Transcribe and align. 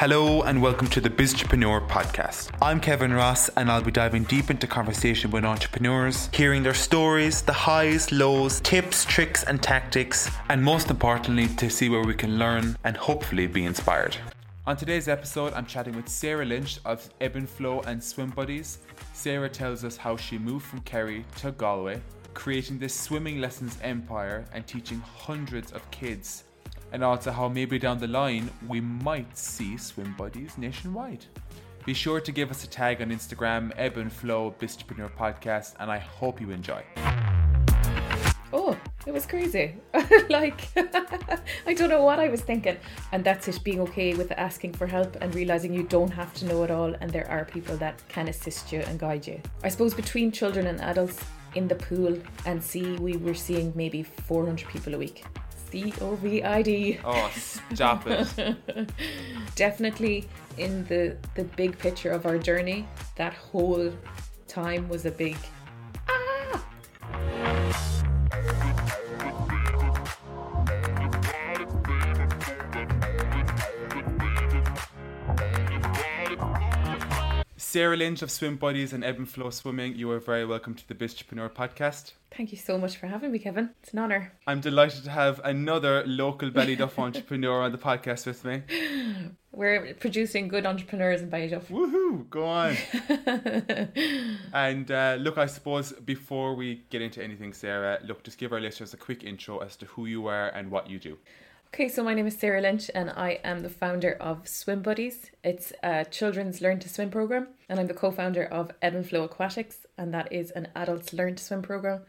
Hello 0.00 0.42
and 0.42 0.62
welcome 0.62 0.86
to 0.90 1.00
the 1.00 1.10
Biztrepreneur 1.10 1.88
podcast. 1.88 2.56
I'm 2.62 2.78
Kevin 2.78 3.12
Ross 3.12 3.48
and 3.56 3.68
I'll 3.68 3.82
be 3.82 3.90
diving 3.90 4.22
deep 4.22 4.48
into 4.48 4.68
conversation 4.68 5.32
with 5.32 5.44
entrepreneurs, 5.44 6.30
hearing 6.32 6.62
their 6.62 6.72
stories, 6.72 7.42
the 7.42 7.52
highs, 7.52 8.12
lows, 8.12 8.60
tips, 8.60 9.04
tricks, 9.04 9.42
and 9.42 9.60
tactics, 9.60 10.30
and 10.50 10.62
most 10.62 10.88
importantly, 10.88 11.48
to 11.48 11.68
see 11.68 11.88
where 11.88 12.04
we 12.04 12.14
can 12.14 12.38
learn 12.38 12.78
and 12.84 12.96
hopefully 12.96 13.48
be 13.48 13.64
inspired. 13.64 14.16
On 14.68 14.76
today's 14.76 15.08
episode, 15.08 15.52
I'm 15.54 15.66
chatting 15.66 15.96
with 15.96 16.08
Sarah 16.08 16.44
Lynch 16.44 16.78
of 16.84 17.10
Ebb 17.20 17.34
and 17.34 17.50
Flow 17.50 17.80
and 17.80 18.00
Swim 18.00 18.30
Buddies. 18.30 18.78
Sarah 19.14 19.48
tells 19.48 19.84
us 19.84 19.96
how 19.96 20.16
she 20.16 20.38
moved 20.38 20.64
from 20.64 20.78
Kerry 20.82 21.24
to 21.38 21.50
Galway, 21.50 22.00
creating 22.34 22.78
this 22.78 22.94
swimming 22.94 23.40
lessons 23.40 23.76
empire 23.82 24.44
and 24.52 24.64
teaching 24.64 25.00
hundreds 25.00 25.72
of 25.72 25.90
kids 25.90 26.44
and 26.92 27.04
also 27.04 27.30
how 27.30 27.48
maybe 27.48 27.78
down 27.78 27.98
the 27.98 28.08
line 28.08 28.50
we 28.66 28.80
might 28.80 29.36
see 29.36 29.76
swim 29.76 30.14
buddies 30.16 30.56
nationwide. 30.58 31.24
Be 31.84 31.94
sure 31.94 32.20
to 32.20 32.32
give 32.32 32.50
us 32.50 32.64
a 32.64 32.68
tag 32.68 33.00
on 33.00 33.10
Instagram, 33.10 33.72
Ebb 33.76 33.96
and 33.96 34.12
Flow 34.12 34.54
Biztrepreneur 34.60 35.10
Podcast, 35.16 35.74
and 35.80 35.90
I 35.90 35.98
hope 35.98 36.40
you 36.40 36.50
enjoy. 36.50 36.82
Oh, 38.52 38.76
it 39.06 39.12
was 39.12 39.26
crazy. 39.26 39.74
like, 40.28 40.68
I 41.66 41.74
don't 41.74 41.90
know 41.90 42.02
what 42.02 42.18
I 42.18 42.28
was 42.28 42.40
thinking. 42.40 42.76
And 43.12 43.22
that's 43.24 43.48
it, 43.48 43.62
being 43.62 43.80
okay 43.80 44.14
with 44.14 44.32
asking 44.32 44.74
for 44.74 44.86
help 44.86 45.16
and 45.20 45.34
realizing 45.34 45.74
you 45.74 45.82
don't 45.82 46.10
have 46.10 46.32
to 46.34 46.46
know 46.46 46.62
it 46.62 46.70
all 46.70 46.94
and 47.00 47.10
there 47.10 47.30
are 47.30 47.44
people 47.44 47.76
that 47.78 48.02
can 48.08 48.28
assist 48.28 48.72
you 48.72 48.80
and 48.80 48.98
guide 48.98 49.26
you. 49.26 49.40
I 49.62 49.68
suppose 49.68 49.94
between 49.94 50.32
children 50.32 50.66
and 50.66 50.80
adults 50.80 51.20
in 51.54 51.68
the 51.68 51.74
pool 51.74 52.18
and 52.46 52.62
sea, 52.62 52.96
we 52.96 53.16
were 53.16 53.34
seeing 53.34 53.72
maybe 53.74 54.02
400 54.02 54.68
people 54.68 54.94
a 54.94 54.98
week. 54.98 55.24
C 55.70 55.92
O 56.00 56.14
V 56.16 56.42
I 56.42 56.62
D. 56.62 56.98
Oh, 57.04 57.30
stop 57.34 58.06
it. 58.06 58.28
Definitely 59.54 60.28
in 60.56 60.84
the 60.86 61.16
the 61.34 61.44
big 61.44 61.78
picture 61.78 62.10
of 62.10 62.26
our 62.26 62.38
journey, 62.38 62.86
that 63.16 63.34
whole 63.34 63.92
time 64.46 64.88
was 64.88 65.04
a 65.04 65.10
big 65.10 65.36
ah. 66.08 66.64
Sarah 77.56 77.96
Lynch 77.96 78.22
of 78.22 78.30
Swim 78.30 78.56
Buddies 78.56 78.94
and 78.94 79.04
Ebb 79.04 79.18
and 79.18 79.28
Flow 79.28 79.50
Swimming, 79.50 79.94
you 79.94 80.10
are 80.10 80.18
very 80.18 80.46
welcome 80.46 80.74
to 80.74 80.88
the 80.88 80.94
Biztrepreneur 80.94 81.50
Podcast. 81.50 82.12
Thank 82.38 82.52
you 82.52 82.56
so 82.56 82.78
much 82.78 82.98
for 82.98 83.08
having 83.08 83.32
me, 83.32 83.40
Kevin. 83.40 83.70
It's 83.82 83.92
an 83.92 83.98
honour. 83.98 84.32
I'm 84.46 84.60
delighted 84.60 85.02
to 85.02 85.10
have 85.10 85.40
another 85.42 86.04
local 86.06 86.52
Ballyduff 86.52 86.96
entrepreneur 87.06 87.62
on 87.62 87.72
the 87.72 87.78
podcast 87.78 88.26
with 88.26 88.44
me. 88.44 88.62
We're 89.50 89.94
producing 89.94 90.46
good 90.46 90.64
entrepreneurs 90.64 91.20
in 91.20 91.30
Ballyduff. 91.30 91.64
Woohoo! 91.64 92.30
Go 92.30 92.46
on. 92.46 92.76
and 94.54 94.88
uh, 94.88 95.16
look, 95.18 95.36
I 95.36 95.46
suppose 95.46 95.90
before 95.90 96.54
we 96.54 96.84
get 96.90 97.02
into 97.02 97.20
anything, 97.20 97.52
Sarah, 97.52 97.98
look, 98.06 98.22
just 98.22 98.38
give 98.38 98.52
our 98.52 98.60
listeners 98.60 98.94
a 98.94 98.98
quick 98.98 99.24
intro 99.24 99.58
as 99.58 99.74
to 99.74 99.86
who 99.86 100.06
you 100.06 100.28
are 100.28 100.50
and 100.50 100.70
what 100.70 100.88
you 100.88 101.00
do. 101.00 101.18
Okay, 101.74 101.88
so 101.88 102.04
my 102.04 102.14
name 102.14 102.28
is 102.28 102.38
Sarah 102.38 102.60
Lynch 102.62 102.88
and 102.94 103.10
I 103.10 103.40
am 103.42 103.60
the 103.60 103.68
founder 103.68 104.12
of 104.12 104.46
Swim 104.46 104.80
Buddies. 104.80 105.32
It's 105.42 105.72
a 105.82 106.04
children's 106.04 106.60
learn 106.60 106.78
to 106.78 106.88
swim 106.88 107.10
program, 107.10 107.48
and 107.68 107.78
I'm 107.80 107.88
the 107.88 107.94
co 107.94 108.10
founder 108.10 108.44
of 108.44 108.70
Ebb 108.80 108.94
and 108.94 109.06
Flow 109.06 109.24
Aquatics, 109.24 109.87
and 109.98 110.14
that 110.14 110.32
is 110.32 110.50
an 110.52 110.68
adults 110.74 111.12
learn 111.12 111.34
to 111.34 111.44
swim 111.44 111.62
program. 111.62 112.02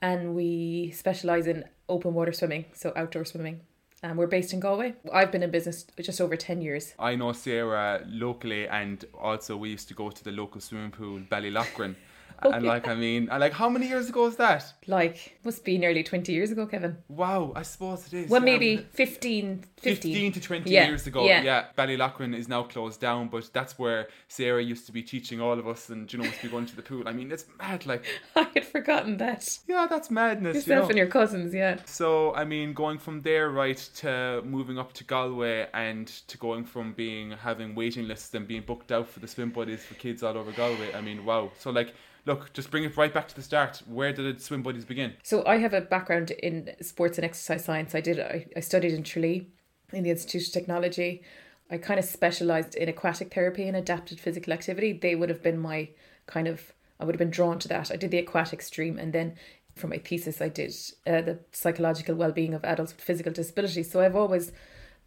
And 0.00 0.34
we 0.34 0.92
specialise 0.92 1.46
in 1.46 1.64
open 1.88 2.14
water 2.14 2.32
swimming, 2.32 2.66
so 2.72 2.92
outdoor 2.96 3.24
swimming. 3.24 3.60
And 4.02 4.16
we're 4.16 4.28
based 4.28 4.52
in 4.52 4.60
Galway. 4.60 4.94
I've 5.12 5.32
been 5.32 5.42
in 5.42 5.50
business 5.50 5.84
just 6.00 6.20
over 6.20 6.36
10 6.36 6.62
years. 6.62 6.94
I 6.98 7.16
know 7.16 7.32
Sarah 7.32 8.04
locally, 8.06 8.68
and 8.68 9.04
also 9.12 9.56
we 9.56 9.70
used 9.70 9.88
to 9.88 9.94
go 9.94 10.10
to 10.10 10.24
the 10.24 10.30
local 10.30 10.60
swimming 10.60 10.92
pool, 10.92 11.20
Ballyloughlin. 11.20 11.96
Oh, 12.42 12.50
and 12.52 12.64
like, 12.64 12.86
I 12.86 12.94
mean, 12.94 13.28
and 13.30 13.40
like, 13.40 13.52
how 13.52 13.68
many 13.68 13.88
years 13.88 14.08
ago 14.08 14.26
is 14.26 14.36
that? 14.36 14.72
Like, 14.86 15.38
must 15.44 15.64
be 15.64 15.76
nearly 15.76 16.02
20 16.04 16.32
years 16.32 16.50
ago, 16.52 16.66
Kevin. 16.66 16.96
Wow, 17.08 17.52
I 17.56 17.62
suppose 17.62 18.06
it 18.06 18.12
is. 18.14 18.30
Well, 18.30 18.40
yeah. 18.40 18.44
maybe 18.52 18.76
15, 18.92 19.64
15. 19.80 20.12
15 20.14 20.32
to 20.32 20.40
20 20.40 20.70
Yeah, 20.70 20.86
years 20.86 21.06
ago. 21.06 21.24
yeah. 21.24 21.42
Yeah. 21.42 21.64
Ballyloughlin 21.76 22.36
is 22.36 22.48
now 22.48 22.62
closed 22.62 23.00
down, 23.00 23.28
but 23.28 23.50
that's 23.52 23.78
where 23.78 24.08
Sarah 24.28 24.62
used 24.62 24.86
to 24.86 24.92
be 24.92 25.02
teaching 25.02 25.40
all 25.40 25.58
of 25.58 25.66
us 25.66 25.88
and, 25.88 26.10
you 26.12 26.18
know, 26.18 26.24
used 26.26 26.36
to 26.36 26.42
be 26.44 26.48
going 26.48 26.66
to 26.66 26.76
the 26.76 26.82
pool. 26.82 27.08
I 27.08 27.12
mean, 27.12 27.32
it's 27.32 27.46
mad. 27.58 27.86
Like, 27.86 28.04
I 28.36 28.46
had 28.54 28.64
forgotten 28.64 29.16
that. 29.16 29.58
yeah, 29.66 29.86
that's 29.90 30.10
madness. 30.10 30.54
you 30.54 30.60
Yourself 30.60 30.84
know? 30.84 30.88
and 30.90 30.98
your 30.98 31.06
cousins, 31.08 31.52
yeah. 31.52 31.78
So, 31.86 32.34
I 32.34 32.44
mean, 32.44 32.72
going 32.72 32.98
from 32.98 33.22
there, 33.22 33.50
right, 33.50 33.78
to 33.96 34.42
moving 34.44 34.78
up 34.78 34.92
to 34.94 35.04
Galway 35.04 35.66
and 35.74 36.06
to 36.28 36.38
going 36.38 36.64
from 36.64 36.92
being 36.92 37.32
having 37.32 37.74
waiting 37.74 38.06
lists 38.06 38.32
and 38.34 38.46
being 38.46 38.62
booked 38.62 38.92
out 38.92 39.08
for 39.08 39.18
the 39.20 39.26
swim 39.28 39.50
buddies 39.50 39.84
for 39.84 39.94
kids 39.94 40.22
all 40.22 40.36
over 40.38 40.52
Galway. 40.52 40.94
I 40.94 41.00
mean, 41.00 41.24
wow. 41.24 41.50
So, 41.58 41.70
like, 41.70 41.94
look, 42.28 42.52
just 42.52 42.70
bring 42.70 42.84
it 42.84 42.96
right 42.96 43.12
back 43.12 43.26
to 43.26 43.34
the 43.34 43.42
start. 43.42 43.82
Where 43.86 44.12
did 44.12 44.40
swim 44.40 44.62
buddies 44.62 44.84
begin? 44.84 45.14
So 45.24 45.44
I 45.44 45.56
have 45.56 45.74
a 45.74 45.80
background 45.80 46.30
in 46.30 46.70
sports 46.80 47.18
and 47.18 47.24
exercise 47.24 47.64
science. 47.64 47.94
I 47.94 48.00
did. 48.00 48.20
I, 48.20 48.46
I 48.56 48.60
studied 48.60 48.92
in 48.92 49.02
Tralee 49.02 49.48
in 49.92 50.04
the 50.04 50.10
Institute 50.10 50.46
of 50.46 50.52
Technology. 50.52 51.22
I 51.70 51.78
kind 51.78 51.98
of 51.98 52.04
specialized 52.04 52.74
in 52.76 52.88
aquatic 52.88 53.34
therapy 53.34 53.66
and 53.66 53.76
adapted 53.76 54.20
physical 54.20 54.52
activity. 54.52 54.92
They 54.92 55.16
would 55.16 55.30
have 55.30 55.42
been 55.42 55.58
my 55.58 55.88
kind 56.26 56.46
of. 56.46 56.72
I 57.00 57.04
would 57.04 57.14
have 57.14 57.18
been 57.18 57.30
drawn 57.30 57.58
to 57.60 57.68
that. 57.68 57.90
I 57.90 57.96
did 57.96 58.10
the 58.10 58.18
aquatic 58.18 58.60
stream, 58.60 58.98
and 58.98 59.12
then 59.12 59.36
for 59.76 59.86
my 59.86 59.98
thesis, 59.98 60.40
I 60.40 60.48
did 60.48 60.74
uh, 61.06 61.20
the 61.22 61.38
psychological 61.52 62.16
well-being 62.16 62.54
of 62.54 62.64
adults 62.64 62.92
with 62.92 63.04
physical 63.04 63.32
disabilities. 63.32 63.90
So 63.90 64.00
I've 64.00 64.16
always 64.16 64.52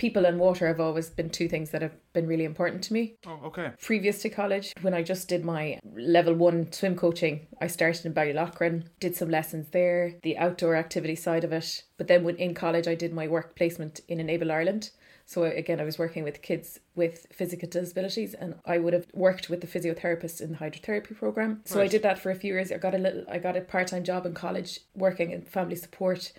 people 0.02 0.26
and 0.26 0.40
water 0.40 0.66
have 0.68 0.80
always 0.80 1.12
been 1.12 1.30
two 1.30 1.48
things 1.48 1.70
that 1.70 1.84
have 1.84 1.96
been 2.12 2.26
really 2.26 2.44
important 2.44 2.84
to 2.84 2.92
me 2.92 3.14
Oh, 3.28 3.40
okay. 3.46 3.70
previous 3.80 4.20
to 4.24 4.30
college, 4.30 4.74
when 4.82 4.96
I 4.96 5.04
just 5.04 5.28
did 5.28 5.46
my 5.46 5.80
level 5.96 6.34
one 6.34 6.72
swim 6.72 6.96
coaching, 6.96 7.46
I 7.62 7.68
started 7.68 8.08
in 8.08 8.14
Ballyloughlin, 8.16 8.86
did 9.00 9.16
some 9.16 9.30
lessons 9.30 9.68
there, 9.70 10.16
the 10.24 10.40
outdoor 10.40 10.76
activity 10.76 11.16
side 11.16 11.44
of 11.44 11.54
it. 11.54 11.84
But 11.98 12.08
then 12.08 12.24
when 12.24 12.38
in 12.38 12.56
college, 12.56 12.88
I 12.88 12.96
did 12.96 13.14
my 13.14 13.28
work 13.28 13.56
placement 13.56 14.02
in 14.08 14.20
Enable 14.20 14.52
Ireland. 14.52 14.90
So 15.26 15.44
again, 15.44 15.80
I 15.80 15.84
was 15.86 16.00
working 16.00 16.24
with 16.24 16.42
kids 16.42 16.80
with 16.96 17.28
physical 17.32 17.70
disabilities, 17.70 18.34
and 18.34 18.56
I 18.66 18.80
would 18.80 18.94
have 18.94 19.06
worked 19.14 19.50
with 19.50 19.62
the 19.62 19.68
physiotherapist 19.68 20.42
in 20.42 20.52
the 20.54 20.58
hydrotherapy 20.58 21.16
program. 21.16 21.62
So 21.66 21.80
I 21.80 21.88
did 21.88 22.02
that 22.02 22.18
for 22.20 22.32
a 22.32 22.36
few 22.36 22.54
years. 22.54 22.72
I 22.72 22.78
got 22.78 22.96
a 22.96 22.98
little, 22.98 23.24
I 23.30 23.38
got 23.38 23.56
a 23.56 23.62
part 23.62 23.88
time 23.88 24.04
job 24.04 24.26
in 24.26 24.34
college 24.34 24.80
working 24.96 25.30
in 25.32 25.44
family 25.44 25.76
support, 25.76 26.34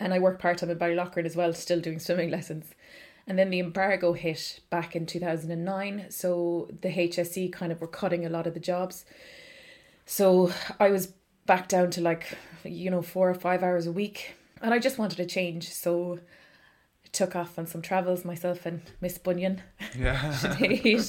and 0.00 0.14
I 0.14 0.18
worked 0.18 0.40
part 0.40 0.58
time 0.58 0.70
in 0.70 0.78
Ballyloughlin 0.78 1.26
as 1.26 1.36
well, 1.36 1.52
still 1.52 1.80
doing 1.80 1.98
swimming 1.98 2.30
lessons. 2.30 2.74
And 3.26 3.38
then 3.38 3.50
the 3.50 3.60
embargo 3.60 4.14
hit 4.14 4.60
back 4.70 4.96
in 4.96 5.06
2009. 5.06 6.06
So 6.08 6.68
the 6.80 6.88
HSE 6.88 7.52
kind 7.52 7.70
of 7.70 7.80
were 7.80 7.86
cutting 7.86 8.24
a 8.24 8.30
lot 8.30 8.46
of 8.46 8.54
the 8.54 8.60
jobs. 8.60 9.04
So 10.06 10.52
I 10.80 10.90
was 10.90 11.12
back 11.46 11.68
down 11.68 11.90
to 11.92 12.00
like, 12.00 12.38
you 12.64 12.90
know, 12.90 13.02
four 13.02 13.28
or 13.28 13.34
five 13.34 13.62
hours 13.62 13.86
a 13.86 13.92
week. 13.92 14.34
And 14.62 14.72
I 14.72 14.78
just 14.78 14.98
wanted 14.98 15.20
a 15.20 15.26
change. 15.26 15.70
So 15.70 16.18
I 17.04 17.08
took 17.12 17.36
off 17.36 17.58
on 17.58 17.66
some 17.66 17.82
travels, 17.82 18.24
myself 18.24 18.64
and 18.64 18.80
Miss 19.00 19.18
Bunyan. 19.18 19.62
Yeah. 19.96 20.34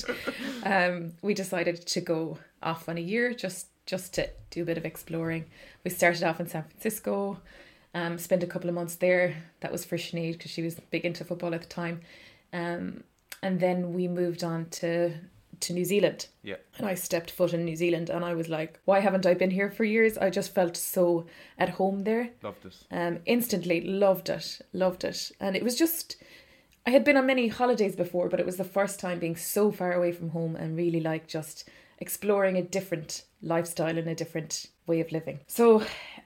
Um, 0.63 1.13
we 1.23 1.34
decided 1.34 1.88
to 1.88 2.02
go 2.02 2.38
off 2.62 2.88
on 2.88 3.00
a 3.00 3.02
year 3.02 3.34
just 3.34 3.66
just 3.88 4.13
to 4.13 4.29
do 4.52 4.62
a 4.62 4.66
bit 4.66 4.78
of 4.78 4.85
exploring. 4.85 5.46
We 5.84 5.90
started 5.90 6.22
off 6.22 6.40
in 6.40 6.47
San 6.47 6.66
Francisco, 6.66 7.40
um, 7.94 8.18
spent 8.18 8.44
a 8.44 8.47
couple 8.47 8.69
of 8.69 8.75
months 8.75 8.96
there. 8.96 9.35
That 9.62 9.72
was 9.72 9.85
for 9.85 9.97
Sinead 9.97 10.34
because 10.34 10.52
she 10.52 10.62
was 10.62 10.75
big 10.91 11.06
into 11.06 11.24
football 11.25 11.53
at 11.53 11.62
the 11.62 11.68
time. 11.68 12.02
Um, 12.53 13.03
and 13.44 13.59
then 13.59 13.94
we 13.94 14.07
moved 14.07 14.44
on 14.44 14.66
to 14.81 15.13
to 15.59 15.74
New 15.74 15.85
Zealand. 15.85 16.28
yeah. 16.41 16.56
And 16.79 16.88
I 16.88 16.96
stepped 16.96 17.29
foot 17.29 17.53
in 17.53 17.66
New 17.66 17.75
Zealand 17.75 18.09
and 18.09 18.25
I 18.25 18.34
was 18.34 18.50
like, 18.50 18.79
why 18.85 19.00
haven't 19.00 19.28
I 19.28 19.35
been 19.35 19.52
here 19.52 19.69
for 19.69 19.84
years? 19.84 20.18
I 20.18 20.31
just 20.31 20.56
felt 20.56 20.75
so 20.75 21.28
at 21.59 21.69
home 21.69 22.03
there 22.03 22.31
Loved 22.41 22.66
it. 22.66 22.75
um, 22.90 23.19
instantly 23.28 23.81
loved 23.81 24.29
it, 24.29 24.59
loved 24.73 25.03
it. 25.03 25.31
And 25.40 25.56
it 25.56 25.63
was 25.63 25.75
just, 25.78 26.16
I 26.88 26.90
had 26.90 27.03
been 27.03 27.16
on 27.18 27.28
many 27.28 27.47
holidays 27.50 27.96
before, 27.96 28.28
but 28.28 28.40
it 28.40 28.46
was 28.46 28.58
the 28.58 28.64
first 28.64 28.99
time 28.99 29.20
being 29.20 29.35
so 29.35 29.72
far 29.72 29.93
away 29.93 30.11
from 30.14 30.29
home 30.29 30.55
and 30.55 30.76
really 30.76 30.99
like 31.02 31.28
just 31.28 31.70
exploring 32.02 32.58
a 32.58 32.62
different 32.62 33.24
lifestyle 33.42 33.98
and 33.98 34.08
a 34.08 34.16
different 34.16 34.68
way 34.88 35.00
of 35.00 35.12
living. 35.12 35.40
So 35.48 35.84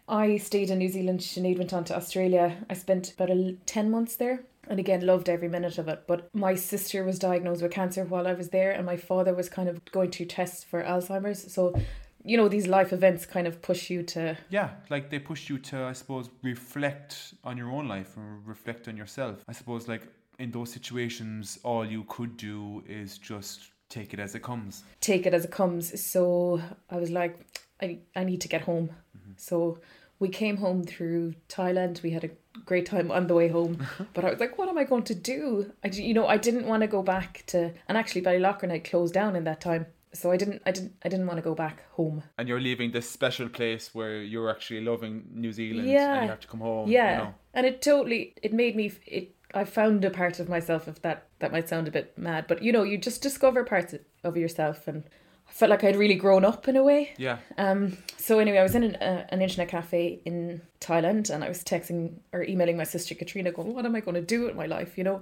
I 0.08 0.38
stayed 0.38 0.72
in 0.72 0.80
New 0.80 0.90
Zealand. 0.90 1.20
Sinead 1.20 1.58
went 1.58 1.74
on 1.74 1.84
to 1.86 1.96
Australia. 1.96 2.58
I 2.70 2.74
spent 2.74 3.14
about 3.14 3.30
a, 3.30 3.56
10 3.66 3.92
months 3.92 4.16
there. 4.16 4.44
And 4.68 4.80
again, 4.80 5.06
loved 5.06 5.30
every 5.30 5.48
minute 5.48 5.78
of 5.78 5.88
it. 5.88 6.06
But 6.08 6.34
my 6.34 6.56
sister 6.56 7.04
was 7.04 7.20
diagnosed 7.20 7.62
with 7.62 7.72
cancer 7.72 8.04
while 8.04 8.26
I 8.26 8.34
was 8.34 8.50
there, 8.50 8.72
and 8.72 8.84
my 8.84 8.98
father 8.98 9.32
was 9.36 9.48
kind 9.48 9.70
of 9.70 9.86
going 9.92 10.10
to 10.12 10.26
tests 10.26 10.64
for 10.64 10.82
Alzheimer's. 10.82 11.54
So, 11.54 11.80
you 12.24 12.36
know, 12.36 12.48
these 12.48 12.66
life 12.66 12.92
events 12.92 13.28
kind 13.28 13.46
of 13.46 13.62
push 13.62 13.92
you 13.92 14.02
to 14.02 14.36
Yeah, 14.50 14.72
like 14.90 15.12
they 15.12 15.20
push 15.20 15.52
you 15.52 15.60
to, 15.60 15.84
I 15.84 15.94
suppose, 15.94 16.32
reflect 16.42 17.36
on 17.44 17.58
your 17.58 17.70
own 17.70 17.88
life 17.88 18.18
and 18.18 18.48
reflect 18.48 18.88
on 18.88 18.98
yourself. 18.98 19.44
I 19.48 19.52
suppose, 19.52 19.88
like 19.88 20.08
in 20.40 20.50
those 20.50 20.72
situations, 20.72 21.60
all 21.62 21.86
you 21.86 22.04
could 22.06 22.36
do 22.36 22.84
is 22.88 23.20
just 23.20 23.70
take 23.96 24.14
it 24.14 24.20
as 24.20 24.36
it 24.36 24.44
comes. 24.50 24.84
take 25.02 25.26
it 25.26 25.34
as 25.34 25.44
it 25.46 25.52
comes. 25.52 25.84
So 26.14 26.62
I 26.90 26.98
was 27.04 27.12
like, 27.20 27.34
I, 27.82 27.88
I 28.16 28.24
need 28.30 28.42
to 28.42 28.48
get 28.48 28.62
home. 28.62 28.88
Mm-hmm. 29.18 29.34
So 29.38 29.80
we 30.20 30.30
came 30.30 30.58
home 30.58 30.84
through 30.84 31.34
Thailand. 31.50 32.02
We 32.04 32.12
had 32.12 32.24
a 32.24 32.30
great 32.66 32.86
time 32.86 33.12
on 33.12 33.28
the 33.28 33.34
way 33.40 33.48
home. 33.58 33.74
but 34.14 34.24
I 34.26 34.30
was 34.32 34.40
like, 34.40 34.58
what 34.58 34.70
am 34.70 34.78
I 34.78 34.86
going 34.92 35.04
to 35.12 35.16
do? 35.16 35.42
I, 35.84 35.88
you 35.90 36.14
know, 36.14 36.28
I 36.28 36.38
didn't 36.38 36.68
want 36.72 36.82
to 36.82 36.88
go 36.88 37.02
back 37.16 37.44
to, 37.48 37.60
and 37.88 37.98
actually 37.98 38.22
Ballyloughlin 38.22 38.72
had 38.72 38.84
closed 38.84 39.14
down 39.14 39.36
in 39.36 39.44
that 39.46 39.62
time. 39.62 39.86
So 40.14 40.32
I 40.32 40.38
didn't, 40.38 40.62
I 40.66 40.72
didn't, 40.72 40.94
I 41.04 41.10
didn't 41.10 41.28
want 41.28 41.38
to 41.38 41.42
go 41.50 41.56
back 41.56 41.78
home. 41.92 42.24
And 42.38 42.48
you're 42.48 42.62
leaving 42.70 42.92
this 42.92 43.10
special 43.10 43.50
place 43.50 43.94
where 43.94 44.22
you're 44.24 44.50
actually 44.50 44.80
loving 44.92 45.26
New 45.34 45.52
Zealand 45.52 45.90
Yeah. 45.90 46.14
and 46.16 46.24
you 46.24 46.30
have 46.30 46.40
to 46.40 46.48
come 46.48 46.62
home. 46.62 46.90
Yeah, 46.90 47.12
You 47.12 47.18
know. 47.24 47.34
and 47.54 47.66
it 47.66 47.82
totally, 47.82 48.34
it 48.42 48.54
made 48.54 48.76
me, 48.78 48.94
it. 49.06 49.32
I 49.56 49.64
found 49.64 50.04
a 50.06 50.10
part 50.10 50.40
of 50.40 50.50
myself. 50.50 50.88
If 50.88 51.02
that 51.02 51.28
that 51.40 51.52
might 51.52 51.70
sound 51.70 51.88
a 51.88 51.92
bit 51.92 52.18
mad, 52.18 52.46
but 52.48 52.62
you 52.62 52.72
know, 52.72 52.84
you 52.84 52.98
just 52.98 53.22
discover 53.22 53.64
parts 53.64 53.96
of- 54.24 54.38
yourself, 54.38 54.88
and 54.88 55.04
I 55.48 55.52
felt 55.52 55.70
like 55.70 55.84
I'd 55.84 55.96
really 55.96 56.16
grown 56.16 56.44
up 56.44 56.68
in 56.68 56.76
a 56.76 56.84
way. 56.84 57.14
Yeah. 57.18 57.38
Um, 57.58 57.98
so 58.18 58.40
anyway, 58.40 58.58
I 58.58 58.64
was 58.64 58.76
in 58.76 58.84
an, 58.84 58.96
uh, 58.96 59.28
an 59.30 59.42
internet 59.42 59.70
cafe 59.70 60.20
in 60.26 60.62
Thailand, 60.82 61.30
and 61.30 61.44
I 61.44 61.48
was 61.48 61.64
texting 61.64 62.16
or 62.34 62.44
emailing 62.44 62.78
my 62.78 62.84
sister 62.84 63.16
Katrina, 63.16 63.52
going, 63.52 63.74
"What 63.74 63.86
am 63.86 63.96
I 63.96 64.02
going 64.02 64.16
to 64.16 64.22
do 64.22 64.44
with 64.44 64.56
my 64.56 64.66
life?" 64.66 64.98
You 64.98 65.04
know. 65.04 65.22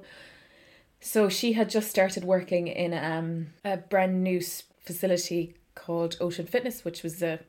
So 0.99 1.27
she 1.29 1.53
had 1.53 1.69
just 1.69 1.89
started 1.89 2.23
working 2.23 2.67
in 2.67 2.93
um, 2.93 3.47
a 3.65 3.75
brand 3.77 4.23
new 4.23 4.41
facility 4.85 5.55
called 5.75 6.17
Ocean 6.21 6.45
Fitness, 6.45 6.85
which 6.85 7.03
was 7.03 7.21
a 7.21 7.39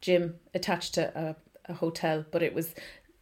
gym 0.00 0.38
attached 0.54 0.94
to 0.94 1.10
a, 1.18 1.36
a 1.70 1.74
hotel, 1.74 2.24
but 2.30 2.42
it 2.42 2.54
was 2.54 2.74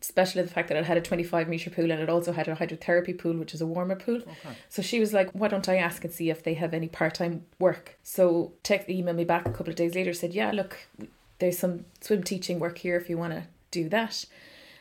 special 0.07 0.41
in 0.41 0.47
the 0.47 0.53
fact 0.53 0.69
that 0.69 0.77
it 0.77 0.85
had 0.85 0.97
a 0.97 1.01
25 1.01 1.49
meter 1.49 1.71
pool 1.71 1.91
and 1.91 2.01
it 2.01 2.09
also 2.09 2.33
had 2.33 2.49
a 2.49 2.55
hydrotherapy 2.57 3.17
pool, 3.19 3.37
which 3.37 3.55
is 3.55 3.61
a 3.61 3.67
warmer 3.67 3.97
pool. 3.97 4.17
Okay. 4.17 4.57
So 4.69 4.83
she 4.83 5.01
was 5.01 5.13
like, 5.13 5.31
"Why 5.33 5.49
don't 5.49 5.69
I 5.69 5.77
ask 5.77 6.05
and 6.05 6.13
see 6.13 6.31
if 6.31 6.43
they 6.43 6.55
have 6.55 6.73
any 6.75 6.89
part 6.89 7.15
time 7.15 7.45
work?" 7.59 7.99
So 8.03 8.53
tech 8.63 8.87
emailed 8.89 9.17
me 9.17 9.25
back 9.25 9.47
a 9.47 9.51
couple 9.51 9.71
of 9.71 9.77
days 9.77 9.95
later, 9.95 10.13
said, 10.13 10.33
"Yeah, 10.35 10.51
look, 10.53 10.77
there's 11.39 11.59
some 11.59 11.85
swim 12.01 12.23
teaching 12.23 12.59
work 12.59 12.79
here 12.79 12.97
if 12.97 13.11
you 13.11 13.19
want 13.19 13.33
to 13.35 13.45
do 13.71 13.89
that." 13.91 14.25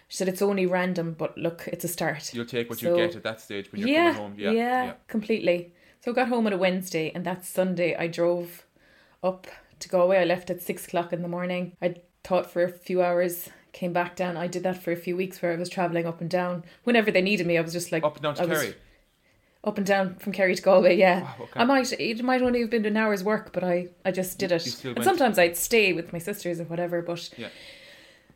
She 0.08 0.18
said 0.18 0.28
it's 0.28 0.42
only 0.42 0.66
random, 0.68 1.16
but 1.18 1.36
look, 1.38 1.68
it's 1.74 1.84
a 1.84 1.88
start. 1.88 2.34
You'll 2.34 2.46
take 2.46 2.70
what 2.70 2.80
So- 2.80 2.96
you 2.96 3.08
get 3.08 3.16
at 3.16 3.24
that 3.24 3.42
stage 3.42 3.72
when 3.72 3.82
you're 3.82 3.90
yeah, 3.90 4.14
coming 4.14 4.22
home. 4.22 4.36
Yeah. 4.38 4.52
yeah, 4.52 4.94
completely. 5.08 5.74
So 6.02 6.12
I 6.12 6.14
got 6.14 6.28
home 6.28 6.46
on 6.46 6.54
a 6.54 6.58
Wednesday, 6.58 7.12
and 7.16 7.26
that 7.26 7.44
Sunday 7.44 7.96
I 7.96 8.06
drove 8.08 8.66
up 9.24 9.48
to 9.80 9.90
Galway. 9.90 10.18
I 10.18 10.24
left 10.26 10.52
at 10.52 10.62
six 10.62 10.86
o'clock 10.86 11.12
in 11.12 11.24
the 11.24 11.28
morning. 11.28 11.74
I 11.82 11.96
taught 12.22 12.50
for 12.52 12.64
a 12.64 12.70
few 12.70 13.02
hours, 13.02 13.50
came 13.76 13.94
back 13.94 14.16
down. 14.16 14.38
I 14.38 14.48
did 14.48 14.64
that 14.64 14.82
for 14.82 14.92
a 14.92 14.96
few 14.96 15.16
weeks 15.16 15.42
where 15.42 15.52
I 15.52 15.56
was 15.58 15.70
traveling 15.70 16.06
up 16.08 16.22
and 16.22 16.30
down. 16.30 16.64
Whenever 16.86 17.12
they 17.12 17.22
needed 17.22 17.46
me, 17.46 17.58
I 17.58 17.62
was 17.62 17.74
just 17.74 17.92
like 17.92 18.04
Up 18.04 18.16
and 18.16 18.24
down 18.24 18.36
to 18.36 18.44
I 18.44 18.46
Kerry. 18.48 18.74
up 19.64 19.78
and 19.78 19.86
down 19.86 20.16
from 20.16 20.32
Kerry 20.32 20.56
to 20.56 20.62
Galway. 20.62 20.96
Yeah, 20.96 21.22
Wow, 21.24 21.36
okay. 21.42 21.60
I 21.60 21.64
might 21.66 21.92
it 21.94 22.24
might 22.24 22.42
only 22.42 22.62
have 22.62 22.70
been 22.70 22.86
an 22.86 22.98
hour's 22.98 23.24
work, 23.24 23.52
but 23.54 23.64
I 23.64 23.90
I 24.04 24.12
just 24.12 24.40
did 24.40 24.52
it. 24.52 24.66
And 24.86 25.04
sometimes 25.04 25.38
I'd 25.38 25.58
stay 25.58 25.94
with 25.94 26.14
my 26.14 26.20
sisters 26.20 26.60
or 26.60 26.64
whatever. 26.66 27.02
But 27.02 27.30
Yeah. 27.38 27.50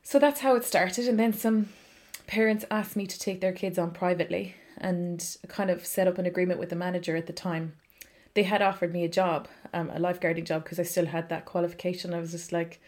so 0.03 0.19
that's 0.19 0.41
how 0.41 0.56
it 0.56 0.65
started, 0.65 1.07
and 1.07 1.18
then 1.19 1.33
some 1.33 1.69
parents 2.27 2.65
asked 2.69 2.95
me 2.95 3.07
to 3.07 3.18
take 3.18 3.39
their 3.42 3.53
kids 3.53 3.77
on 3.80 3.92
privately, 3.92 4.56
and 4.77 5.38
kind 5.47 5.69
of 5.71 5.85
set 5.85 6.07
up 6.07 6.18
an 6.18 6.25
agreement 6.25 6.59
with 6.59 6.69
the 6.69 6.75
manager 6.75 7.15
at 7.15 7.27
the 7.27 7.33
time. 7.33 7.74
They 8.35 8.44
had 8.44 8.62
offered 8.62 8.94
me 8.94 9.03
a 9.03 9.09
job, 9.09 9.47
um, 9.74 9.89
a 9.89 10.00
lifeguarding 10.00 10.45
job, 10.45 10.63
because 10.63 10.80
I 10.80 10.83
still 10.83 11.07
had 11.07 11.30
that 11.30 11.45
qualification. 11.45 12.13
I 12.13 12.19
was 12.19 12.31
just 12.31 12.51
like, 12.51 12.80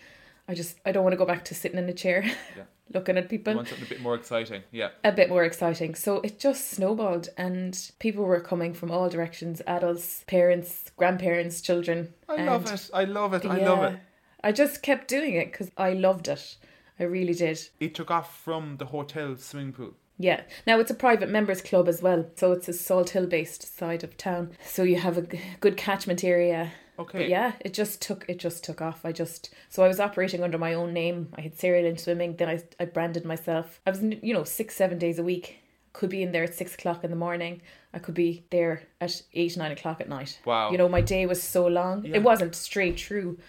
I 0.48 0.54
just 0.54 0.80
I 0.86 0.92
don't 0.92 1.04
want 1.04 1.14
to 1.14 1.18
go 1.18 1.26
back 1.26 1.46
to 1.46 1.56
sitting 1.56 1.78
in 1.78 1.88
a 1.88 1.94
chair, 1.94 2.24
Yeah. 2.58 2.64
looking 2.94 3.18
at 3.18 3.24
You 3.24 3.30
people 3.30 3.56
want 3.56 3.68
something 3.68 3.86
a 3.86 3.90
bit 3.90 4.02
more 4.02 4.16
exciting. 4.16 4.64
Yeah. 4.72 4.90
a 5.04 5.12
bit 5.12 5.30
more 5.30 5.44
exciting. 5.44 5.96
So 5.96 6.18
it 6.22 6.40
just 6.40 6.70
snowballed, 6.72 7.30
and 7.38 7.92
people 8.00 8.24
were 8.26 8.40
coming 8.42 8.74
from 8.74 8.92
all 8.92 9.10
directions 9.10 9.62
adults, 9.68 10.24
parents, 10.28 10.92
grandparents, 10.98 11.62
children. 11.62 12.14
I 12.28 12.44
love 12.44 12.66
it. 12.72 12.90
I 12.94 13.04
love 13.06 13.34
it. 13.34 13.46
I 13.46 13.58
love 13.58 13.94
it. 13.94 14.00
I 14.44 14.52
just 14.52 14.82
kept 14.82 15.08
doing 15.08 15.36
it 15.36 15.52
because 15.52 15.72
I 15.78 15.94
loved 15.94 16.28
it. 16.28 16.58
I 17.00 17.04
really 17.04 17.34
did. 17.34 17.60
It 17.80 17.96
took 17.96 18.12
off 18.12 18.40
from 18.44 18.78
the 18.78 18.86
hotel 18.86 19.36
swimming 19.38 19.74
pool. 19.74 19.94
Yeah. 20.18 20.42
Now 20.68 20.80
it's 20.80 20.92
a 20.92 20.96
private 20.96 21.30
members 21.30 21.62
club 21.62 21.88
as 21.88 22.02
well. 22.02 22.26
So 22.36 22.52
it's 22.52 22.68
a 22.68 22.74
Salt 22.74 23.10
Hill 23.12 23.26
based 23.28 23.76
side 23.78 24.04
of 24.04 24.18
town. 24.18 24.52
So 24.66 24.84
you 24.84 24.98
have 24.98 25.18
a 25.18 25.26
good 25.60 25.78
catchment 25.78 26.24
area. 26.24 26.72
Okay. 27.00 27.20
But 27.20 27.30
yeah, 27.30 27.54
it 27.62 27.74
just 27.74 28.02
took 28.02 28.26
it 28.28 28.40
just 28.40 28.64
took 28.64 28.82
off. 28.82 29.06
I 29.06 29.12
just 29.12 29.54
so 29.70 29.84
I 29.84 29.88
was 29.88 30.00
operating 30.00 30.44
under 30.44 30.58
my 30.58 30.74
own 30.74 30.94
name. 30.94 31.30
I 31.36 31.42
had 31.42 31.58
Serial 31.58 31.86
in 31.86 31.98
swimming. 31.98 32.36
Then 32.36 32.50
I 32.50 32.62
I 32.80 32.86
branded 32.86 33.26
myself. 33.26 33.80
I 33.86 33.92
was 33.92 34.02
you 34.02 34.34
know 34.34 34.44
six 34.44 34.76
seven 34.76 34.98
days 34.98 35.20
a 35.20 35.24
week. 35.24 35.58
Could 35.94 36.10
be 36.10 36.24
in 36.24 36.32
there 36.32 36.44
at 36.44 36.54
six 36.54 36.76
o'clock 36.76 37.04
in 37.04 37.10
the 37.10 37.18
morning. 37.18 37.62
I 37.94 38.00
could 38.00 38.14
be 38.14 38.44
there 38.50 38.84
at 39.02 39.22
eight 39.34 39.58
nine 39.58 39.72
o'clock 39.72 40.00
at 40.00 40.10
night. 40.10 40.40
Wow. 40.46 40.72
You 40.72 40.78
know 40.78 40.88
my 40.88 41.02
day 41.02 41.26
was 41.26 41.42
so 41.42 41.68
long. 41.68 42.06
Yeah. 42.06 42.18
It 42.18 42.24
wasn't 42.24 42.56
straight 42.56 43.00
through, 43.00 43.40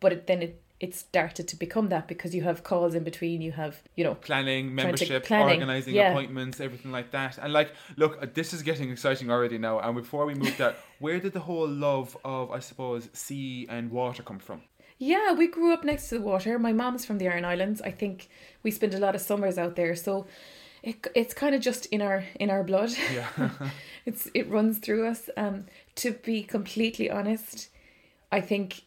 but 0.00 0.12
it, 0.12 0.26
then 0.26 0.42
it 0.42 0.60
it 0.78 0.94
started 0.94 1.48
to 1.48 1.56
become 1.56 1.88
that 1.88 2.06
because 2.06 2.34
you 2.34 2.42
have 2.42 2.62
calls 2.62 2.94
in 2.94 3.02
between. 3.02 3.40
You 3.40 3.52
have 3.52 3.82
you 3.94 4.04
know 4.04 4.14
planning, 4.14 4.74
membership, 4.74 5.24
planning, 5.24 5.54
organizing 5.54 5.94
yeah. 5.94 6.10
appointments, 6.10 6.60
everything 6.60 6.92
like 6.92 7.10
that. 7.12 7.38
And 7.38 7.52
like, 7.52 7.72
look, 7.96 8.18
uh, 8.22 8.26
this 8.32 8.52
is 8.52 8.62
getting 8.62 8.90
exciting 8.90 9.30
already 9.30 9.58
now. 9.58 9.78
And 9.78 9.96
before 9.96 10.26
we 10.26 10.34
move 10.34 10.56
that, 10.58 10.76
where 10.98 11.18
did 11.18 11.32
the 11.32 11.40
whole 11.40 11.68
love 11.68 12.16
of, 12.24 12.50
I 12.50 12.58
suppose, 12.58 13.08
sea 13.12 13.66
and 13.70 13.90
water 13.90 14.22
come 14.22 14.38
from? 14.38 14.62
Yeah, 14.98 15.32
we 15.32 15.46
grew 15.46 15.72
up 15.72 15.84
next 15.84 16.08
to 16.08 16.16
the 16.16 16.24
water. 16.24 16.58
My 16.58 16.72
mom's 16.72 17.04
from 17.04 17.18
the 17.18 17.26
Aran 17.26 17.44
Islands. 17.44 17.82
I 17.82 17.90
think 17.90 18.28
we 18.62 18.70
spend 18.70 18.94
a 18.94 18.98
lot 18.98 19.14
of 19.14 19.20
summers 19.20 19.58
out 19.58 19.76
there, 19.76 19.94
so 19.94 20.26
it 20.82 21.06
it's 21.14 21.34
kind 21.34 21.54
of 21.54 21.60
just 21.60 21.86
in 21.86 22.02
our 22.02 22.24
in 22.38 22.50
our 22.50 22.62
blood. 22.62 22.94
Yeah. 23.12 23.28
it's 24.06 24.28
it 24.34 24.48
runs 24.50 24.78
through 24.78 25.06
us. 25.06 25.30
Um, 25.36 25.66
to 25.96 26.12
be 26.12 26.42
completely 26.42 27.10
honest, 27.10 27.68
I 28.30 28.40
think 28.40 28.82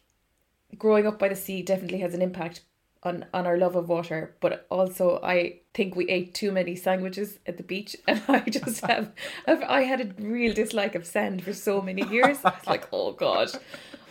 growing 0.78 1.08
up 1.08 1.20
by 1.20 1.30
the 1.30 1.36
sea 1.36 1.62
definitely 1.62 2.00
has 2.00 2.14
an 2.14 2.22
impact 2.22 2.62
on 3.04 3.26
on 3.34 3.48
our 3.48 3.58
love 3.58 3.76
of 3.76 3.88
water. 3.90 4.36
But 4.42 4.66
also, 4.70 5.20
I 5.24 5.60
think 5.74 5.96
we 5.96 6.08
ate 6.10 6.34
too 6.34 6.52
many 6.52 6.76
sandwiches 6.76 7.40
at 7.48 7.58
the 7.58 7.64
beach, 7.64 7.96
and 8.08 8.22
I 8.28 8.42
just 8.42 8.86
have 8.86 9.12
I've, 9.48 9.64
I 9.64 9.82
had 9.84 10.02
a 10.02 10.24
real 10.24 10.54
dislike 10.54 10.96
of 10.96 11.06
sand 11.06 11.44
for 11.44 11.54
so 11.54 11.82
many 11.82 12.04
years. 12.08 12.40
I 12.44 12.50
was 12.50 12.68
like, 12.68 12.88
oh 12.92 13.14
god. 13.14 13.50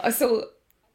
Uh, 0.01 0.11
So 0.11 0.45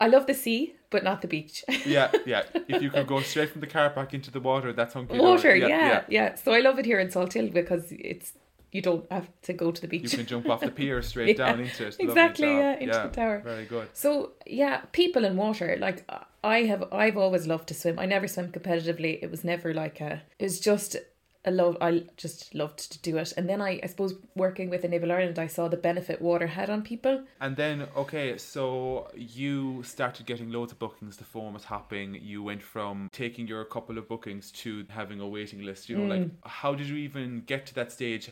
I 0.01 0.07
love 0.07 0.25
the 0.27 0.33
sea, 0.33 0.75
but 0.89 1.03
not 1.03 1.21
the 1.21 1.27
beach. 1.27 1.63
yeah, 1.85 2.11
yeah. 2.25 2.43
If 2.67 2.81
you 2.81 2.89
could 2.89 3.07
go 3.07 3.21
straight 3.21 3.51
from 3.51 3.61
the 3.61 3.67
car 3.67 3.89
park 3.89 4.13
into 4.13 4.31
the 4.31 4.39
water, 4.41 4.73
that's 4.73 4.93
hunky 4.95 5.17
Water, 5.17 5.57
dory. 5.57 5.69
yeah, 5.69 6.03
yeah, 6.09 6.35
So 6.35 6.51
I 6.51 6.59
love 6.59 6.79
it 6.79 6.85
here 6.85 6.99
in 6.99 7.09
Salt 7.11 7.33
Hill 7.33 7.49
because 7.49 7.91
it's 7.91 8.33
you 8.73 8.81
don't 8.81 9.09
have 9.11 9.27
to 9.43 9.53
go 9.53 9.71
to 9.71 9.81
the 9.81 9.87
beach. 9.87 10.11
You 10.11 10.17
can 10.17 10.25
jump 10.25 10.49
off 10.49 10.59
the 10.59 10.71
pier 10.79 11.01
straight 11.01 11.37
Yeah, 11.37 11.45
down 11.45 11.59
into 11.61 11.87
it. 11.87 11.95
Exactly, 11.99 12.47
yeah, 12.47 12.73
into 12.79 13.01
the 13.07 13.15
tower. 13.15 13.39
Very 13.43 13.65
good. 13.65 13.87
So 13.93 14.31
yeah, 14.45 14.81
people 14.91 15.23
and 15.25 15.37
water. 15.37 15.77
Like 15.79 16.05
I 16.43 16.63
have, 16.63 16.83
I've 16.91 17.15
always 17.17 17.47
loved 17.47 17.67
to 17.69 17.73
swim. 17.73 17.97
I 17.99 18.05
never 18.05 18.27
swam 18.27 18.51
competitively. 18.51 19.19
It 19.23 19.31
was 19.31 19.43
never 19.43 19.73
like 19.73 20.01
a. 20.01 20.21
It 20.39 20.43
was 20.43 20.59
just 20.59 20.97
a 21.45 21.51
love. 21.51 21.75
I 21.81 22.05
just 22.15 22.55
loved 22.55 22.89
to 22.93 22.97
do 22.99 23.17
it. 23.17 23.33
And 23.35 23.49
then 23.49 23.61
I, 23.61 23.71
I 23.83 23.87
suppose, 23.87 24.13
working 24.35 24.69
with 24.69 24.85
Enable 24.85 25.11
Ireland, 25.11 25.37
I 25.39 25.47
saw 25.47 25.67
the 25.67 25.75
benefit 25.75 26.21
water 26.21 26.47
had 26.47 26.69
on 26.69 26.81
people. 26.83 27.23
And 27.41 27.57
then, 27.57 27.87
okay, 27.97 28.37
so 28.37 29.09
you 29.13 29.83
started 29.83 30.25
getting 30.25 30.51
loads 30.53 30.71
of 30.71 30.79
bookings. 30.79 31.17
The 31.17 31.25
form 31.25 31.53
was 31.53 31.65
hopping. 31.65 32.15
You 32.15 32.43
went 32.43 32.63
from 32.63 33.09
taking 33.11 33.45
your 33.45 33.63
couple 33.65 33.97
of 33.97 34.07
bookings 34.07 34.51
to 34.63 34.85
having 34.89 35.19
a 35.19 35.27
waiting 35.27 35.61
list. 35.63 35.89
You 35.89 35.97
know, 35.97 36.03
Mm. 36.05 36.09
like 36.17 36.29
how 36.45 36.75
did 36.75 36.87
you 36.87 36.95
even 36.97 37.43
get 37.45 37.65
to 37.67 37.73
that 37.75 37.91
stage? 37.91 38.31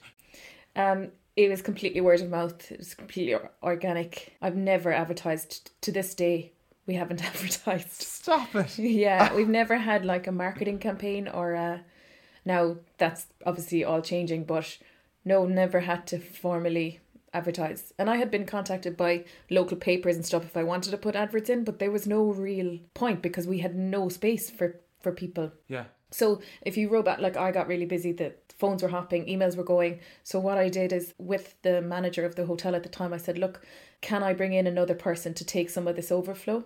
Um, 0.76 1.10
it 1.36 1.50
was 1.50 1.62
completely 1.62 2.02
word 2.02 2.22
of 2.22 2.30
mouth. 2.30 2.72
It 2.72 2.80
was 2.80 2.94
completely 2.94 3.36
organic. 3.64 4.36
I've 4.42 4.56
never 4.56 4.92
advertised 4.92 5.72
to 5.82 5.92
this 5.92 6.14
day. 6.14 6.52
We 6.86 6.96
haven't 6.96 7.24
advertised. 7.26 7.92
Stop 7.92 8.54
it. 8.56 8.78
yeah, 8.78 9.34
we've 9.36 9.48
never 9.48 9.78
had 9.78 10.06
like 10.06 10.28
a 10.28 10.32
marketing 10.32 10.80
campaign 10.80 11.28
or 11.28 11.54
a. 11.54 11.84
Now 12.44 12.78
that's 12.98 13.28
obviously 13.46 13.84
all 13.84 14.02
changing, 14.02 14.46
but 14.46 14.78
no, 15.24 15.46
never 15.46 15.82
had 15.82 16.08
to 16.08 16.20
formally 16.20 17.00
advertise. 17.34 17.94
And 17.98 18.10
I 18.10 18.18
had 18.18 18.32
been 18.32 18.46
contacted 18.46 18.98
by 18.98 19.26
local 19.50 19.78
papers 19.78 20.16
and 20.16 20.26
stuff 20.26 20.44
if 20.44 20.58
I 20.58 20.64
wanted 20.64 20.92
to 20.92 20.98
put 20.98 21.16
adverts 21.16 21.50
in, 21.50 21.64
but 21.64 21.80
there 21.80 21.92
was 21.92 22.08
no 22.08 22.24
real 22.24 22.80
point 22.94 23.22
because 23.22 23.48
we 23.48 23.60
had 23.60 23.76
no 23.76 24.10
space 24.10 24.50
for 24.50 24.80
for 25.02 25.12
people. 25.12 25.52
Yeah. 25.68 25.86
So 26.12 26.42
if 26.62 26.78
you 26.78 26.90
wrote 26.90 27.06
back, 27.06 27.20
like 27.20 27.38
I 27.38 27.52
got 27.52 27.68
really 27.68 27.86
busy, 27.86 28.12
the 28.12 28.34
phones 28.58 28.84
were 28.84 28.90
hopping, 28.90 29.26
emails 29.26 29.56
were 29.56 29.64
going. 29.64 30.00
So 30.24 30.40
what 30.40 30.58
I 30.58 30.70
did 30.70 30.94
is 30.94 31.14
with 31.18 31.56
the 31.64 31.82
manager 31.82 32.26
of 32.26 32.36
the 32.36 32.46
hotel 32.46 32.76
at 32.76 32.84
the 32.84 32.90
time, 32.90 33.14
I 33.14 33.18
said, 33.18 33.38
look, 33.38 33.66
can 34.02 34.22
I 34.22 34.34
bring 34.34 34.54
in 34.54 34.68
another 34.68 34.94
person 34.94 35.34
to 35.36 35.46
take 35.46 35.70
some 35.70 35.88
of 35.88 35.96
this 35.96 36.12
overflow? 36.12 36.66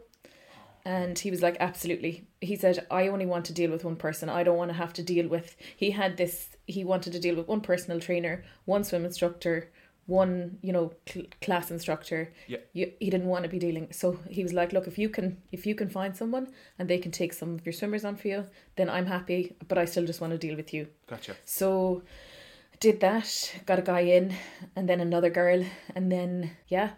And 0.84 1.18
he 1.18 1.32
was 1.32 1.42
like, 1.42 1.58
absolutely. 1.60 2.28
He 2.42 2.56
said, 2.56 2.86
I 2.92 3.08
only 3.08 3.25
want 3.25 3.46
to 3.46 3.54
deal 3.54 3.72
with 3.72 3.84
one 3.84 3.96
person. 3.96 4.30
I 4.30 4.44
don't 4.44 4.58
want 4.58 4.70
to 4.70 4.78
have 4.78 4.94
to 4.94 5.04
deal 5.04 5.28
with. 5.28 5.56
He 5.75 5.92
had 5.92 6.18
this, 6.18 6.50
he 6.68 6.84
wanted 6.84 7.14
to 7.14 7.20
deal 7.20 7.36
with 7.36 7.48
one 7.48 7.62
personal 7.62 8.00
trainer, 8.00 8.44
one 8.66 8.84
swim 8.84 9.06
instructor, 9.06 9.72
one, 10.08 10.60
you 10.62 10.72
know, 10.72 10.94
cl- 11.08 11.26
class 11.42 11.72
instructor. 11.72 12.32
Yeah. 12.48 12.60
You, 12.74 12.92
he 13.00 13.10
didn't 13.10 13.28
want 13.28 13.44
to 13.44 13.50
be 13.50 13.60
dealing. 13.60 13.88
So 13.92 14.20
he 14.30 14.44
was 14.44 14.54
like, 14.54 14.72
look, 14.72 14.88
if 14.88 14.98
you 14.98 15.10
can, 15.10 15.38
if 15.52 15.66
you 15.66 15.76
can 15.76 15.90
find 15.90 16.16
someone 16.16 16.48
and 16.78 16.90
they 16.90 16.98
can 16.98 17.12
take 17.12 17.34
some 17.34 17.56
of 17.56 17.66
your 17.66 17.74
swimmers 17.74 18.06
on 18.06 18.16
for 18.16 18.28
you, 18.28 18.46
then 18.76 18.90
I'm 18.90 19.08
happy, 19.08 19.56
but 19.68 19.78
I 19.78 19.86
still 19.86 20.06
just 20.06 20.22
want 20.22 20.32
to 20.32 20.38
deal 20.38 20.56
with 20.56 20.74
you. 20.74 20.88
Gotcha. 21.08 21.36
So 21.46 22.04
did 22.80 23.00
that, 23.00 23.56
got 23.66 23.80
a 23.80 23.82
guy 23.82 24.02
in, 24.02 24.36
and 24.76 24.88
then 24.88 25.00
another 25.00 25.30
girl, 25.30 25.64
and 25.96 26.12
then 26.12 26.52
yeah, 26.68 26.92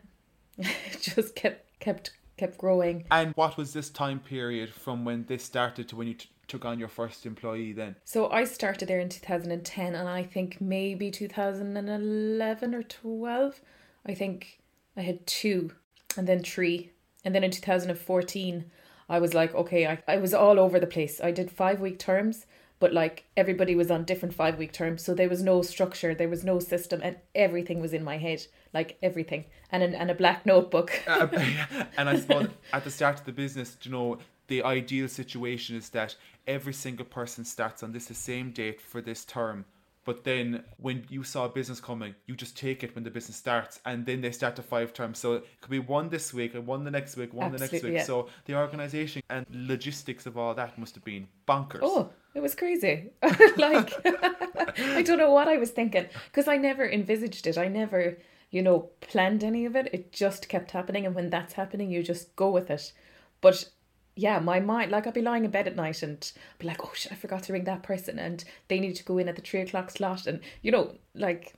just 1.01 1.35
kept 1.35 1.79
kept 1.79 2.11
kept 2.37 2.57
growing. 2.57 3.05
And 3.11 3.33
what 3.35 3.57
was 3.57 3.73
this 3.73 3.89
time 3.89 4.19
period 4.19 4.73
from 4.73 5.05
when 5.05 5.25
this 5.25 5.43
started 5.43 5.87
to 5.89 5.95
when 5.95 6.07
you 6.07 6.13
t- 6.15 6.29
took 6.47 6.65
on 6.65 6.79
your 6.79 6.87
first 6.87 7.25
employee 7.25 7.73
then? 7.73 7.95
So 8.05 8.29
I 8.29 8.45
started 8.45 8.87
there 8.87 8.99
in 8.99 9.09
2010 9.09 9.95
and 9.95 10.09
I 10.09 10.23
think 10.23 10.61
maybe 10.61 11.11
2011 11.11 12.75
or 12.75 12.83
12. 12.83 13.61
I 14.05 14.13
think 14.13 14.59
I 14.95 15.01
had 15.01 15.25
two 15.27 15.71
and 16.17 16.27
then 16.27 16.43
three. 16.43 16.91
And 17.23 17.35
then 17.35 17.43
in 17.43 17.51
2014, 17.51 18.71
I 19.09 19.19
was 19.19 19.33
like, 19.33 19.53
okay, 19.55 19.87
I, 19.87 19.99
I 20.07 20.17
was 20.17 20.33
all 20.33 20.59
over 20.59 20.79
the 20.79 20.87
place. 20.87 21.21
I 21.21 21.31
did 21.31 21.51
five 21.51 21.79
week 21.79 21.99
terms, 21.99 22.45
but 22.79 22.93
like 22.93 23.25
everybody 23.35 23.75
was 23.75 23.89
on 23.89 24.03
different 24.03 24.33
five 24.33 24.57
week 24.57 24.73
terms. 24.73 25.03
So 25.03 25.13
there 25.13 25.29
was 25.29 25.43
no 25.43 25.61
structure, 25.61 26.13
there 26.13 26.29
was 26.29 26.43
no 26.43 26.59
system, 26.59 27.01
and 27.03 27.17
everything 27.33 27.79
was 27.79 27.93
in 27.93 28.03
my 28.03 28.17
head 28.17 28.45
like 28.73 28.97
everything. 29.01 29.45
And, 29.71 29.83
an, 29.83 29.93
and 29.93 30.11
a 30.11 30.15
black 30.15 30.45
notebook. 30.45 31.01
uh, 31.07 31.27
and 31.97 32.09
I 32.09 32.19
suppose 32.19 32.49
at 32.73 32.83
the 32.83 32.91
start 32.91 33.19
of 33.19 33.25
the 33.25 33.31
business, 33.31 33.77
you 33.83 33.91
know, 33.91 34.17
the 34.47 34.63
ideal 34.63 35.07
situation 35.07 35.75
is 35.75 35.89
that 35.89 36.15
every 36.45 36.73
single 36.73 37.05
person 37.05 37.43
starts 37.43 37.83
on 37.83 37.91
this 37.91 38.05
the 38.05 38.13
same 38.13 38.51
date 38.51 38.81
for 38.81 39.01
this 39.01 39.25
term 39.25 39.65
but 40.07 40.23
then 40.23 40.63
when 40.77 41.03
you 41.09 41.25
saw 41.25 41.43
a 41.43 41.49
business 41.49 41.81
coming, 41.81 42.15
you 42.27 42.35
just 42.37 42.57
take 42.57 42.81
it 42.81 42.95
when 42.95 43.03
the 43.03 43.11
business 43.11 43.35
starts, 43.35 43.81
and 43.85 44.05
then 44.05 44.21
they 44.21 44.31
start 44.31 44.55
to 44.55 44.63
five 44.63 44.93
terms. 44.93 45.19
So 45.19 45.33
it 45.33 45.45
could 45.59 45.69
be 45.69 45.79
one 45.79 46.07
this 46.07 46.33
week, 46.33 46.55
and 46.55 46.65
one 46.65 46.85
the 46.85 46.91
next 46.91 47.17
week, 47.17 47.33
one 47.33 47.47
Absolutely, 47.51 47.67
the 47.67 47.73
next 47.73 47.83
week. 47.83 47.93
Yeah. 47.95 48.03
So 48.03 48.29
the 48.45 48.55
organization 48.55 49.21
and 49.29 49.45
logistics 49.51 50.25
of 50.25 50.37
all 50.37 50.53
that 50.53 50.77
must 50.77 50.95
have 50.95 51.03
been 51.03 51.27
bonkers. 51.45 51.79
Oh, 51.81 52.09
it 52.33 52.39
was 52.39 52.55
crazy. 52.55 53.09
like 53.57 53.91
I 54.05 55.03
don't 55.05 55.17
know 55.17 55.31
what 55.31 55.49
I 55.49 55.57
was 55.57 55.71
thinking 55.71 56.05
because 56.27 56.47
I 56.47 56.55
never 56.55 56.89
envisaged 56.89 57.45
it. 57.45 57.57
I 57.57 57.67
never, 57.67 58.17
you 58.49 58.61
know, 58.61 58.91
planned 59.01 59.43
any 59.43 59.65
of 59.65 59.75
it. 59.75 59.89
It 59.91 60.13
just 60.13 60.47
kept 60.47 60.71
happening, 60.71 61.05
and 61.05 61.15
when 61.15 61.29
that's 61.29 61.55
happening, 61.55 61.91
you 61.91 62.01
just 62.01 62.33
go 62.37 62.49
with 62.49 62.71
it. 62.71 62.93
But 63.41 63.69
yeah, 64.17 64.39
my 64.39 64.59
mind, 64.59 64.91
like 64.91 65.07
I'd 65.07 65.13
be 65.13 65.21
lying 65.21 65.45
in 65.45 65.51
bed 65.51 65.67
at 65.67 65.75
night 65.75 66.03
and 66.03 66.31
be 66.59 66.67
like, 66.67 66.83
oh 66.83 66.91
shit, 66.93 67.11
I 67.11 67.15
forgot 67.15 67.43
to 67.43 67.53
ring 67.53 67.65
that 67.65 67.83
person 67.83 68.17
and 68.19 68.43
they 68.67 68.79
need 68.79 68.95
to 68.95 69.03
go 69.03 69.17
in 69.17 69.29
at 69.29 69.35
the 69.35 69.41
three 69.41 69.61
o'clock 69.61 69.91
slot 69.91 70.27
and, 70.27 70.41
you 70.61 70.71
know, 70.71 70.95
like 71.13 71.53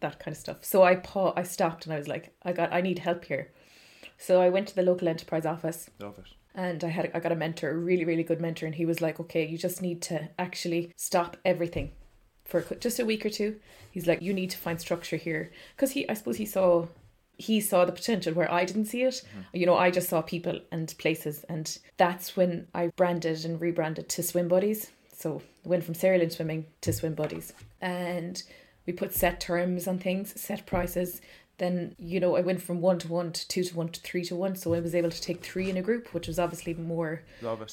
that 0.00 0.18
kind 0.18 0.34
of 0.34 0.38
stuff. 0.38 0.64
So 0.64 0.82
I 0.82 0.96
pa- 0.96 1.32
I 1.36 1.42
stopped 1.42 1.86
and 1.86 1.94
I 1.94 1.98
was 1.98 2.08
like, 2.08 2.34
I 2.42 2.52
got, 2.52 2.72
I 2.72 2.80
need 2.80 2.98
help 3.00 3.24
here. 3.24 3.50
So 4.18 4.40
I 4.40 4.50
went 4.50 4.68
to 4.68 4.74
the 4.74 4.82
local 4.82 5.08
enterprise 5.08 5.46
office. 5.46 5.90
Love 6.00 6.18
it. 6.18 6.28
And 6.54 6.84
I 6.84 6.88
had, 6.88 7.10
I 7.14 7.20
got 7.20 7.32
a 7.32 7.36
mentor, 7.36 7.70
a 7.70 7.76
really, 7.76 8.04
really 8.04 8.22
good 8.22 8.40
mentor, 8.40 8.66
and 8.66 8.74
he 8.74 8.84
was 8.84 9.00
like, 9.00 9.18
okay, 9.18 9.46
you 9.46 9.56
just 9.56 9.80
need 9.80 10.02
to 10.02 10.28
actually 10.38 10.92
stop 10.96 11.38
everything 11.46 11.92
for 12.44 12.60
just 12.60 13.00
a 13.00 13.06
week 13.06 13.24
or 13.24 13.30
two. 13.30 13.58
He's 13.90 14.06
like, 14.06 14.20
you 14.20 14.34
need 14.34 14.50
to 14.50 14.58
find 14.58 14.78
structure 14.78 15.16
here. 15.16 15.50
Because 15.74 15.92
he, 15.92 16.06
I 16.10 16.14
suppose 16.14 16.36
he 16.36 16.44
saw 16.44 16.88
he 17.42 17.60
saw 17.60 17.84
the 17.84 17.92
potential 17.92 18.34
where 18.34 18.50
I 18.50 18.64
didn't 18.64 18.86
see 18.86 19.02
it. 19.02 19.14
Mm-hmm. 19.14 19.56
You 19.56 19.66
know, 19.66 19.76
I 19.76 19.90
just 19.90 20.08
saw 20.08 20.22
people 20.22 20.60
and 20.70 20.94
places, 20.98 21.44
and 21.48 21.78
that's 21.96 22.36
when 22.36 22.68
I 22.74 22.88
branded 22.88 23.44
and 23.44 23.60
rebranded 23.60 24.08
to 24.10 24.22
Swim 24.22 24.48
Buddies. 24.48 24.90
So 25.16 25.42
went 25.64 25.84
from 25.84 25.94
Sailing 25.94 26.30
Swimming 26.30 26.66
to 26.80 26.92
Swim 26.92 27.14
Buddies, 27.14 27.52
and 27.80 28.42
we 28.86 28.92
put 28.92 29.14
set 29.14 29.40
terms 29.40 29.86
on 29.86 29.98
things, 29.98 30.40
set 30.40 30.66
prices. 30.66 31.20
Then 31.58 31.94
you 31.98 32.18
know 32.18 32.36
I 32.36 32.40
went 32.40 32.62
from 32.62 32.80
one 32.80 32.98
to 33.00 33.08
one 33.08 33.32
to 33.32 33.48
two 33.48 33.62
to 33.64 33.76
one 33.76 33.88
to 33.90 34.00
three 34.00 34.24
to 34.24 34.36
one, 34.36 34.56
so 34.56 34.74
I 34.74 34.80
was 34.80 34.94
able 34.94 35.10
to 35.10 35.20
take 35.20 35.44
three 35.44 35.70
in 35.70 35.76
a 35.76 35.82
group, 35.82 36.12
which 36.14 36.26
was 36.26 36.38
obviously 36.38 36.74
more 36.74 37.22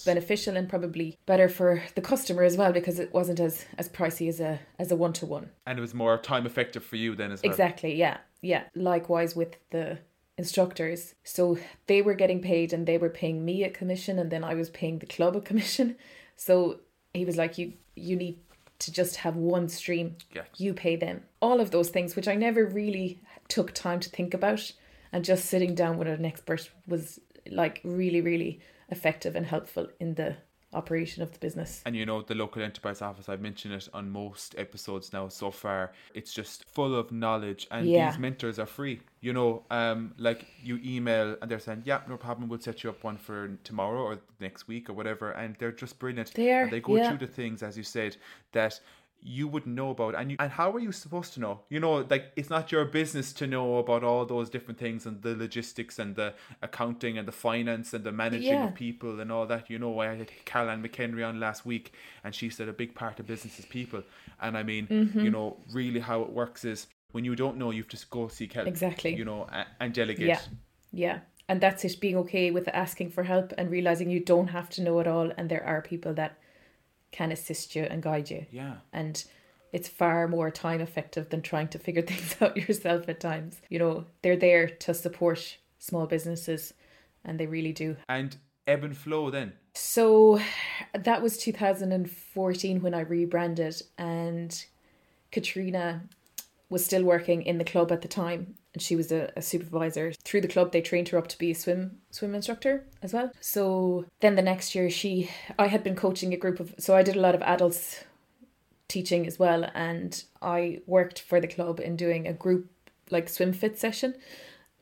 beneficial 0.05 0.57
and 0.57 0.69
probably 0.69 1.17
better 1.25 1.49
for 1.49 1.81
the 1.95 2.01
customer 2.01 2.43
as 2.43 2.57
well 2.57 2.71
because 2.71 2.99
it 2.99 3.13
wasn't 3.13 3.39
as 3.39 3.65
as 3.77 3.89
pricey 3.89 4.29
as 4.29 4.39
a 4.39 4.59
as 4.77 4.91
a 4.91 4.95
one 4.95 5.13
to 5.13 5.25
one. 5.25 5.49
And 5.65 5.79
it 5.79 5.81
was 5.81 5.93
more 5.93 6.17
time 6.17 6.45
effective 6.45 6.83
for 6.83 6.97
you 6.97 7.15
then 7.15 7.31
as 7.31 7.41
well. 7.41 7.51
Exactly, 7.51 7.95
yeah 7.95 8.17
yeah, 8.41 8.63
likewise 8.75 9.35
with 9.35 9.57
the 9.71 9.99
instructors. 10.37 11.15
So 11.23 11.57
they 11.87 12.01
were 12.01 12.13
getting 12.13 12.41
paid 12.41 12.73
and 12.73 12.87
they 12.87 12.97
were 12.97 13.09
paying 13.09 13.43
me 13.43 13.63
a 13.63 13.69
commission 13.69 14.19
and 14.19 14.31
then 14.31 14.43
I 14.43 14.53
was 14.55 14.69
paying 14.69 14.99
the 14.99 15.05
club 15.05 15.35
a 15.35 15.41
commission. 15.41 15.95
So 16.41 16.79
he 17.13 17.25
was 17.25 17.35
like, 17.35 17.57
You 17.57 17.73
you 17.95 18.15
need 18.15 18.39
to 18.79 18.93
just 18.93 19.17
have 19.17 19.35
one 19.35 19.67
stream. 19.67 20.15
Yeah. 20.33 20.43
You 20.55 20.73
pay 20.73 20.95
them. 20.95 21.23
All 21.41 21.59
of 21.59 21.71
those 21.71 21.89
things, 21.89 22.15
which 22.15 22.29
I 22.29 22.35
never 22.35 22.65
really 22.65 23.19
took 23.49 23.73
time 23.73 23.99
to 23.99 24.09
think 24.09 24.33
about. 24.33 24.71
And 25.11 25.25
just 25.25 25.45
sitting 25.45 25.75
down 25.75 25.97
with 25.97 26.07
an 26.07 26.23
expert 26.23 26.69
was 26.87 27.19
like 27.49 27.81
really, 27.83 28.21
really 28.21 28.61
effective 28.89 29.35
and 29.35 29.45
helpful 29.45 29.87
in 29.99 30.15
the 30.15 30.37
operation 30.73 31.23
of 31.23 31.31
the 31.31 31.39
business. 31.39 31.81
And 31.85 31.95
you 31.95 32.05
know, 32.05 32.21
the 32.21 32.35
local 32.35 32.61
enterprise 32.61 33.01
office, 33.01 33.27
I've 33.29 33.41
mentioned 33.41 33.73
it 33.73 33.87
on 33.93 34.09
most 34.09 34.55
episodes 34.57 35.11
now 35.13 35.27
so 35.27 35.51
far. 35.51 35.93
It's 36.13 36.31
just 36.33 36.65
full 36.65 36.95
of 36.95 37.11
knowledge, 37.11 37.67
and 37.71 37.87
yeah. 37.87 38.11
these 38.11 38.19
mentors 38.19 38.59
are 38.59 38.65
free. 38.65 39.01
You 39.21 39.33
know, 39.33 39.63
um, 39.71 40.13
like 40.17 40.45
you 40.63 40.79
email 40.83 41.35
and 41.41 41.49
they're 41.49 41.59
saying, 41.59 41.83
"Yeah, 41.85 42.01
no 42.07 42.17
problem. 42.17 42.49
We'll 42.49 42.59
set 42.59 42.83
you 42.83 42.89
up 42.89 43.03
one 43.03 43.17
for 43.17 43.57
tomorrow 43.63 44.01
or 44.01 44.19
next 44.39 44.67
week 44.67 44.89
or 44.89 44.93
whatever," 44.93 45.31
and 45.31 45.55
they're 45.57 45.71
just 45.71 45.97
brilliant. 45.99 46.33
They 46.33 46.51
are. 46.51 46.63
And 46.63 46.71
they 46.71 46.81
go 46.81 46.95
yeah. 46.95 47.09
through 47.09 47.25
the 47.25 47.33
things 47.33 47.63
as 47.63 47.77
you 47.77 47.83
said 47.83 48.17
that 48.51 48.79
you 49.21 49.47
wouldn't 49.47 49.75
know 49.75 49.89
about 49.89 50.15
and 50.15 50.31
you 50.31 50.37
and 50.39 50.51
how 50.51 50.71
are 50.71 50.79
you 50.79 50.91
supposed 50.91 51.33
to 51.33 51.39
know? 51.39 51.61
You 51.69 51.79
know 51.79 52.05
like 52.09 52.31
it's 52.35 52.49
not 52.49 52.71
your 52.71 52.85
business 52.85 53.33
to 53.33 53.47
know 53.47 53.77
about 53.77 54.03
all 54.03 54.25
those 54.25 54.49
different 54.49 54.79
things 54.79 55.05
and 55.05 55.21
the 55.21 55.35
logistics 55.35 55.99
and 55.99 56.15
the 56.15 56.33
accounting 56.61 57.17
and 57.17 57.27
the 57.27 57.33
finance 57.33 57.93
and 57.93 58.03
the 58.03 58.11
managing 58.11 58.53
yeah. 58.53 58.67
of 58.67 58.75
people 58.75 59.19
and 59.19 59.31
all 59.31 59.45
that. 59.47 59.69
You 59.69 59.79
know 59.79 59.99
i 59.99 60.15
had 60.15 60.31
caroline 60.45 60.81
mchenry 60.81 61.27
on 61.27 61.39
last 61.39 61.65
week 61.65 61.93
and 62.23 62.33
she 62.33 62.49
said 62.49 62.69
a 62.69 62.73
big 62.73 62.95
part 62.95 63.19
of 63.19 63.27
business 63.27 63.59
is 63.59 63.65
people. 63.65 64.03
And 64.41 64.57
i 64.57 64.63
mean 64.63 64.87
mm-hmm. 64.87 65.19
you 65.19 65.31
know 65.31 65.57
really 65.73 65.99
how 65.99 66.21
it 66.21 66.29
works 66.29 66.63
is 66.63 66.87
when 67.11 67.25
you 67.25 67.35
don't 67.35 67.57
know 67.57 67.71
you 67.71 67.81
have 67.81 67.89
to 67.89 68.05
go 68.09 68.27
seek 68.27 68.53
help 68.53 68.67
exactly. 68.67 69.15
you 69.15 69.25
know 69.25 69.47
and 69.79 69.93
delegate. 69.93 70.27
Yeah. 70.27 70.41
Yeah. 70.91 71.19
And 71.47 71.59
that's 71.59 71.83
it 71.83 71.99
being 71.99 72.15
okay 72.17 72.51
with 72.51 72.67
asking 72.69 73.09
for 73.09 73.23
help 73.23 73.53
and 73.57 73.71
realizing 73.71 74.09
you 74.09 74.19
don't 74.19 74.49
have 74.49 74.69
to 74.71 74.81
know 74.81 74.99
it 74.99 75.07
all 75.07 75.31
and 75.35 75.49
there 75.49 75.65
are 75.65 75.81
people 75.81 76.13
that 76.13 76.37
can 77.11 77.31
assist 77.31 77.75
you 77.75 77.83
and 77.83 78.01
guide 78.01 78.29
you. 78.29 78.45
Yeah. 78.51 78.77
And 78.93 79.23
it's 79.71 79.87
far 79.87 80.27
more 80.27 80.49
time 80.49 80.81
effective 80.81 81.29
than 81.29 81.41
trying 81.41 81.67
to 81.69 81.79
figure 81.79 82.01
things 82.11 82.35
out 82.41 82.57
yourself 82.57 83.07
at 83.09 83.19
times. 83.19 83.61
You 83.69 83.79
know, 83.79 84.05
they're 84.21 84.37
there 84.37 84.67
to 84.67 84.93
support 84.93 85.57
small 85.77 86.07
businesses 86.07 86.73
and 87.23 87.39
they 87.39 87.47
really 87.47 87.73
do. 87.73 87.97
And 88.07 88.35
ebb 88.67 88.83
and 88.83 88.95
flow 88.95 89.29
then? 89.29 89.53
So 89.73 90.39
that 90.93 91.21
was 91.21 91.37
2014 91.37 92.81
when 92.81 92.93
I 92.93 93.01
rebranded 93.01 93.81
and 93.97 94.65
Katrina 95.31 96.03
was 96.69 96.85
still 96.85 97.03
working 97.03 97.41
in 97.41 97.57
the 97.57 97.63
club 97.63 97.91
at 97.91 98.01
the 98.01 98.07
time 98.07 98.55
and 98.73 98.81
she 98.81 98.95
was 98.95 99.11
a, 99.11 99.31
a, 99.35 99.41
supervisor 99.41 100.13
through 100.23 100.41
the 100.41 100.47
club. 100.47 100.71
They 100.71 100.81
trained 100.81 101.09
her 101.09 101.17
up 101.17 101.27
to 101.27 101.37
be 101.37 101.51
a 101.51 101.55
swim 101.55 101.97
swim 102.11 102.35
instructor 102.35 102.85
as 103.01 103.13
well. 103.13 103.31
So 103.41 104.05
then 104.19 104.35
the 104.35 104.41
next 104.41 104.75
year 104.75 104.89
she 104.89 105.29
i 105.57 105.67
had 105.67 105.83
been 105.83 105.95
coaching 105.95 106.33
a 106.33 106.37
group 106.37 106.59
of 106.59 106.75
so 106.77 106.95
i 106.95 107.03
did 107.03 107.15
a 107.15 107.21
lot 107.21 107.35
of 107.35 107.41
adults 107.41 108.03
teaching 108.87 109.27
as 109.27 109.37
well 109.37 109.69
and 109.75 110.23
i 110.41 110.81
worked 110.87 111.19
for 111.21 111.39
the 111.39 111.47
club 111.47 111.79
in 111.79 111.95
doing 111.95 112.27
a 112.27 112.33
group 112.33 112.67
like 113.11 113.29
swim 113.29 113.53
fit 113.53 113.77
session 113.77 114.15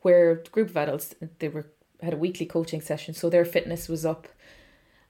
where 0.01 0.31
a 0.31 0.35
group 0.49 0.69
of 0.69 0.77
adults 0.77 1.13
they 1.39 1.49
were 1.49 1.65
had 2.01 2.13
a 2.13 2.17
weekly 2.17 2.45
coaching 2.45 2.81
session. 2.81 3.13
So 3.13 3.29
their 3.29 3.45
fitness 3.45 3.87
was 3.87 4.05
up. 4.05 4.27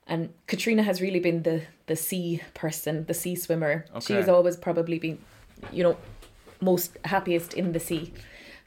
And 0.06 0.34
katrina 0.48 0.84
has 0.84 1.02
really 1.02 1.20
been 1.20 1.44
the 1.44 1.64
the 1.88 1.96
sea 1.96 2.42
person 2.54 3.06
the 3.06 3.14
sea 3.14 3.36
swimmer. 3.36 3.86
Okay. 3.92 4.06
she 4.06 4.14
has 4.14 4.30
always 4.30 4.56
probably 4.56 5.00
been 5.00 5.20
you 5.72 5.84
know 5.84 5.98
most 6.62 6.98
happiest 7.04 7.54
in 7.54 7.74
the 7.74 7.80
sea 7.80 8.14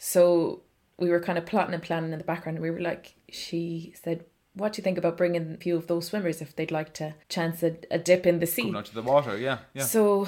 so 0.02 0.62
we 0.96 1.10
were 1.10 1.20
kind 1.20 1.36
of 1.36 1.44
plotting 1.44 1.74
and 1.74 1.82
planning 1.82 2.12
in 2.12 2.18
the 2.18 2.24
background. 2.24 2.56
And 2.56 2.62
we 2.62 2.70
were 2.70 2.80
like, 2.80 3.14
she 3.28 3.92
said, 4.02 4.24
what 4.54 4.72
do 4.72 4.80
you 4.80 4.82
think 4.82 4.96
about 4.96 5.18
bringing 5.18 5.52
a 5.52 5.56
few 5.58 5.76
of 5.76 5.88
those 5.88 6.06
swimmers 6.06 6.40
if 6.40 6.56
they'd 6.56 6.70
like 6.70 6.94
to 6.94 7.14
chance 7.28 7.62
a, 7.62 7.76
a 7.90 7.98
dip 7.98 8.26
in 8.26 8.40
the 8.40 8.46
sea? 8.46 8.62
Going 8.62 8.76
out 8.76 8.86
to 8.86 8.94
the 8.94 9.02
water, 9.02 9.36
yeah, 9.36 9.58
yeah. 9.74 9.84
So 9.84 10.26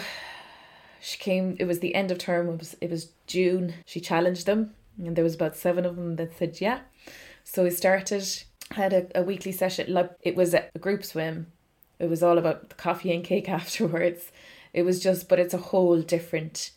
she 1.01 1.17
came. 1.19 1.57
It 1.59 1.65
was 1.65 1.81
the 1.81 1.95
end 1.95 2.11
of 2.11 2.19
term. 2.19 2.51
It 2.51 2.59
was 2.59 2.77
it 2.83 2.91
was 2.91 3.13
June. 3.27 3.75
She 3.87 3.99
challenged 3.99 4.45
them, 4.45 4.75
and 4.99 5.17
there 5.17 5.25
was 5.25 5.35
about 5.35 5.57
seven 5.57 5.87
of 5.87 5.97
them 5.97 6.17
that 6.17 6.37
said 6.37 6.61
yeah. 6.61 6.81
So 7.43 7.65
we 7.65 7.71
started. 7.71 8.25
Had 8.73 8.93
a, 8.93 9.21
a 9.21 9.23
weekly 9.23 9.53
session. 9.53 9.93
Like 9.93 10.11
it 10.23 10.37
was 10.37 10.55
a, 10.55 10.67
a 10.75 10.79
group 10.79 11.05
swim. 11.05 11.47
It 11.99 12.09
was 12.09 12.23
all 12.23 12.39
about 12.39 12.69
the 12.69 12.75
coffee 12.75 13.13
and 13.13 13.25
cake 13.25 13.49
afterwards. 13.61 14.31
It 14.73 14.83
was 14.83 15.03
just, 15.03 15.29
but 15.29 15.39
it's 15.39 15.53
a 15.53 15.59
whole 15.59 16.01
different 16.01 16.71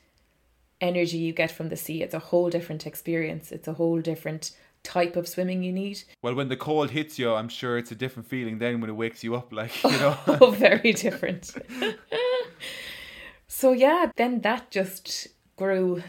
energy 0.81 1.17
you 1.17 1.33
get 1.33 1.51
from 1.51 1.69
the 1.69 1.77
sea. 1.77 2.03
It's 2.03 2.13
a 2.13 2.19
whole 2.19 2.49
different 2.49 2.85
experience. 2.85 3.51
It's 3.51 3.67
a 3.67 3.73
whole 3.73 4.01
different 4.01 4.51
type 4.85 5.15
of 5.15 5.27
swimming 5.27 5.63
you 5.63 5.73
need. 5.73 6.03
Well, 6.21 6.35
when 6.35 6.47
the 6.47 6.55
cold 6.55 6.91
hits 6.91 7.19
you, 7.19 7.33
I'm 7.33 7.49
sure 7.49 7.77
it's 7.77 7.91
a 7.91 7.95
different 7.95 8.29
feeling 8.29 8.59
then 8.59 8.79
when 8.79 8.89
it 8.89 8.93
wakes 8.93 9.23
you 9.23 9.35
up, 9.35 9.51
like, 9.51 9.83
you 9.83 9.91
know. 9.91 10.17
oh, 10.27 10.51
very 10.51 10.93
different. 10.93 11.53
so, 13.47 13.71
yeah, 13.73 14.11
then 14.15 14.41
that 14.41 14.71
just 14.71 15.27
grew. 15.57 16.03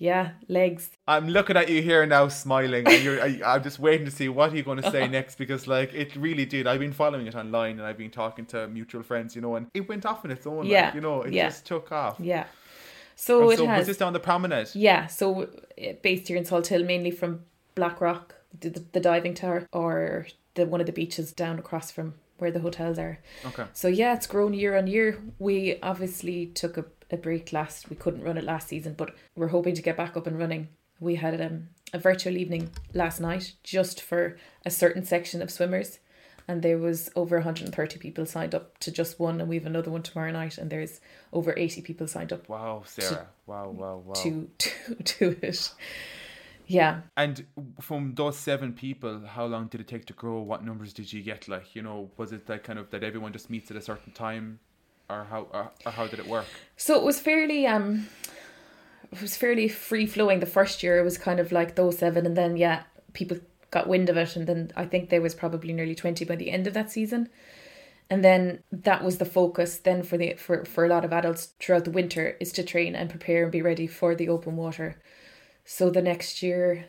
Yeah, 0.00 0.32
legs. 0.46 0.90
I'm 1.08 1.28
looking 1.28 1.56
at 1.56 1.68
you 1.68 1.82
here 1.82 2.06
now, 2.06 2.28
smiling, 2.28 2.86
and 2.86 3.02
you're. 3.02 3.20
I, 3.20 3.40
I'm 3.44 3.64
just 3.64 3.80
waiting 3.80 4.04
to 4.04 4.12
see 4.12 4.28
what 4.28 4.54
you're 4.54 4.62
going 4.62 4.80
to 4.80 4.88
say 4.92 5.08
next 5.18 5.38
because, 5.38 5.66
like, 5.66 5.92
it 5.92 6.14
really 6.14 6.46
did. 6.46 6.68
I've 6.68 6.78
been 6.78 6.92
following 6.92 7.26
it 7.26 7.34
online, 7.34 7.80
and 7.80 7.82
I've 7.82 7.98
been 7.98 8.12
talking 8.12 8.46
to 8.46 8.68
mutual 8.68 9.02
friends, 9.02 9.34
you 9.34 9.42
know, 9.42 9.56
and 9.56 9.66
it 9.74 9.88
went 9.88 10.06
off 10.06 10.24
on 10.24 10.30
its 10.30 10.46
own. 10.46 10.66
Yeah, 10.66 10.84
like, 10.84 10.94
you 10.94 11.00
know, 11.00 11.22
it 11.22 11.32
yeah. 11.32 11.48
just 11.48 11.66
took 11.66 11.90
off. 11.90 12.20
Yeah. 12.20 12.44
So 13.20 13.50
it 13.50 13.58
so 13.58 13.66
has. 13.66 13.78
Was 13.78 13.86
this 13.88 13.96
down 13.96 14.12
the 14.12 14.20
promenade? 14.20 14.68
Yeah, 14.74 15.08
so 15.08 15.48
based 16.02 16.28
here 16.28 16.36
in 16.36 16.44
Salthill, 16.44 16.86
mainly 16.86 17.10
from 17.10 17.40
Blackrock, 17.74 18.36
the, 18.60 18.70
the, 18.70 18.84
the 18.92 19.00
diving 19.00 19.34
tower, 19.34 19.66
or 19.72 20.28
the 20.54 20.66
one 20.66 20.80
of 20.80 20.86
the 20.86 20.92
beaches 20.92 21.32
down 21.32 21.58
across 21.58 21.90
from 21.90 22.14
where 22.38 22.52
the 22.52 22.60
hotels 22.60 22.96
are. 22.96 23.18
Okay. 23.44 23.64
So 23.72 23.88
yeah, 23.88 24.14
it's 24.14 24.28
grown 24.28 24.54
year 24.54 24.78
on 24.78 24.86
year. 24.86 25.18
We 25.40 25.80
obviously 25.82 26.46
took 26.46 26.78
a, 26.78 26.84
a 27.10 27.16
break 27.16 27.52
last. 27.52 27.90
We 27.90 27.96
couldn't 27.96 28.22
run 28.22 28.38
it 28.38 28.44
last 28.44 28.68
season, 28.68 28.94
but 28.96 29.10
we're 29.34 29.48
hoping 29.48 29.74
to 29.74 29.82
get 29.82 29.96
back 29.96 30.16
up 30.16 30.28
and 30.28 30.38
running. 30.38 30.68
We 31.00 31.16
had 31.16 31.40
um, 31.40 31.70
a 31.92 31.98
virtual 31.98 32.36
evening 32.36 32.70
last 32.94 33.20
night 33.20 33.54
just 33.64 34.00
for 34.00 34.36
a 34.64 34.70
certain 34.70 35.04
section 35.04 35.42
of 35.42 35.50
swimmers, 35.50 35.98
and 36.48 36.62
there 36.62 36.78
was 36.78 37.10
over 37.14 37.36
130 37.36 37.98
people 37.98 38.24
signed 38.24 38.54
up 38.54 38.78
to 38.78 38.90
just 38.90 39.20
one, 39.20 39.40
and 39.40 39.48
we 39.48 39.56
have 39.56 39.66
another 39.66 39.90
one 39.90 40.02
tomorrow 40.02 40.32
night, 40.32 40.56
and 40.56 40.70
there's 40.70 41.00
over 41.32 41.54
80 41.56 41.82
people 41.82 42.08
signed 42.08 42.32
up 42.32 42.48
Wow, 42.48 42.82
Sarah. 42.86 43.28
Wow, 43.46 43.68
wow, 43.70 44.02
wow. 44.04 44.14
to 44.14 44.50
to 44.58 44.94
to 44.94 45.36
it. 45.42 45.72
Yeah. 46.66 47.00
And 47.16 47.46
from 47.80 48.14
those 48.14 48.38
seven 48.38 48.74
people, 48.74 49.22
how 49.26 49.46
long 49.46 49.68
did 49.68 49.80
it 49.80 49.88
take 49.88 50.04
to 50.06 50.12
grow? 50.12 50.40
What 50.40 50.64
numbers 50.64 50.92
did 50.92 51.10
you 51.12 51.22
get? 51.22 51.48
Like, 51.48 51.74
you 51.74 51.82
know, 51.82 52.10
was 52.18 52.32
it 52.32 52.46
that 52.46 52.62
kind 52.62 52.78
of 52.78 52.90
that 52.90 53.02
everyone 53.02 53.32
just 53.32 53.48
meets 53.48 53.70
at 53.70 53.76
a 53.76 53.80
certain 53.80 54.12
time, 54.12 54.58
or 55.08 55.26
how 55.30 55.48
or, 55.52 55.70
or 55.84 55.92
how 55.92 56.06
did 56.06 56.18
it 56.18 56.26
work? 56.26 56.46
So 56.76 56.94
it 56.96 57.02
was 57.02 57.20
fairly 57.20 57.66
um 57.66 58.08
it 59.10 59.20
was 59.22 59.36
fairly 59.36 59.68
free 59.68 60.06
flowing 60.06 60.40
the 60.40 60.46
first 60.46 60.82
year. 60.82 60.98
It 60.98 61.04
was 61.04 61.16
kind 61.16 61.40
of 61.40 61.52
like 61.52 61.74
those 61.74 61.98
seven 61.98 62.26
and 62.26 62.36
then 62.36 62.56
yeah, 62.56 62.82
people 63.14 63.38
got 63.70 63.88
wind 63.88 64.08
of 64.08 64.16
it 64.16 64.36
and 64.36 64.46
then 64.46 64.72
I 64.76 64.86
think 64.86 65.10
there 65.10 65.22
was 65.22 65.34
probably 65.34 65.72
nearly 65.72 65.94
twenty 65.94 66.24
by 66.24 66.36
the 66.36 66.50
end 66.50 66.66
of 66.66 66.74
that 66.74 66.90
season. 66.90 67.28
And 68.10 68.24
then 68.24 68.62
that 68.72 69.04
was 69.04 69.18
the 69.18 69.26
focus 69.26 69.78
then 69.78 70.02
for 70.02 70.16
the 70.16 70.34
for, 70.34 70.64
for 70.64 70.84
a 70.84 70.88
lot 70.88 71.04
of 71.04 71.12
adults 71.12 71.52
throughout 71.60 71.84
the 71.84 71.90
winter 71.90 72.36
is 72.40 72.52
to 72.52 72.62
train 72.62 72.94
and 72.94 73.10
prepare 73.10 73.42
and 73.42 73.52
be 73.52 73.62
ready 73.62 73.86
for 73.86 74.14
the 74.14 74.28
open 74.28 74.56
water. 74.56 75.00
So 75.64 75.90
the 75.90 76.00
next 76.00 76.42
year 76.42 76.86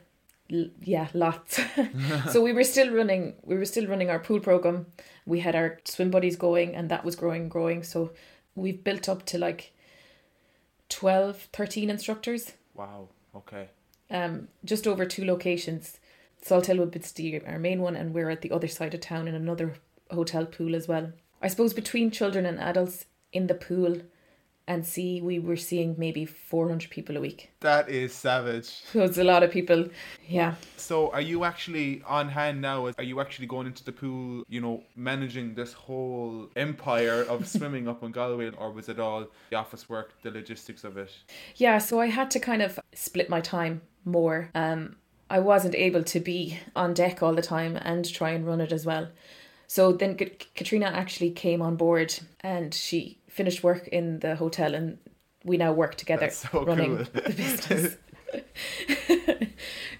l- 0.51 0.69
yeah, 0.81 1.09
lots. 1.13 1.59
so 2.31 2.41
we 2.41 2.53
were 2.53 2.63
still 2.63 2.93
running 2.93 3.33
we 3.43 3.57
were 3.57 3.65
still 3.65 3.87
running 3.87 4.09
our 4.09 4.19
pool 4.19 4.39
program. 4.39 4.85
We 5.25 5.41
had 5.41 5.55
our 5.55 5.79
swim 5.83 6.09
buddies 6.09 6.37
going 6.37 6.75
and 6.75 6.89
that 6.89 7.03
was 7.03 7.17
growing 7.17 7.43
and 7.43 7.51
growing. 7.51 7.83
So 7.83 8.11
we've 8.55 8.83
built 8.83 9.09
up 9.09 9.25
to 9.27 9.37
like 9.37 9.73
12, 10.87 11.49
13 11.53 11.89
instructors. 11.89 12.53
Wow. 12.73 13.09
Okay. 13.35 13.67
Um 14.09 14.47
just 14.63 14.87
over 14.87 15.05
two 15.05 15.25
locations. 15.25 15.99
Salt 16.41 16.67
Hill 16.67 16.77
would 16.77 16.91
be 16.91 17.41
our 17.45 17.59
main 17.59 17.81
one 17.81 17.95
and 17.95 18.13
we're 18.13 18.29
at 18.29 18.41
the 18.41 18.51
other 18.51 18.67
side 18.67 18.93
of 18.93 19.01
town 19.01 19.27
in 19.27 19.35
another 19.35 19.75
hotel 20.11 20.45
pool 20.45 20.75
as 20.75 20.87
well. 20.87 21.11
I 21.41 21.47
suppose 21.47 21.73
between 21.73 22.11
children 22.11 22.45
and 22.45 22.59
adults 22.59 23.05
in 23.31 23.47
the 23.47 23.53
pool 23.53 24.01
and 24.69 24.85
sea 24.85 25.19
we 25.19 25.39
were 25.39 25.55
seeing 25.55 25.95
maybe 25.97 26.25
400 26.25 26.91
people 26.91 27.17
a 27.17 27.19
week. 27.19 27.49
That 27.61 27.89
is 27.89 28.13
savage. 28.13 28.69
So 28.93 29.01
it's 29.01 29.17
a 29.17 29.23
lot 29.23 29.41
of 29.41 29.51
people. 29.51 29.89
Yeah. 30.27 30.55
So, 30.77 31.11
are 31.11 31.21
you 31.21 31.43
actually 31.43 32.03
on 32.05 32.29
hand 32.29 32.61
now? 32.61 32.91
Are 32.97 33.03
you 33.03 33.19
actually 33.19 33.47
going 33.47 33.67
into 33.67 33.83
the 33.83 33.91
pool, 33.91 34.43
you 34.47 34.61
know, 34.61 34.83
managing 34.95 35.55
this 35.55 35.73
whole 35.73 36.49
empire 36.55 37.25
of 37.27 37.47
swimming 37.55 37.87
up 37.87 38.03
in 38.03 38.11
Galway, 38.11 38.51
or 38.51 38.71
was 38.71 38.89
it 38.89 38.99
all 38.99 39.27
the 39.49 39.55
office 39.55 39.89
work, 39.89 40.13
the 40.21 40.31
logistics 40.31 40.83
of 40.83 40.97
it? 40.97 41.11
Yeah, 41.55 41.79
so 41.79 41.99
I 41.99 42.07
had 42.07 42.29
to 42.31 42.39
kind 42.39 42.61
of 42.61 42.79
split 42.93 43.29
my 43.29 43.41
time 43.41 43.81
more. 44.05 44.49
Um, 44.53 44.97
I 45.29 45.39
wasn't 45.39 45.75
able 45.75 46.03
to 46.03 46.19
be 46.19 46.59
on 46.75 46.93
deck 46.93 47.21
all 47.21 47.33
the 47.33 47.41
time 47.41 47.75
and 47.75 48.11
try 48.11 48.31
and 48.31 48.45
run 48.45 48.61
it 48.61 48.71
as 48.71 48.85
well. 48.85 49.09
So 49.67 49.91
then 49.91 50.15
K- 50.15 50.35
Katrina 50.55 50.87
actually 50.87 51.31
came 51.31 51.61
on 51.61 51.75
board 51.75 52.19
and 52.41 52.73
she 52.73 53.19
finished 53.27 53.63
work 53.63 53.87
in 53.87 54.19
the 54.19 54.35
hotel 54.35 54.73
and 54.73 54.97
we 55.43 55.57
now 55.57 55.71
work 55.71 55.95
together 55.95 56.29
so 56.29 56.65
running 56.65 56.97
cool. 56.97 57.05
the 57.13 57.21
business. 57.37 57.97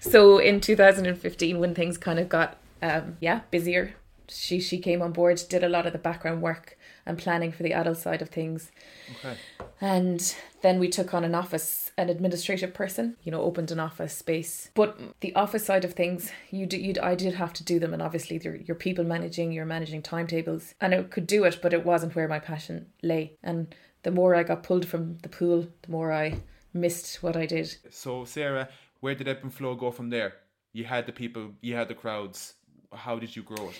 so 0.00 0.38
in 0.38 0.60
2015 0.60 1.58
when 1.58 1.74
things 1.74 1.98
kind 1.98 2.18
of 2.18 2.28
got 2.28 2.58
um 2.82 3.16
yeah 3.20 3.40
busier 3.50 3.94
she 4.28 4.60
she 4.60 4.78
came 4.78 5.02
on 5.02 5.10
board 5.10 5.42
did 5.48 5.64
a 5.64 5.68
lot 5.68 5.84
of 5.86 5.92
the 5.92 5.98
background 5.98 6.40
work 6.40 6.78
and 7.10 7.18
planning 7.18 7.52
for 7.52 7.62
the 7.62 7.74
adult 7.74 7.98
side 7.98 8.22
of 8.22 8.28
things 8.30 8.70
Okay. 9.16 9.36
and 9.80 10.34
then 10.62 10.78
we 10.78 10.88
took 10.88 11.12
on 11.14 11.24
an 11.24 11.34
office, 11.34 11.90
an 11.96 12.08
administrative 12.10 12.72
person, 12.74 13.16
you 13.24 13.32
know, 13.32 13.42
opened 13.42 13.70
an 13.70 13.80
office 13.80 14.14
space. 14.14 14.70
But 14.74 14.98
the 15.20 15.34
office 15.34 15.64
side 15.64 15.84
of 15.86 15.94
things, 15.94 16.30
you 16.50 16.66
do, 16.66 16.76
you 16.76 16.94
I 17.02 17.14
did 17.14 17.34
have 17.34 17.52
to 17.54 17.64
do 17.64 17.78
them, 17.78 17.92
and 17.94 18.02
obviously 18.02 18.38
you're, 18.44 18.56
you're 18.56 18.74
people 18.74 19.04
managing, 19.04 19.52
you're 19.52 19.64
managing 19.76 20.02
timetables, 20.02 20.74
and 20.80 20.94
I 20.94 21.02
could 21.04 21.26
do 21.26 21.44
it, 21.44 21.60
but 21.62 21.72
it 21.72 21.84
wasn't 21.84 22.14
where 22.14 22.28
my 22.28 22.38
passion 22.38 22.86
lay. 23.02 23.36
And 23.42 23.74
the 24.02 24.10
more 24.10 24.34
I 24.34 24.42
got 24.42 24.62
pulled 24.62 24.86
from 24.86 25.16
the 25.22 25.30
pool, 25.30 25.66
the 25.82 25.90
more 25.90 26.12
I 26.12 26.34
missed 26.74 27.22
what 27.22 27.36
I 27.36 27.46
did. 27.46 27.74
So, 27.90 28.24
Sarah, 28.26 28.68
where 29.00 29.14
did 29.14 29.28
Ebb 29.28 29.38
and 29.42 29.52
Flow 29.54 29.74
go 29.74 29.90
from 29.90 30.10
there? 30.10 30.34
You 30.74 30.84
had 30.84 31.06
the 31.06 31.12
people, 31.12 31.52
you 31.62 31.74
had 31.74 31.88
the 31.88 31.94
crowds. 31.94 32.54
How 32.92 33.18
did 33.18 33.34
you 33.34 33.42
grow 33.42 33.70
it? 33.70 33.78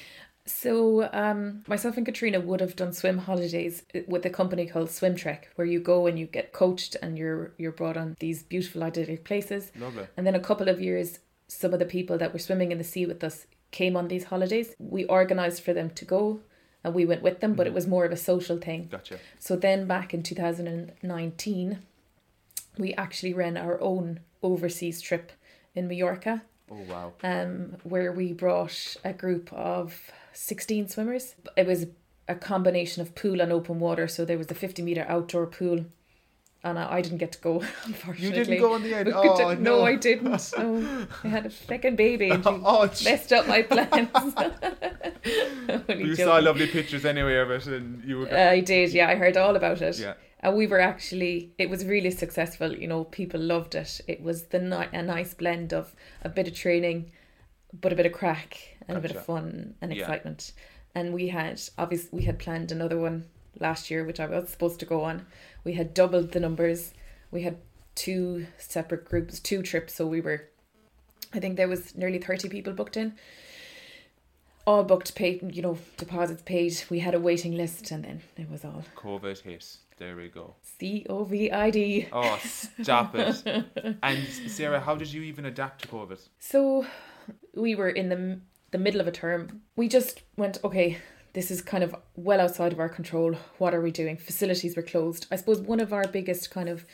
So, 0.50 1.08
um, 1.12 1.62
myself 1.68 1.96
and 1.96 2.04
Katrina 2.04 2.40
would 2.40 2.60
have 2.60 2.76
done 2.76 2.92
swim 2.92 3.18
holidays 3.18 3.82
with 4.06 4.24
a 4.26 4.30
company 4.30 4.66
called 4.66 4.90
Swim 4.90 5.14
Trek, 5.16 5.48
where 5.54 5.66
you 5.66 5.80
go 5.80 6.06
and 6.06 6.18
you 6.18 6.26
get 6.26 6.52
coached 6.52 6.96
and 7.02 7.16
you're 7.16 7.52
you're 7.56 7.72
brought 7.72 7.96
on 7.96 8.16
these 8.20 8.42
beautiful 8.42 8.82
idyllic 8.82 9.24
places. 9.24 9.70
Lovely. 9.78 10.06
And 10.16 10.26
then 10.26 10.34
a 10.34 10.40
couple 10.40 10.68
of 10.68 10.80
years, 10.80 11.20
some 11.48 11.72
of 11.72 11.78
the 11.78 11.84
people 11.86 12.18
that 12.18 12.32
were 12.32 12.38
swimming 12.38 12.72
in 12.72 12.78
the 12.78 12.84
sea 12.84 13.06
with 13.06 13.22
us 13.24 13.46
came 13.70 13.96
on 13.96 14.08
these 14.08 14.24
holidays. 14.24 14.74
We 14.78 15.06
organised 15.06 15.62
for 15.62 15.72
them 15.72 15.90
to 15.90 16.04
go 16.04 16.40
and 16.82 16.94
we 16.94 17.04
went 17.04 17.22
with 17.22 17.40
them, 17.40 17.54
but 17.54 17.66
it 17.66 17.72
was 17.74 17.86
more 17.86 18.04
of 18.04 18.12
a 18.12 18.16
social 18.16 18.56
thing. 18.58 18.88
Gotcha. 18.90 19.18
So 19.38 19.54
then 19.56 19.86
back 19.86 20.12
in 20.14 20.22
2019, 20.22 21.78
we 22.78 22.94
actually 22.94 23.34
ran 23.34 23.56
our 23.56 23.80
own 23.80 24.20
overseas 24.42 25.00
trip 25.00 25.32
in 25.74 25.86
Mallorca, 25.88 26.42
Oh, 26.70 26.82
wow. 26.88 27.12
um, 27.22 27.76
where 27.84 28.12
we 28.12 28.32
brought 28.32 28.96
a 29.04 29.12
group 29.12 29.52
of 29.52 30.10
16 30.32 30.88
swimmers. 30.88 31.34
It 31.56 31.66
was 31.66 31.86
a 32.28 32.34
combination 32.34 33.02
of 33.02 33.14
pool 33.14 33.40
and 33.40 33.52
open 33.52 33.80
water. 33.80 34.06
So 34.08 34.24
there 34.24 34.38
was 34.38 34.50
a 34.50 34.54
50 34.54 34.82
metre 34.82 35.04
outdoor 35.08 35.46
pool. 35.46 35.86
And 36.62 36.78
I, 36.78 37.00
didn't 37.00 37.16
get 37.18 37.32
to 37.32 37.38
go, 37.40 37.62
unfortunately. 37.84 38.26
You 38.38 38.44
didn't 38.44 38.60
go 38.60 38.74
in 38.76 38.82
the 38.82 38.94
end. 38.94 39.08
Oh, 39.14 39.54
no. 39.54 39.78
no, 39.78 39.82
I 39.84 39.96
didn't. 39.96 40.52
No, 40.58 41.06
I 41.24 41.28
had 41.28 41.46
a 41.46 41.50
second 41.50 41.96
baby 41.96 42.28
and 42.28 42.44
she 42.44 42.50
Oh, 42.64 42.84
messed 43.02 43.32
up 43.32 43.46
my 43.48 43.62
plans. 43.62 44.10
You 45.24 45.78
joking. 45.88 46.16
saw 46.16 46.36
lovely 46.38 46.66
pictures 46.66 47.04
anyway 47.04 47.36
of 47.36 47.50
it, 47.50 47.66
and 47.66 48.04
you 48.04 48.18
were. 48.20 48.34
I 48.36 48.60
did, 48.60 48.92
yeah. 48.92 49.08
I 49.08 49.14
heard 49.14 49.36
all 49.38 49.56
about 49.56 49.80
it. 49.82 49.98
yeah. 49.98 50.14
And 50.40 50.56
we 50.56 50.66
were 50.66 50.80
actually, 50.80 51.52
it 51.58 51.68
was 51.68 51.84
really 51.84 52.10
successful. 52.10 52.74
You 52.74 52.88
know, 52.88 53.04
people 53.04 53.40
loved 53.40 53.74
it. 53.74 54.00
It 54.08 54.22
was 54.22 54.44
the 54.44 54.58
ni- 54.58 54.98
a 54.98 55.02
nice 55.02 55.34
blend 55.34 55.72
of 55.74 55.94
a 56.22 56.28
bit 56.30 56.48
of 56.48 56.54
training, 56.54 57.10
but 57.78 57.92
a 57.92 57.96
bit 57.96 58.06
of 58.06 58.12
crack 58.12 58.76
and 58.88 58.96
a 58.96 59.00
bit 59.00 59.10
of 59.12 59.24
fun 59.24 59.74
and 59.80 59.92
Yeah. 59.92 60.00
excitement. 60.00 60.52
And 60.94 61.12
we 61.14 61.28
had, 61.28 61.60
obviously, 61.78 62.10
we 62.18 62.24
had 62.24 62.38
planned 62.38 62.72
another 62.72 62.98
one 62.98 63.26
last 63.58 63.90
year, 63.90 64.04
which 64.04 64.18
I 64.18 64.26
was 64.26 64.48
supposed 64.48 64.80
to 64.80 64.86
go 64.86 65.02
on. 65.04 65.26
We 65.64 65.74
had 65.74 65.94
doubled 65.94 66.32
the 66.32 66.40
numbers. 66.40 66.92
We 67.30 67.42
had 67.42 67.58
two 67.94 68.46
separate 68.58 69.04
groups, 69.04 69.38
two 69.38 69.62
trips. 69.62 69.94
So 69.94 70.06
we 70.06 70.20
were, 70.20 70.48
I 71.32 71.38
think 71.38 71.56
there 71.56 71.68
was 71.68 71.94
nearly 71.96 72.18
30 72.18 72.48
people 72.48 72.72
booked 72.72 72.96
in. 72.96 73.14
All 74.66 74.84
booked, 74.84 75.14
paid, 75.14 75.54
you 75.54 75.62
know, 75.62 75.78
deposits 75.96 76.42
paid. 76.42 76.82
We 76.90 76.98
had 77.00 77.14
a 77.14 77.20
waiting 77.20 77.56
list 77.56 77.90
and 77.90 78.04
then 78.04 78.22
it 78.36 78.50
was 78.50 78.64
all 78.64 78.84
COVID 78.96 79.40
hit. 79.42 79.76
There 79.96 80.16
we 80.16 80.28
go. 80.28 80.54
C 80.62 81.04
O 81.10 81.24
V 81.24 81.50
I 81.50 81.70
D. 81.70 82.08
Oh, 82.12 82.38
stop 82.82 83.14
it. 83.14 83.42
and 84.02 84.18
Sarah, 84.48 84.80
how 84.80 84.94
did 84.96 85.12
you 85.12 85.22
even 85.22 85.44
adapt 85.46 85.82
to 85.82 85.88
COVID? 85.88 86.20
So 86.38 86.86
we 87.54 87.74
were 87.74 87.90
in 87.90 88.08
the 88.08 88.40
the 88.70 88.78
middle 88.78 89.00
of 89.00 89.08
a 89.08 89.12
term. 89.12 89.62
We 89.76 89.88
just 89.88 90.22
went, 90.36 90.58
okay, 90.62 90.98
this 91.32 91.50
is 91.50 91.60
kind 91.60 91.82
of 91.82 91.94
well 92.14 92.40
outside 92.40 92.72
of 92.72 92.80
our 92.80 92.88
control. 92.88 93.34
What 93.58 93.74
are 93.74 93.80
we 93.80 93.90
doing? 93.90 94.16
Facilities 94.16 94.76
were 94.76 94.82
closed. 94.82 95.26
I 95.30 95.36
suppose 95.36 95.60
one 95.60 95.80
of 95.80 95.92
our 95.92 96.06
biggest 96.06 96.50
kind 96.50 96.68
of 96.68 96.84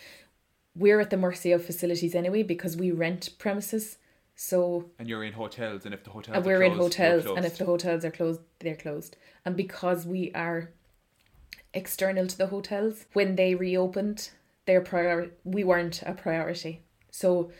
we're 0.74 1.00
at 1.00 1.10
the 1.10 1.16
mercy 1.16 1.52
of 1.52 1.64
facilities 1.64 2.14
anyway 2.14 2.42
because 2.42 2.76
we 2.76 2.90
rent 2.90 3.30
premises. 3.38 3.96
So 4.34 4.90
And 4.98 5.08
you're 5.08 5.24
in 5.24 5.32
hotels, 5.32 5.86
and 5.86 5.94
if 5.94 6.04
the 6.04 6.10
hotels 6.10 6.36
and 6.36 6.44
we're 6.44 6.62
in 6.62 6.74
closed, 6.74 6.98
you're 6.98 7.08
hotels 7.08 7.36
and 7.36 7.46
if 7.46 7.56
the 7.56 7.64
hotels 7.64 8.04
are 8.04 8.10
closed, 8.10 8.40
they're 8.58 8.76
closed. 8.76 9.16
And 9.46 9.56
because 9.56 10.04
we 10.04 10.30
are 10.34 10.70
external 11.72 12.26
to 12.26 12.36
the 12.36 12.48
hotels, 12.48 13.06
when 13.14 13.36
they 13.36 13.54
reopened, 13.54 14.30
their 14.66 14.82
prior 14.82 15.30
we 15.44 15.64
weren't 15.64 16.02
a 16.02 16.12
priority. 16.12 16.82
So 17.10 17.50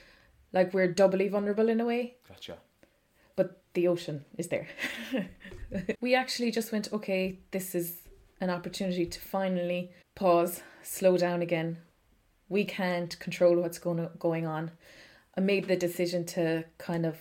like 0.57 0.73
we're 0.73 0.89
doubly 0.89 1.29
vulnerable 1.29 1.69
in 1.69 1.81
a 1.81 1.85
way. 1.85 2.17
Gotcha. 2.29 2.57
but 3.37 3.63
the 3.75 3.87
ocean 3.89 4.25
is 4.39 4.49
there. 4.49 4.67
we 6.01 6.15
actually 6.15 6.51
just 6.51 6.73
went, 6.73 6.93
okay, 6.93 7.39
this 7.51 7.75
is 7.75 8.01
an 8.41 8.49
opportunity 8.51 9.05
to 9.07 9.21
finally 9.21 9.93
pause, 10.15 10.63
slow 10.83 11.19
down 11.19 11.43
again. 11.43 11.79
We 12.49 12.65
can't 12.65 13.19
control 13.19 13.57
what's 13.57 13.79
going 13.79 14.09
going 14.19 14.47
on. 14.47 14.71
I 15.37 15.41
made 15.41 15.69
the 15.69 15.77
decision 15.77 16.25
to 16.27 16.65
kind 16.79 17.05
of 17.05 17.17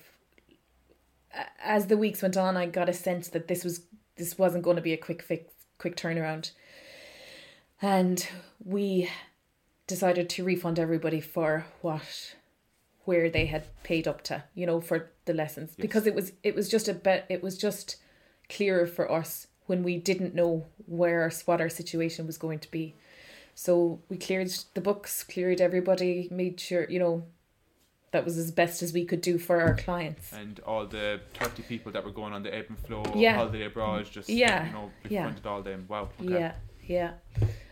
as 1.62 1.88
the 1.88 1.98
weeks 1.98 2.22
went 2.22 2.38
on, 2.38 2.56
I 2.56 2.66
got 2.68 2.88
a 2.88 2.94
sense 2.94 3.28
that 3.30 3.50
this 3.50 3.66
was 3.66 3.82
this 4.16 4.38
wasn't 4.38 4.64
going 4.64 4.78
to 4.78 4.82
be 4.82 4.94
a 4.94 4.98
quick 4.98 5.22
fix, 5.22 5.52
quick 5.78 5.98
turnaround. 5.98 6.52
And 7.82 8.26
we 8.64 9.10
decided 9.88 10.30
to 10.30 10.46
refund 10.46 10.80
everybody 10.80 11.20
for 11.20 11.66
what 11.82 12.36
where 13.06 13.30
they 13.30 13.46
had 13.46 13.64
paid 13.84 14.08
up 14.08 14.22
to, 14.24 14.44
you 14.54 14.66
know, 14.66 14.82
for 14.82 15.12
the 15.26 15.34
lessons 15.34 15.76
because 15.76 16.06
it 16.06 16.14
was 16.16 16.34
it 16.44 16.54
was 16.56 16.70
just 16.70 16.88
a 16.88 16.94
bit 16.94 17.26
it 17.30 17.42
was 17.42 17.58
just 17.58 17.96
clearer 18.50 18.86
for 18.86 19.12
us 19.12 19.48
when 19.68 19.82
we 19.84 19.98
didn't 19.98 20.36
know 20.36 20.66
where 20.86 21.22
our, 21.22 21.32
what 21.46 21.60
our 21.62 21.70
situation 21.70 22.28
was 22.28 22.38
going 22.38 22.60
to 22.60 22.70
be. 22.70 22.96
So 23.56 24.00
we 24.10 24.18
cleared 24.18 24.52
the 24.74 24.82
books, 24.82 25.24
cleared 25.24 25.62
everybody, 25.62 26.28
made 26.30 26.60
sure, 26.60 26.86
you 26.90 27.00
know, 27.00 27.24
that 28.12 28.24
was 28.26 28.38
as 28.38 28.52
best 28.52 28.84
as 28.84 28.94
we 28.94 29.06
could 29.06 29.22
do 29.22 29.38
for 29.38 29.60
our 29.62 29.76
clients. 29.76 30.32
And 30.34 30.60
all 30.68 30.86
the 30.86 31.22
30 31.34 31.64
people 31.64 31.92
that 31.94 32.04
were 32.06 32.12
going 32.12 32.34
on 32.34 32.44
the 32.44 32.54
ebb 32.54 32.66
and 32.70 32.78
flow 32.78 33.04
Yeah. 33.16 33.36
holiday 33.36 33.66
abroad, 33.66 34.06
just, 34.12 34.30
Yeah. 34.30 34.68
you 34.68 34.74
know, 34.74 34.92
Yeah. 35.10 35.24
befriended 35.24 35.46
all 35.48 35.62
them. 35.64 35.86
Wow. 35.90 36.10
Okay. 36.22 36.34
Yeah, 36.40 36.54
yeah. 36.86 37.12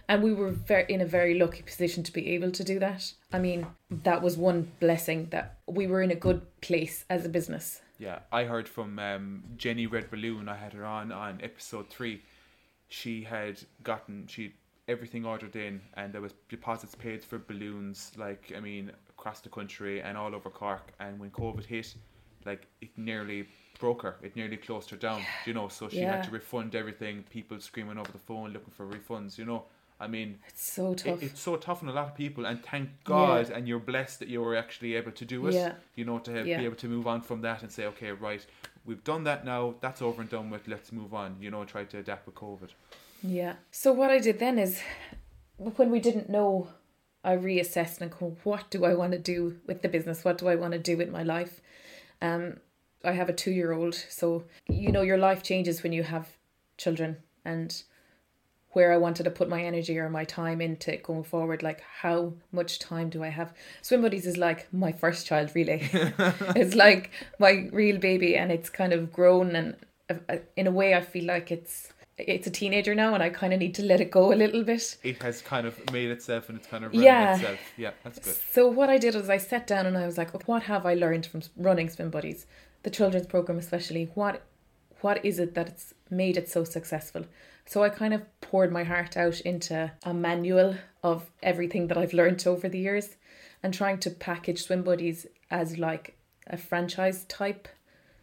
And 0.09 0.21
we 0.21 0.33
were 0.33 0.51
very 0.51 0.85
in 0.89 1.01
a 1.01 1.05
very 1.05 1.33
lucky 1.39 1.61
position 1.63 2.03
to 2.03 2.11
be 2.11 2.29
able 2.35 2.51
to 2.51 2.63
do 2.63 2.77
that. 2.79 3.13
I 3.31 3.39
mean, 3.39 3.67
that 3.89 4.21
was 4.21 4.37
one 4.37 4.71
blessing 4.79 5.27
that 5.31 5.57
we 5.67 5.87
were 5.87 6.01
in 6.01 6.11
a 6.11 6.15
good 6.15 6.41
place 6.61 7.05
as 7.09 7.25
a 7.25 7.29
business. 7.29 7.81
Yeah, 7.99 8.19
I 8.31 8.43
heard 8.43 8.67
from 8.67 8.99
um, 8.99 9.43
Jenny 9.57 9.87
Red 9.87 10.11
Balloon. 10.11 10.49
I 10.49 10.55
had 10.57 10.73
her 10.73 10.85
on 10.85 11.11
on 11.11 11.39
episode 11.41 11.89
three. 11.89 12.21
She 12.89 13.23
had 13.23 13.59
gotten 13.83 14.27
she 14.27 14.53
everything 14.87 15.25
ordered 15.25 15.55
in, 15.55 15.79
and 15.95 16.11
there 16.13 16.21
was 16.21 16.33
deposits 16.49 16.95
paid 16.95 17.23
for 17.23 17.39
balloons. 17.39 18.11
Like 18.17 18.51
I 18.55 18.59
mean, 18.59 18.91
across 19.09 19.39
the 19.39 19.49
country 19.49 20.01
and 20.01 20.17
all 20.17 20.35
over 20.35 20.49
Cork. 20.49 20.91
And 20.99 21.17
when 21.19 21.31
COVID 21.31 21.65
hit, 21.65 21.95
like 22.45 22.67
it 22.81 22.89
nearly 22.97 23.47
broke 23.79 24.01
her. 24.01 24.17
It 24.21 24.35
nearly 24.35 24.57
closed 24.57 24.89
her 24.89 24.97
down. 24.97 25.21
You 25.45 25.53
know, 25.53 25.69
so 25.69 25.87
she 25.87 26.01
Yeah. 26.01 26.15
had 26.17 26.23
to 26.25 26.31
refund 26.31 26.75
everything. 26.75 27.23
People 27.29 27.59
screaming 27.61 27.97
over 27.97 28.11
the 28.11 28.19
phone 28.19 28.51
looking 28.51 28.73
for 28.73 28.85
refunds. 28.85 29.37
You 29.37 29.45
know, 29.45 29.63
I 30.03 30.07
mean. 30.07 30.29
It's 30.49 30.65
so 30.79 30.91
It, 30.91 30.97
tough. 30.99 31.23
it's 31.23 31.41
so 31.41 31.55
tough 31.67 31.79
on 31.83 31.89
a 31.89 31.93
lot 31.99 32.07
of 32.09 32.15
people, 32.15 32.45
and 32.49 32.57
thank 32.71 32.89
God, 33.03 33.49
and 33.49 33.67
you're 33.67 33.85
blessed 33.91 34.17
that 34.19 34.27
you 34.33 34.41
were 34.45 34.55
actually 34.63 34.91
able 34.95 35.11
to 35.21 35.25
do 35.25 35.47
it. 35.47 35.53
Yeah. 35.53 35.73
You 35.95 36.05
know, 36.05 36.19
to 36.19 36.31
have, 36.35 36.45
Yeah. 36.47 36.59
be 36.59 36.65
able 36.65 36.81
to 36.85 36.87
move 36.95 37.07
on 37.13 37.21
from 37.21 37.41
that 37.41 37.61
and 37.63 37.71
say, 37.71 37.85
okay, 37.85 38.11
right, 38.11 38.45
we've 38.85 39.03
done 39.03 39.23
that 39.23 39.45
now. 39.45 39.75
That's 39.81 40.01
over 40.01 40.21
and 40.21 40.29
done 40.29 40.49
with. 40.53 40.67
Let's 40.67 40.91
move 40.91 41.13
on. 41.13 41.29
You 41.43 41.49
know, 41.51 41.63
try 41.65 41.83
to 41.85 41.97
adapt 41.99 42.25
with 42.27 42.35
COVID. 42.35 42.69
Yeah. 43.23 43.55
So 43.71 43.93
what 43.93 44.09
I 44.09 44.19
did 44.19 44.39
then 44.39 44.59
is, 44.59 44.81
when 45.57 45.89
we 45.91 45.99
didn't 45.99 46.29
know, 46.29 46.67
I 47.23 47.37
reassessed 47.37 48.01
and 48.01 48.11
go, 48.11 48.35
what 48.43 48.69
do 48.69 48.83
I 48.83 48.93
want 48.93 49.13
to 49.13 49.19
do 49.19 49.37
with 49.67 49.81
the 49.81 49.87
business? 49.89 50.25
What 50.25 50.37
do 50.37 50.49
I 50.49 50.55
want 50.55 50.73
to 50.73 50.79
do 50.79 50.97
with 50.97 51.09
my 51.09 51.23
life? 51.23 51.61
Um, 52.21 52.57
I 53.05 53.11
have 53.11 53.29
a 53.29 53.33
two-year-old, 53.33 53.95
so 53.95 54.43
you 54.67 54.91
know 54.91 55.01
your 55.01 55.17
life 55.17 55.41
changes 55.43 55.83
when 55.83 55.93
you 55.93 56.03
have 56.03 56.25
children, 56.77 57.17
and 57.43 57.69
where 58.73 58.91
I 58.91 58.97
wanted 58.97 59.23
to 59.23 59.31
put 59.31 59.49
my 59.49 59.63
energy 59.63 59.97
or 59.97 60.09
my 60.09 60.25
time 60.25 60.61
into 60.61 60.97
going 60.97 61.23
forward, 61.23 61.63
like 61.63 61.81
how 62.01 62.33
much 62.51 62.79
time 62.79 63.09
do 63.09 63.23
I 63.23 63.29
have? 63.29 63.53
Swim 63.81 64.01
Buddies 64.01 64.25
is 64.25 64.37
like 64.37 64.71
my 64.73 64.91
first 64.91 65.25
child, 65.27 65.51
really. 65.55 65.81
it's 66.55 66.75
like 66.75 67.11
my 67.39 67.69
real 67.71 67.97
baby, 67.97 68.35
and 68.35 68.51
it's 68.51 68.69
kind 68.69 68.93
of 68.93 69.11
grown, 69.13 69.55
and 69.55 69.75
uh, 70.09 70.37
in 70.55 70.67
a 70.67 70.71
way, 70.71 70.93
I 70.95 71.01
feel 71.01 71.25
like 71.25 71.51
it's 71.51 71.93
it's 72.17 72.45
a 72.45 72.51
teenager 72.51 72.93
now, 72.93 73.13
and 73.15 73.23
I 73.23 73.29
kind 73.29 73.53
of 73.53 73.59
need 73.59 73.73
to 73.75 73.83
let 73.83 73.99
it 73.99 74.11
go 74.11 74.31
a 74.31 74.35
little 74.35 74.63
bit. 74.63 74.97
It 75.03 75.21
has 75.23 75.41
kind 75.41 75.65
of 75.65 75.79
made 75.91 76.11
itself 76.11 76.47
and 76.49 76.59
it's 76.59 76.67
kind 76.67 76.85
of 76.85 76.93
Yeah. 76.93 77.35
itself. 77.35 77.59
Yeah, 77.75 77.91
that's 78.03 78.19
good. 78.19 78.35
So 78.51 78.67
what 78.67 78.89
I 78.89 78.99
did 78.99 79.15
was 79.15 79.29
I 79.31 79.37
sat 79.37 79.65
down 79.65 79.87
and 79.87 79.97
I 79.97 80.05
was 80.05 80.15
like, 80.17 80.47
what 80.47 80.63
have 80.63 80.85
I 80.85 80.93
learned 80.93 81.25
from 81.25 81.41
running 81.57 81.89
Swim 81.89 82.11
Buddies, 82.11 82.45
the 82.83 82.91
children's 82.91 83.25
program 83.25 83.57
especially? 83.57 84.11
What 84.13 84.43
what 85.01 85.25
is 85.25 85.37
it 85.39 85.53
that's 85.55 85.93
made 86.09 86.37
it 86.37 86.47
so 86.49 86.63
successful? 86.63 87.25
So 87.65 87.83
I 87.83 87.89
kind 87.89 88.13
of 88.13 88.21
poured 88.41 88.71
my 88.71 88.83
heart 88.83 89.17
out 89.17 89.39
into 89.41 89.91
a 90.03 90.13
manual 90.13 90.75
of 91.03 91.29
everything 91.41 91.87
that 91.87 91.97
I've 91.97 92.13
learned 92.13 92.45
over 92.45 92.69
the 92.69 92.79
years, 92.79 93.15
and 93.61 93.73
trying 93.73 93.99
to 93.99 94.09
package 94.09 94.63
Swim 94.63 94.83
Buddies 94.83 95.25
as 95.49 95.77
like 95.77 96.17
a 96.47 96.57
franchise 96.57 97.23
type. 97.25 97.67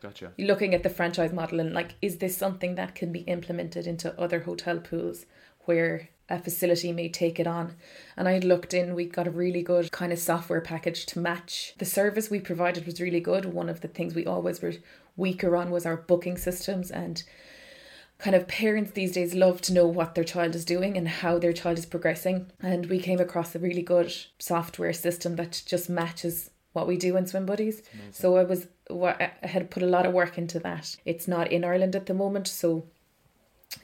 Gotcha. 0.03 0.33
looking 0.38 0.74
at 0.74 0.83
the 0.83 0.88
franchise 0.88 1.31
model 1.31 1.61
and 1.61 1.74
like 1.74 1.94
is 2.00 2.16
this 2.16 2.35
something 2.35 2.76
that 2.76 2.94
can 2.94 3.12
be 3.12 3.20
implemented 3.20 3.87
into 3.87 4.18
other 4.18 4.40
hotel 4.40 4.79
pools 4.79 5.26
where 5.66 6.09
a 6.31 6.38
facility 6.38 6.90
may 6.90 7.11
take 7.11 7.38
it 7.38 7.46
on? 7.46 7.76
And 8.16 8.26
i 8.26 8.38
looked 8.38 8.72
in 8.72 8.94
we 8.94 9.05
got 9.05 9.26
a 9.26 9.31
really 9.31 9.62
good 9.62 9.92
kind 9.92 10.11
of 10.11 10.18
software 10.18 10.62
package 10.62 11.05
to 11.07 11.18
match. 11.18 11.74
The 11.76 11.85
service 11.85 12.31
we 12.31 12.40
provided 12.40 12.87
was 12.87 13.00
really 13.00 13.20
good. 13.20 13.44
One 13.44 13.68
of 13.68 13.83
the 13.83 13.88
things 13.88 14.14
we 14.14 14.24
always 14.24 14.62
were 14.62 14.74
weaker 15.16 15.55
on 15.55 15.70
was 15.70 15.85
our 15.85 15.98
booking 15.98 16.38
systems 16.38 16.90
and 16.90 17.22
kind 18.20 18.37
of 18.37 18.46
parents 18.46 18.92
these 18.92 19.12
days 19.12 19.35
love 19.35 19.61
to 19.62 19.72
know 19.72 19.87
what 19.87 20.14
their 20.14 20.24
child 20.24 20.54
is 20.54 20.64
doing 20.64 20.96
and 20.96 21.09
how 21.09 21.38
their 21.38 21.52
child 21.52 21.78
is 21.78 21.87
progressing. 21.87 22.50
And 22.62 22.87
we 22.87 22.98
came 22.98 23.18
across 23.20 23.54
a 23.54 23.59
really 23.59 23.83
good 23.83 24.12
software 24.38 24.92
system 24.92 25.37
that 25.37 25.62
just 25.66 25.88
matches 25.88 26.50
what 26.72 26.87
we 26.87 26.96
do 26.96 27.16
in 27.16 27.26
swim 27.26 27.46
buddies. 27.46 27.83
So 28.12 28.37
i 28.37 28.44
was 28.44 28.68
wa- 28.88 29.16
i 29.18 29.46
had 29.46 29.70
put 29.70 29.83
a 29.83 29.87
lot 29.87 30.06
of 30.06 30.12
work 30.12 30.38
into 30.38 30.59
that. 30.61 30.96
It's 31.04 31.26
not 31.26 31.50
in 31.50 31.64
ireland 31.64 31.96
at 31.96 32.06
the 32.06 32.14
moment 32.14 32.46
so 32.46 32.85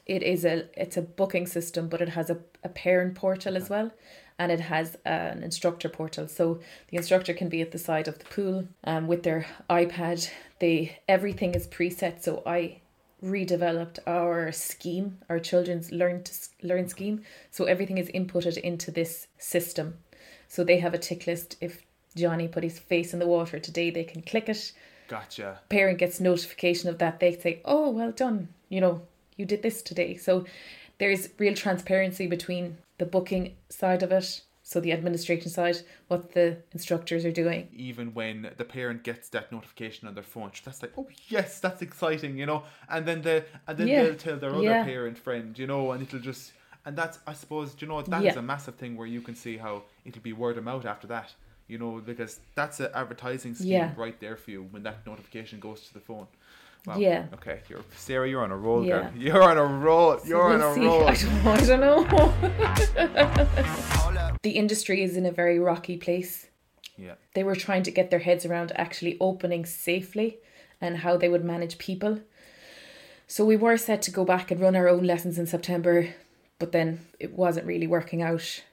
it 0.05 0.21
is 0.21 0.45
a 0.45 0.65
it's 0.79 0.97
a 0.97 1.01
booking 1.01 1.47
system 1.47 1.87
but 1.87 2.01
it 2.01 2.09
has 2.09 2.29
a, 2.29 2.37
a 2.63 2.69
parent 2.69 3.15
portal 3.15 3.57
as 3.57 3.69
well 3.69 3.91
and 4.39 4.51
it 4.51 4.59
has 4.59 4.97
an 5.03 5.41
instructor 5.43 5.89
portal. 5.89 6.27
So 6.27 6.59
the 6.89 6.97
instructor 6.97 7.33
can 7.33 7.49
be 7.49 7.61
at 7.61 7.71
the 7.71 7.79
side 7.79 8.07
of 8.07 8.19
the 8.19 8.25
pool 8.25 8.67
um, 8.83 9.07
with 9.07 9.23
their 9.23 9.47
ipad. 9.69 10.29
They 10.59 10.99
everything 11.07 11.55
is 11.55 11.67
preset 11.67 12.21
so 12.21 12.43
i 12.45 12.81
redeveloped 13.23 13.99
our 14.05 14.51
scheme 14.51 15.17
our 15.29 15.39
children's 15.39 15.91
learn 15.91 16.23
to 16.23 16.33
learn 16.61 16.87
scheme 16.87 17.21
so 17.49 17.65
everything 17.65 17.97
is 17.97 18.09
inputted 18.09 18.57
into 18.57 18.91
this 18.91 19.27
system 19.37 19.97
so 20.47 20.63
they 20.63 20.79
have 20.79 20.93
a 20.93 20.99
tick 20.99 21.25
list 21.25 21.55
if 21.59 21.83
johnny 22.15 22.47
put 22.47 22.63
his 22.63 22.77
face 22.77 23.13
in 23.13 23.19
the 23.19 23.27
water 23.27 23.57
today 23.57 23.89
they 23.89 24.03
can 24.03 24.21
click 24.21 24.47
it 24.47 24.71
Gotcha. 25.07 25.59
parent 25.69 25.99
gets 25.99 26.19
notification 26.19 26.89
of 26.89 26.97
that, 26.97 27.19
they 27.19 27.35
say, 27.35 27.61
"Oh, 27.63 27.89
well 27.89 28.11
done. 28.11 28.49
You 28.69 28.81
know, 28.81 29.01
you 29.35 29.45
did 29.45 29.63
this 29.63 29.81
today." 29.81 30.15
So 30.15 30.45
there's 30.97 31.29
real 31.37 31.55
transparency 31.55 32.27
between 32.27 32.77
the 32.97 33.05
booking 33.05 33.55
side 33.69 34.03
of 34.03 34.11
it, 34.11 34.41
so 34.69 34.81
the 34.81 34.91
administration 34.91 35.49
side, 35.49 35.77
what 36.09 36.33
the 36.33 36.57
instructors 36.73 37.23
are 37.23 37.31
doing. 37.31 37.69
Even 37.73 38.13
when 38.13 38.51
the 38.57 38.65
parent 38.65 39.01
gets 39.01 39.29
that 39.29 39.49
notification 39.49 40.09
on 40.09 40.13
their 40.13 40.25
phone, 40.25 40.51
that's 40.65 40.81
like, 40.81 40.91
oh 40.97 41.07
yes, 41.29 41.61
that's 41.61 41.81
exciting, 41.81 42.37
you 42.37 42.45
know. 42.45 42.63
And 42.89 43.05
then 43.05 43.21
the 43.21 43.45
and 43.65 43.77
then 43.77 43.87
Yeah. 43.87 44.03
they'll 44.03 44.15
tell 44.15 44.35
their 44.35 44.53
other 44.53 44.63
Yeah. 44.63 44.83
parent 44.83 45.17
friend, 45.17 45.57
you 45.57 45.67
know, 45.67 45.91
and 45.93 46.01
it'll 46.03 46.19
just 46.19 46.51
and 46.85 46.97
that's 46.97 47.19
I 47.25 47.31
suppose 47.31 47.77
you 47.79 47.87
know 47.87 48.01
that 48.01 48.19
is 48.19 48.25
Yeah. 48.25 48.39
a 48.39 48.41
massive 48.41 48.75
thing 48.75 48.97
where 48.97 49.07
you 49.07 49.21
can 49.21 49.35
see 49.35 49.55
how 49.55 49.83
it'll 50.03 50.21
be 50.21 50.33
word 50.33 50.57
of 50.57 50.65
mouth 50.65 50.85
after 50.85 51.07
that. 51.07 51.33
You 51.69 51.77
know, 51.77 52.01
because 52.05 52.41
that's 52.55 52.81
an 52.81 52.89
advertising 52.93 53.55
scheme 53.55 53.93
right 53.95 54.19
there 54.19 54.35
for 54.35 54.51
you 54.51 54.63
when 54.71 54.83
that 54.83 55.05
notification 55.05 55.61
goes 55.61 55.87
to 55.87 55.93
the 55.93 56.01
phone. 56.01 56.27
Wow. 56.85 56.97
Yeah. 56.97 57.25
Okay, 57.33 57.59
you're 57.69 57.81
Sarah. 57.95 58.29
You're 58.29 58.43
on 58.43 58.51
a 58.51 58.57
roll, 58.57 58.85
Yeah. 58.85 59.01
girl. 59.01 59.11
You're 59.17 59.43
on 59.43 59.57
a 59.57 59.65
roll. 59.65 60.19
You're 60.25 60.47
We'll 60.47 60.63
on 60.63 60.71
a 60.71 60.75
see. 60.75 60.85
roll. 60.85 61.03
I 61.07 61.15
don't, 61.15 61.45
I 61.45 61.57
don't 61.65 61.79
know. 61.81 62.05
the 64.43 64.51
industry 64.51 65.03
is 65.03 65.17
in 65.17 65.25
a 65.25 65.31
very 65.31 65.59
rocky 65.59 65.97
place. 65.97 66.47
Yeah. 66.97 67.15
They 67.35 67.43
were 67.43 67.55
trying 67.55 67.83
to 67.83 67.91
get 67.91 68.09
their 68.09 68.19
heads 68.19 68.45
around 68.45 68.71
actually 68.75 69.17
opening 69.19 69.65
safely 69.65 70.37
and 70.79 70.97
how 70.97 71.17
they 71.17 71.27
would 71.29 71.43
manage 71.43 71.77
people. 71.77 72.21
So 73.27 73.43
we 73.43 73.57
were 73.57 73.75
set 73.77 74.01
to 74.03 74.11
go 74.11 74.23
back 74.23 74.51
and 74.51 74.61
run 74.61 74.75
our 74.75 74.87
own 74.87 75.03
lessons 75.03 75.37
in 75.37 75.47
September, 75.47 76.13
but 76.59 76.71
then 76.71 77.01
it 77.19 77.33
wasn't 77.33 77.67
really 77.67 77.87
working 77.87 78.21
out 78.21 78.63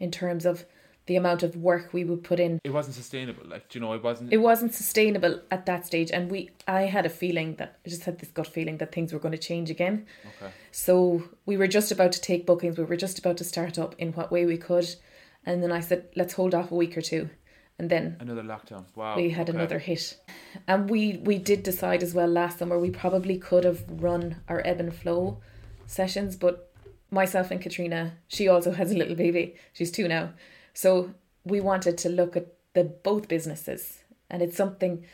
in 0.00 0.10
terms 0.10 0.44
of 0.44 0.64
the 1.06 1.16
amount 1.16 1.42
of 1.42 1.56
work 1.56 1.92
we 1.92 2.04
would 2.04 2.22
put 2.22 2.38
in. 2.38 2.58
It 2.64 2.72
wasn't 2.72 2.94
sustainable. 2.94 3.44
Like 3.46 3.68
do 3.68 3.78
you 3.78 3.84
know, 3.84 3.92
it 3.94 4.02
wasn't. 4.02 4.32
It 4.32 4.38
wasn't 4.38 4.74
sustainable 4.74 5.40
at 5.50 5.66
that 5.66 5.86
stage 5.86 6.10
and 6.10 6.30
we 6.30 6.50
I 6.68 6.82
had 6.82 7.06
a 7.06 7.08
feeling 7.08 7.56
that 7.56 7.78
I 7.84 7.88
just 7.88 8.04
had 8.04 8.18
this 8.18 8.30
gut 8.30 8.46
feeling 8.46 8.78
that 8.78 8.92
things 8.92 9.12
were 9.12 9.18
going 9.18 9.32
to 9.32 9.38
change 9.38 9.70
again. 9.70 10.06
okay. 10.36 10.52
So 10.70 11.24
we 11.46 11.56
were 11.56 11.66
just 11.66 11.90
about 11.90 12.12
to 12.12 12.20
take 12.20 12.46
bookings, 12.46 12.78
we 12.78 12.84
were 12.84 12.96
just 12.96 13.18
about 13.18 13.36
to 13.38 13.44
start 13.44 13.78
up 13.78 13.94
in 13.98 14.12
what 14.12 14.30
way 14.30 14.46
we 14.46 14.56
could. 14.56 14.88
And 15.46 15.62
then 15.62 15.72
I 15.72 15.80
said, 15.80 16.08
let's 16.16 16.34
hold 16.34 16.54
off 16.54 16.70
a 16.70 16.74
week 16.74 16.96
or 16.96 17.00
two. 17.00 17.30
And 17.78 17.88
then 17.88 18.18
Another 18.20 18.42
lockdown. 18.42 18.84
Wow. 18.94 19.16
we 19.16 19.30
had 19.30 19.48
okay. 19.48 19.56
another 19.56 19.78
hit. 19.78 20.18
And 20.68 20.90
we, 20.90 21.16
we 21.24 21.38
did 21.38 21.62
decide 21.62 22.02
as 22.02 22.12
well 22.12 22.28
last 22.28 22.58
summer 22.58 22.78
we 22.78 22.90
probably 22.90 23.38
could 23.38 23.64
have 23.64 23.84
run 23.88 24.36
our 24.48 24.60
ebb 24.66 24.80
and 24.80 24.94
flow 24.94 25.40
sessions, 25.86 26.36
but 26.36 26.70
myself 27.10 27.50
and 27.50 27.60
Katrina, 27.60 28.18
she 28.28 28.48
also 28.48 28.72
has 28.72 28.92
a 28.92 28.96
little 28.96 29.16
baby. 29.16 29.54
She's 29.72 29.90
two 29.90 30.08
now. 30.08 30.34
So 30.74 31.14
we 31.44 31.60
wanted 31.60 31.98
to 31.98 32.08
look 32.08 32.36
at 32.36 32.46
the 32.74 32.84
both 32.84 33.28
businesses. 33.28 34.02
And 34.28 34.42
it's 34.42 34.56
something 34.56 35.04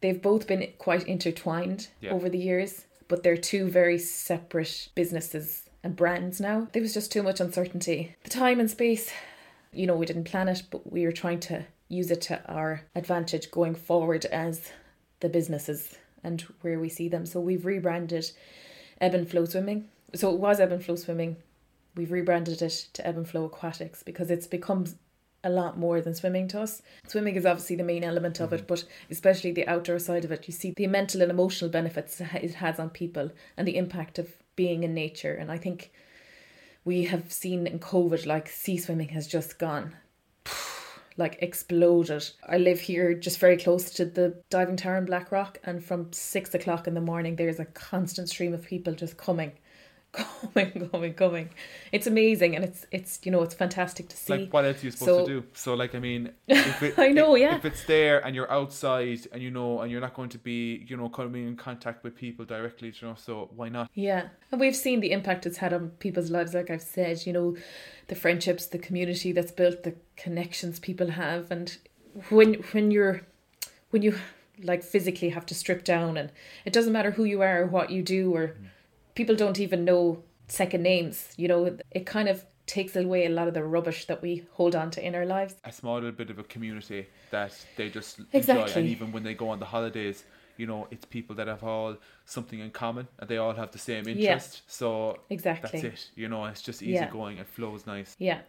they've 0.00 0.20
both 0.22 0.46
been 0.46 0.66
quite 0.78 1.06
intertwined 1.06 1.88
Yeah. 2.00 2.12
over 2.12 2.28
the 2.28 2.38
years, 2.38 2.86
but 3.08 3.22
they're 3.22 3.36
two 3.36 3.68
very 3.68 3.98
separate 3.98 4.88
businesses 4.94 5.64
and 5.82 5.94
brands 5.96 6.40
now. 6.40 6.68
There 6.72 6.82
was 6.82 6.94
just 6.94 7.12
too 7.12 7.22
much 7.22 7.40
uncertainty. 7.40 8.14
The 8.24 8.30
time 8.30 8.60
and 8.60 8.70
space, 8.70 9.12
you 9.72 9.86
know, 9.86 9.96
we 9.96 10.06
didn't 10.06 10.24
plan 10.24 10.48
it, 10.48 10.62
but 10.70 10.90
we 10.90 11.04
were 11.04 11.12
trying 11.12 11.40
to 11.40 11.64
use 11.88 12.10
it 12.10 12.22
to 12.22 12.42
our 12.50 12.82
advantage 12.94 13.50
going 13.50 13.74
forward 13.74 14.24
as 14.26 14.70
the 15.20 15.28
businesses 15.28 15.98
and 16.24 16.40
where 16.62 16.78
we 16.78 16.88
see 16.88 17.08
them. 17.08 17.26
So 17.26 17.40
we've 17.40 17.66
rebranded 17.66 18.30
Ebb 19.00 19.14
and 19.14 19.28
Flow 19.30 19.44
Swimming. 19.44 19.88
So 20.14 20.32
it 20.32 20.38
was 20.40 20.60
Ebb 20.60 20.72
and 20.72 20.82
Flow 20.84 20.96
Swimming. 20.96 21.36
We've 21.94 22.12
rebranded 22.12 22.62
it 22.62 22.88
to 22.94 23.06
Ebb 23.06 23.16
and 23.16 23.28
Flow 23.28 23.44
Aquatics 23.44 24.02
because 24.02 24.30
it's 24.30 24.46
become 24.46 24.86
a 25.44 25.50
lot 25.50 25.78
more 25.78 26.00
than 26.00 26.14
swimming 26.14 26.48
to 26.48 26.60
us. 26.60 26.82
Swimming 27.06 27.36
is 27.36 27.44
obviously 27.44 27.76
the 27.76 27.82
main 27.82 28.04
element 28.04 28.40
of 28.40 28.52
it, 28.52 28.58
mm-hmm. 28.58 28.66
but 28.66 28.84
especially 29.10 29.52
the 29.52 29.66
outdoor 29.66 29.98
side 29.98 30.24
of 30.24 30.32
it, 30.32 30.46
you 30.46 30.52
see 30.52 30.72
the 30.76 30.86
mental 30.86 31.20
and 31.20 31.30
emotional 31.30 31.70
benefits 31.70 32.20
it 32.20 32.54
has 32.54 32.78
on 32.78 32.90
people 32.90 33.30
and 33.56 33.66
the 33.66 33.76
impact 33.76 34.18
of 34.18 34.32
being 34.56 34.84
in 34.84 34.94
nature. 34.94 35.34
And 35.34 35.50
I 35.50 35.58
think 35.58 35.90
we 36.84 37.04
have 37.04 37.32
seen 37.32 37.66
in 37.66 37.78
COVID, 37.78 38.26
like 38.26 38.48
sea 38.48 38.78
swimming 38.78 39.08
has 39.08 39.26
just 39.26 39.58
gone 39.58 39.94
like 41.16 41.38
exploded. 41.40 42.30
I 42.48 42.58
live 42.58 42.80
here 42.80 43.14
just 43.14 43.38
very 43.38 43.56
close 43.56 43.90
to 43.92 44.04
the 44.04 44.42
diving 44.50 44.76
tower 44.76 44.96
in 44.96 45.04
Blackrock, 45.04 45.58
and 45.64 45.84
from 45.84 46.12
six 46.12 46.54
o'clock 46.54 46.86
in 46.86 46.94
the 46.94 47.00
morning, 47.00 47.36
there's 47.36 47.60
a 47.60 47.66
constant 47.66 48.28
stream 48.28 48.54
of 48.54 48.64
people 48.64 48.94
just 48.94 49.16
coming 49.16 49.52
coming, 50.52 50.88
coming, 50.90 51.14
coming. 51.14 51.50
It's 51.90 52.06
amazing, 52.06 52.54
and 52.54 52.64
it's 52.64 52.84
it's 52.90 53.20
you 53.22 53.32
know 53.32 53.42
it's 53.42 53.54
fantastic 53.54 54.08
to 54.08 54.16
see. 54.16 54.32
Like 54.34 54.52
what 54.52 54.66
else 54.66 54.82
are 54.82 54.86
you 54.86 54.90
supposed 54.90 55.08
So- 55.08 55.26
to 55.26 55.40
do? 55.40 55.46
So 55.54 55.72
like 55.74 55.94
I 55.94 56.00
mean, 56.00 56.32
if 56.48 56.82
it, 56.82 56.98
I 56.98 57.08
know, 57.08 57.34
if, 57.34 57.40
yeah. 57.40 57.56
If 57.56 57.64
it's 57.64 57.84
there 57.84 58.24
and 58.24 58.36
you're 58.36 58.50
outside 58.50 59.20
and 59.32 59.42
you 59.42 59.50
know 59.50 59.80
and 59.80 59.90
you're 59.90 60.02
not 60.02 60.12
going 60.12 60.28
to 60.30 60.38
be 60.38 60.84
you 60.86 60.98
know 60.98 61.08
coming 61.08 61.48
in 61.48 61.56
contact 61.56 62.04
with 62.04 62.14
people 62.14 62.44
directly, 62.44 62.88
you 62.88 63.08
know, 63.08 63.14
so 63.16 63.48
why 63.56 63.70
not? 63.70 63.90
Yeah, 63.94 64.28
and 64.50 64.60
we've 64.60 64.76
seen 64.76 65.00
the 65.00 65.12
impact 65.12 65.46
it's 65.46 65.56
had 65.58 65.72
on 65.72 65.90
people's 65.98 66.30
lives. 66.30 66.52
Like 66.52 66.68
I've 66.70 66.82
said, 66.82 67.26
you 67.26 67.32
know, 67.32 67.56
the 68.08 68.14
friendships, 68.14 68.66
the 68.66 68.78
community 68.78 69.32
that's 69.32 69.52
built, 69.52 69.82
the 69.82 69.94
connections 70.16 70.78
people 70.78 71.12
have, 71.12 71.50
and 71.50 71.78
when 72.28 72.54
when 72.72 72.90
you're 72.90 73.22
when 73.90 74.02
you 74.02 74.18
like 74.62 74.82
physically 74.82 75.30
have 75.30 75.46
to 75.46 75.54
strip 75.54 75.84
down, 75.84 76.18
and 76.18 76.30
it 76.66 76.74
doesn't 76.74 76.92
matter 76.92 77.12
who 77.12 77.24
you 77.24 77.40
are 77.40 77.62
or 77.62 77.66
what 77.66 77.88
you 77.88 78.02
do, 78.02 78.34
or 78.34 78.48
mm. 78.48 78.66
People 79.14 79.34
don't 79.36 79.58
even 79.60 79.84
know 79.84 80.22
second 80.48 80.82
names. 80.82 81.32
You 81.36 81.48
know, 81.48 81.76
it 81.90 82.06
kind 82.06 82.28
of 82.28 82.44
takes 82.66 82.94
away 82.96 83.26
a 83.26 83.28
lot 83.30 83.48
of 83.48 83.54
the 83.54 83.64
rubbish 83.64 84.06
that 84.06 84.22
we 84.22 84.44
hold 84.52 84.74
on 84.76 84.90
to 84.92 85.04
in 85.04 85.14
our 85.14 85.26
lives. 85.26 85.54
A 85.64 85.72
small 85.72 85.94
little 85.96 86.12
bit 86.12 86.30
of 86.30 86.38
a 86.38 86.44
community 86.44 87.08
that 87.30 87.52
they 87.76 87.88
just 87.90 88.20
enjoy, 88.32 88.66
and 88.76 88.86
even 88.88 89.12
when 89.12 89.22
they 89.24 89.34
go 89.34 89.48
on 89.48 89.58
the 89.58 89.66
holidays. 89.66 90.24
You 90.58 90.66
know, 90.66 90.86
it's 90.90 91.06
people 91.06 91.34
that 91.36 91.48
have 91.48 91.64
all 91.64 91.96
something 92.26 92.60
in 92.60 92.70
common, 92.70 93.08
and 93.18 93.28
they 93.28 93.38
all 93.38 93.54
have 93.54 93.72
the 93.72 93.78
same 93.78 94.06
interest. 94.06 94.62
So 94.66 95.18
Exactly. 95.30 95.80
that's 95.80 95.84
it. 95.94 96.10
You 96.14 96.28
know, 96.28 96.44
it's 96.44 96.60
just 96.60 96.82
easy 96.82 96.92
Yeah. 96.92 97.10
going. 97.10 97.38
It 97.38 97.46
flows 97.48 97.86
nice. 97.86 98.14
Yeah. 98.18 98.40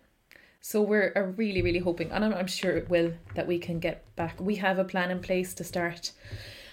So 0.59 0.81
we're 0.81 1.33
really, 1.37 1.61
really 1.61 1.79
hoping, 1.79 2.11
and 2.11 2.23
I'm, 2.25 2.33
I'm 2.33 2.47
sure 2.47 2.75
it 2.75 2.89
will, 2.89 3.13
that 3.35 3.47
we 3.47 3.57
can 3.57 3.79
get 3.79 4.03
back. 4.17 4.39
We 4.39 4.55
have 4.55 4.79
a 4.79 4.83
plan 4.83 5.11
in 5.11 5.21
place 5.21 5.53
to 5.55 5.63
start 5.63 6.11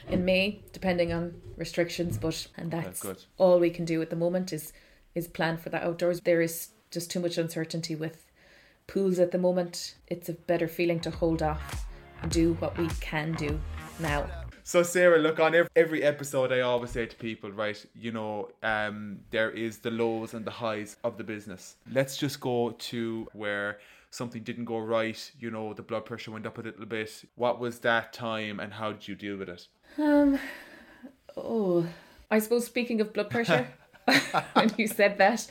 in 0.08 0.24
May, 0.24 0.62
depending 0.72 1.12
on 1.12 1.40
restrictions, 1.56 2.18
but 2.18 2.46
and 2.56 2.70
that's 2.70 3.00
good. 3.00 3.24
all 3.38 3.58
we 3.58 3.70
can 3.70 3.84
do 3.84 4.00
at 4.02 4.10
the 4.10 4.16
moment 4.16 4.52
is 4.52 4.72
is 5.14 5.28
plan 5.28 5.56
for 5.56 5.68
the 5.70 5.84
outdoors. 5.84 6.20
There 6.20 6.40
is 6.40 6.70
just 6.90 7.10
too 7.10 7.20
much 7.20 7.38
uncertainty 7.38 7.94
with 7.94 8.26
pools 8.86 9.18
at 9.18 9.30
the 9.30 9.38
moment. 9.38 9.94
It's 10.08 10.28
a 10.28 10.32
better 10.32 10.68
feeling 10.68 11.00
to 11.00 11.10
hold 11.10 11.42
off 11.42 11.86
and 12.22 12.30
do 12.30 12.54
what 12.54 12.76
we 12.76 12.88
can 13.00 13.32
do 13.32 13.60
now. 13.98 14.28
So 14.62 14.82
Sarah, 14.82 15.18
look 15.18 15.40
on 15.40 15.54
every, 15.54 15.70
every 15.74 16.02
episode, 16.02 16.52
I 16.52 16.60
always 16.60 16.90
say 16.90 17.06
to 17.06 17.16
people, 17.16 17.50
right? 17.50 17.84
You 17.94 18.12
know, 18.12 18.50
um, 18.62 19.18
there 19.30 19.50
is 19.50 19.78
the 19.78 19.90
lows 19.90 20.34
and 20.34 20.44
the 20.44 20.50
highs 20.50 20.96
of 21.02 21.16
the 21.16 21.24
business. 21.24 21.76
Let's 21.90 22.16
just 22.16 22.40
go 22.40 22.70
to 22.70 23.26
where 23.32 23.78
something 24.10 24.42
didn't 24.42 24.66
go 24.66 24.78
right. 24.78 25.30
You 25.40 25.50
know, 25.50 25.72
the 25.72 25.82
blood 25.82 26.04
pressure 26.04 26.30
went 26.30 26.46
up 26.46 26.58
a 26.58 26.62
little 26.62 26.86
bit. 26.86 27.24
What 27.34 27.58
was 27.58 27.80
that 27.80 28.12
time, 28.12 28.60
and 28.60 28.72
how 28.72 28.92
did 28.92 29.08
you 29.08 29.14
deal 29.14 29.36
with 29.36 29.48
it? 29.48 29.66
Um, 29.98 30.38
oh, 31.36 31.86
I 32.30 32.38
suppose 32.38 32.66
speaking 32.66 33.00
of 33.00 33.12
blood 33.12 33.30
pressure, 33.30 33.68
when 34.52 34.72
you 34.76 34.86
said 34.86 35.18
that, 35.18 35.46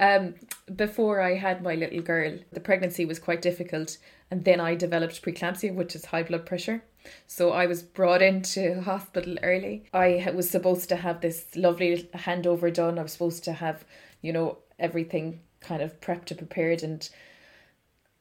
um, 0.00 0.34
before 0.74 1.20
I 1.20 1.34
had 1.34 1.62
my 1.62 1.74
little 1.74 2.00
girl, 2.00 2.38
the 2.52 2.60
pregnancy 2.60 3.04
was 3.04 3.18
quite 3.18 3.42
difficult, 3.42 3.98
and 4.30 4.44
then 4.44 4.60
I 4.60 4.74
developed 4.74 5.22
preeclampsia, 5.22 5.74
which 5.74 5.94
is 5.94 6.06
high 6.06 6.22
blood 6.22 6.46
pressure. 6.46 6.82
So 7.26 7.52
I 7.52 7.66
was 7.66 7.82
brought 7.82 8.22
into 8.22 8.80
hospital 8.82 9.36
early. 9.42 9.84
I 9.92 10.30
was 10.34 10.50
supposed 10.50 10.88
to 10.90 10.96
have 10.96 11.20
this 11.20 11.46
lovely 11.56 12.08
handover 12.14 12.72
done. 12.72 12.98
I 12.98 13.02
was 13.02 13.12
supposed 13.12 13.44
to 13.44 13.52
have, 13.54 13.84
you 14.20 14.32
know, 14.32 14.58
everything 14.78 15.40
kind 15.60 15.82
of 15.82 16.00
prepped 16.00 16.30
and 16.30 16.38
prepared, 16.38 16.82
and 16.82 17.08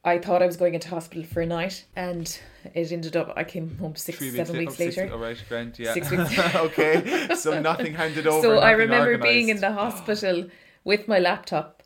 I 0.07 0.19
thought 0.19 0.41
I 0.41 0.45
was 0.45 0.55
going 0.55 0.73
into 0.73 0.87
hospital 0.87 1.23
for 1.25 1.41
a 1.41 1.45
night, 1.45 1.83
and 1.93 2.25
it 2.73 2.91
ended 2.93 3.17
up 3.17 3.33
I 3.35 3.43
came 3.43 3.77
home 3.77 3.97
six, 3.97 4.17
Three 4.19 4.31
seven 4.31 4.57
weeks 4.57 4.73
oh, 4.73 4.75
six- 4.77 4.95
later. 4.95 5.13
all 5.13 5.19
right, 5.19 5.43
Grant, 5.49 5.77
yeah. 5.77 5.93
Six 5.93 6.09
weeks. 6.11 6.55
okay, 6.55 7.35
so 7.35 7.59
nothing 7.59 7.93
handed 7.93 8.25
over. 8.33 8.41
so 8.41 8.59
I 8.59 8.71
remember 8.71 9.17
being 9.17 9.49
in 9.49 9.59
the 9.59 9.73
hospital 9.73 10.49
with 10.85 11.09
my 11.09 11.19
laptop, 11.19 11.83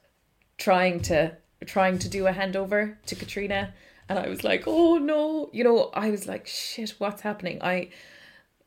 trying 0.60 1.00
to 1.10 1.36
trying 1.66 1.98
to 1.98 2.08
do 2.08 2.28
a 2.28 2.32
handover 2.32 2.98
to 3.08 3.16
Katrina, 3.16 3.74
and 4.08 4.20
I 4.20 4.28
was 4.30 4.44
like, 4.44 4.66
oh 4.68 5.00
no, 5.00 5.50
you 5.52 5.64
know, 5.64 5.90
I 5.96 6.12
was 6.12 6.28
like, 6.28 6.46
shit, 6.46 6.92
what's 7.00 7.24
happening? 7.24 7.58
I, 7.64 7.90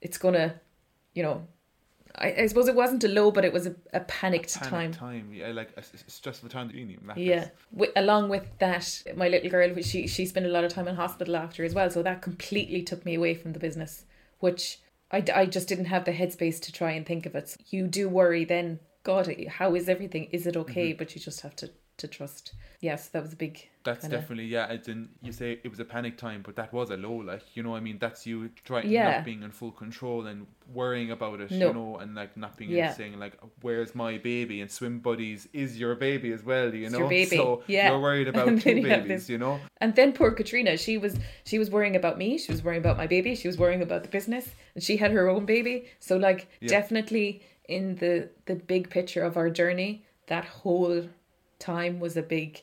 it's 0.00 0.18
gonna, 0.18 0.60
you 1.14 1.22
know, 1.22 1.46
I, 2.16 2.34
I 2.42 2.46
suppose 2.46 2.68
it 2.68 2.74
wasn't 2.74 3.02
a 3.04 3.08
low, 3.08 3.30
but 3.30 3.44
it 3.44 3.52
was 3.52 3.66
a, 3.66 3.74
a 3.92 4.00
panicked 4.00 4.54
Panic 4.54 4.70
time. 4.70 4.92
time, 4.92 5.32
yeah, 5.32 5.48
like 5.48 5.70
a, 5.76 5.80
a 5.80 6.10
stressful 6.10 6.48
time 6.48 6.68
that 6.68 6.76
you 6.76 6.84
need. 6.84 7.00
Yeah. 7.16 7.48
Wi 7.72 7.92
along 7.96 8.28
with 8.28 8.46
that, 8.58 9.02
my 9.16 9.28
little 9.28 9.50
girl, 9.50 9.74
she 9.82 10.06
she 10.06 10.26
spent 10.26 10.46
a 10.46 10.48
lot 10.48 10.64
of 10.64 10.72
time 10.72 10.88
in 10.88 10.94
hospital 10.94 11.36
after 11.36 11.64
as 11.64 11.74
well, 11.74 11.90
so 11.90 12.02
that 12.02 12.22
completely 12.22 12.82
took 12.82 13.04
me 13.04 13.14
away 13.14 13.34
from 13.34 13.52
the 13.52 13.58
business, 13.58 14.04
which 14.38 14.78
I, 15.10 15.24
I 15.34 15.46
just 15.46 15.68
didn't 15.68 15.86
have 15.86 16.04
the 16.04 16.12
headspace 16.12 16.60
to 16.62 16.72
try 16.72 16.92
and 16.92 17.04
think 17.04 17.26
of 17.26 17.34
it. 17.34 17.56
You 17.70 17.86
do 17.86 18.08
worry 18.08 18.44
then, 18.44 18.80
God, 19.02 19.32
how 19.48 19.74
is 19.74 19.88
everything? 19.88 20.28
Is 20.30 20.46
it 20.46 20.56
okay? 20.56 20.90
Mm-hmm. 20.90 20.98
But 20.98 21.14
you 21.14 21.20
just 21.20 21.40
have 21.40 21.56
to 21.56 21.70
to 21.96 22.08
trust. 22.08 22.54
Yes, 22.80 23.08
that 23.08 23.22
was 23.22 23.32
a 23.32 23.36
big. 23.36 23.68
That's 23.84 24.00
kinda- 24.02 24.16
definitely 24.16 24.46
yeah. 24.46 24.66
As 24.66 24.88
in, 24.88 25.10
you 25.22 25.30
say 25.32 25.60
it 25.62 25.68
was 25.68 25.78
a 25.78 25.84
panic 25.84 26.16
time, 26.16 26.40
but 26.42 26.56
that 26.56 26.72
was 26.72 26.90
a 26.90 26.96
low. 26.96 27.16
Like 27.16 27.42
you 27.54 27.62
know, 27.62 27.70
what 27.70 27.76
I 27.76 27.80
mean, 27.80 27.98
that's 27.98 28.26
you 28.26 28.48
trying 28.64 28.88
Yeah. 28.90 29.10
not 29.16 29.24
being 29.24 29.42
in 29.42 29.50
full 29.50 29.72
control 29.72 30.26
and 30.26 30.46
worrying 30.72 31.10
about 31.10 31.40
it. 31.42 31.50
No. 31.50 31.68
You 31.68 31.74
know, 31.74 31.96
and 31.98 32.14
like 32.14 32.36
not 32.36 32.56
being 32.56 32.70
Yeah. 32.70 32.92
saying 32.92 33.18
like, 33.18 33.34
"Where's 33.60 33.94
my 33.94 34.16
baby?" 34.18 34.60
And 34.62 34.70
swim 34.70 35.00
buddies 35.00 35.46
is 35.52 35.78
your 35.78 35.94
baby 35.94 36.32
as 36.32 36.42
well. 36.42 36.74
You 36.74 36.84
It's 36.84 36.92
know, 36.92 37.00
your 37.00 37.08
baby, 37.08 37.36
so 37.36 37.62
yeah. 37.66 37.90
you're 37.90 38.00
worried 38.00 38.28
about 38.32 38.58
two 38.60 38.76
you 38.76 38.82
babies. 38.82 39.08
this- 39.08 39.28
You 39.28 39.38
know, 39.38 39.60
And 39.82 39.94
then 39.94 40.12
poor 40.12 40.30
Katrina, 40.32 40.76
she 40.78 40.96
was 40.98 41.18
she 41.44 41.58
was 41.58 41.70
worrying 41.70 41.94
about 41.96 42.16
me, 42.16 42.38
she 42.38 42.50
was 42.52 42.62
worrying 42.64 42.80
about 42.82 42.96
my 42.96 43.06
baby, 43.06 43.34
she 43.34 43.48
was 43.48 43.58
worrying 43.58 43.82
about 43.82 44.02
the 44.02 44.08
business, 44.08 44.54
and 44.74 44.82
she 44.82 44.96
had 44.96 45.10
her 45.12 45.28
own 45.28 45.44
baby. 45.44 45.84
So 46.00 46.16
like 46.16 46.48
Yeah. 46.60 46.68
definitely 46.68 47.42
in 47.68 47.96
the 47.96 48.30
the 48.46 48.54
big 48.54 48.88
picture 48.88 49.22
of 49.22 49.36
our 49.36 49.50
journey, 49.50 50.04
that 50.28 50.44
whole 50.46 51.08
time 51.58 52.00
was 52.00 52.16
a 52.16 52.22
big. 52.22 52.62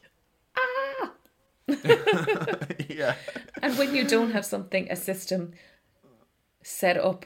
yeah, 2.89 3.15
And 3.61 3.77
when 3.77 3.95
you 3.95 4.03
don't 4.07 4.31
have 4.31 4.45
something, 4.45 4.87
a 4.89 4.95
system 4.95 5.53
set 6.63 6.97
up 6.97 7.25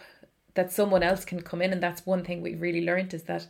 that 0.54 0.72
someone 0.72 1.04
else 1.04 1.26
can 1.26 1.42
come 1.42 1.62
in, 1.62 1.74
and 1.74 1.82
that's 1.84 2.06
one 2.06 2.24
thing 2.24 2.42
we've 2.42 2.62
really 2.62 2.84
learned 2.86 3.14
is 3.14 3.24
that 3.24 3.48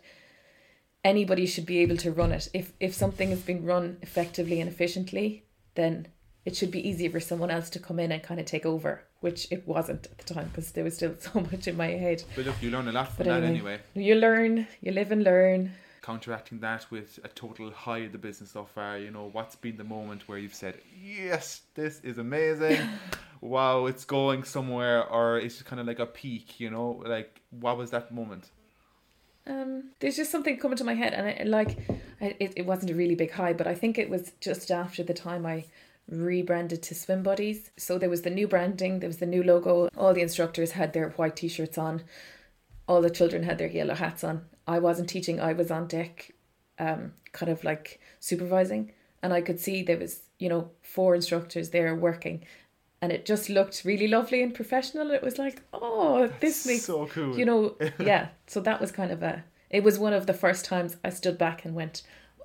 anybody 1.03 1.45
should 1.45 1.65
be 1.65 1.79
able 1.79 1.97
to 1.97 2.11
run 2.11 2.31
it. 2.31 2.49
If 2.53 2.73
if 2.79 2.93
something 2.93 3.31
is 3.31 3.41
being 3.41 3.63
run 3.65 3.97
effectively 4.01 4.59
and 4.59 4.69
efficiently, 4.69 5.43
then 5.75 6.07
it 6.45 6.55
should 6.55 6.71
be 6.71 6.87
easier 6.87 7.09
for 7.09 7.19
someone 7.19 7.51
else 7.51 7.69
to 7.71 7.79
come 7.79 7.99
in 7.99 8.11
and 8.11 8.21
kind 8.23 8.39
of 8.39 8.45
take 8.45 8.65
over, 8.65 9.03
which 9.21 9.47
it 9.51 9.67
wasn't 9.67 10.05
at 10.07 10.17
the 10.19 10.33
time 10.33 10.47
because 10.49 10.71
there 10.71 10.83
was 10.83 10.95
still 10.95 11.15
so 11.19 11.39
much 11.41 11.67
in 11.67 11.75
my 11.77 11.87
head. 11.87 12.23
but 12.35 12.45
look, 12.45 12.55
you 12.61 12.69
learn 12.71 12.87
a 12.87 12.91
lot 12.91 13.07
from 13.07 13.17
But 13.17 13.25
that 13.25 13.43
anyway, 13.43 13.79
anyway. 13.95 14.07
you 14.07 14.15
learn, 14.15 14.67
you 14.81 14.91
live 14.91 15.11
and 15.11 15.23
learn. 15.23 15.71
Counteracting 16.05 16.59
that 16.59 16.85
with 16.91 17.19
a 17.23 17.29
total 17.29 17.71
high 17.71 17.99
of 17.99 18.11
the 18.11 18.19
business 18.19 18.51
so 18.51 18.65
far. 18.65 18.99
You 18.99 19.09
know, 19.09 19.27
what's 19.31 19.55
been 19.55 19.75
the 19.75 19.83
moment 19.83 20.27
where 20.27 20.37
you've 20.37 20.53
said, 20.53 20.77
"Yes, 21.03 21.61
this 21.73 21.99
is 22.01 22.19
amazing." 22.19 22.77
wow, 23.41 23.87
it's 23.87 24.05
going 24.05 24.43
somewhere, 24.43 25.03
or 25.03 25.39
it's 25.39 25.55
just 25.55 25.65
kind 25.65 25.79
of 25.79 25.87
like 25.87 25.97
a 25.97 26.05
peak. 26.05 26.59
You 26.59 26.69
know, 26.69 27.01
like 27.03 27.41
what 27.49 27.79
was 27.79 27.89
that 27.89 28.13
moment? 28.13 28.51
Um, 29.47 29.91
there's 29.99 30.15
just 30.15 30.31
something 30.31 30.57
coming 30.57 30.77
to 30.77 30.83
my 30.83 30.93
head, 30.93 31.13
and 31.15 31.27
I, 31.27 31.43
like, 31.43 31.77
it, 32.19 32.53
it 32.55 32.65
wasn't 32.67 32.91
a 32.91 32.95
really 32.95 33.15
big 33.15 33.31
high, 33.31 33.53
but 33.53 33.65
I 33.65 33.73
think 33.73 33.97
it 33.97 34.09
was 34.09 34.31
just 34.39 34.69
after 34.69 35.01
the 35.01 35.13
time 35.15 35.43
I 35.45 35.65
rebranded 36.07 36.83
to 36.83 36.93
Swim 36.95 37.23
Buddies. 37.23 37.71
So 37.77 37.97
there 37.97 38.09
was 38.11 38.21
the 38.21 38.29
new 38.29 38.47
branding, 38.47 38.99
there 38.99 39.09
was 39.09 39.17
the 39.17 39.25
new 39.25 39.41
logo. 39.41 39.89
All 39.97 40.13
the 40.13 40.21
instructors 40.21 40.71
had 40.71 40.93
their 40.93 41.09
white 41.11 41.35
t-shirts 41.35 41.77
on. 41.77 42.03
All 42.87 43.01
the 43.01 43.09
children 43.09 43.43
had 43.43 43.57
their 43.57 43.69
yellow 43.69 43.95
hats 43.95 44.23
on. 44.23 44.45
I 44.67 44.79
wasn't 44.79 45.09
teaching; 45.09 45.39
I 45.39 45.53
was 45.53 45.71
on 45.71 45.87
deck, 45.87 46.31
um, 46.79 47.13
kind 47.31 47.51
of 47.51 47.63
like 47.63 47.99
supervising, 48.19 48.91
and 49.21 49.33
I 49.33 49.41
could 49.41 49.59
see 49.59 49.83
there 49.83 49.97
was, 49.97 50.21
you 50.39 50.49
know, 50.49 50.71
four 50.81 51.15
instructors 51.15 51.69
there 51.69 51.93
working. 51.95 52.43
And 53.01 53.11
it 53.11 53.25
just 53.25 53.49
looked 53.49 53.83
really 53.85 54.07
lovely 54.07 54.41
and 54.41 54.53
professional. 54.55 55.11
It 55.11 55.21
was 55.21 55.37
like, 55.37 55.61
oh, 55.73 56.27
this 56.39 56.65
makes 56.65 56.85
so 56.85 57.05
cool. 57.07 57.37
you 57.37 57.45
know 57.45 57.75
yeah 57.99 58.29
so 58.47 58.59
that 58.61 58.81
was 58.81 58.91
kind 58.91 59.11
of 59.11 59.21
a 59.21 59.43
it 59.69 59.83
was 59.83 59.99
one 59.99 60.13
of 60.13 60.25
the 60.25 60.33
first 60.33 60.65
times 60.65 60.97
i 61.03 61.09
stood 61.09 61.37
back 61.37 61.65
and 61.65 61.75
went 61.75 62.01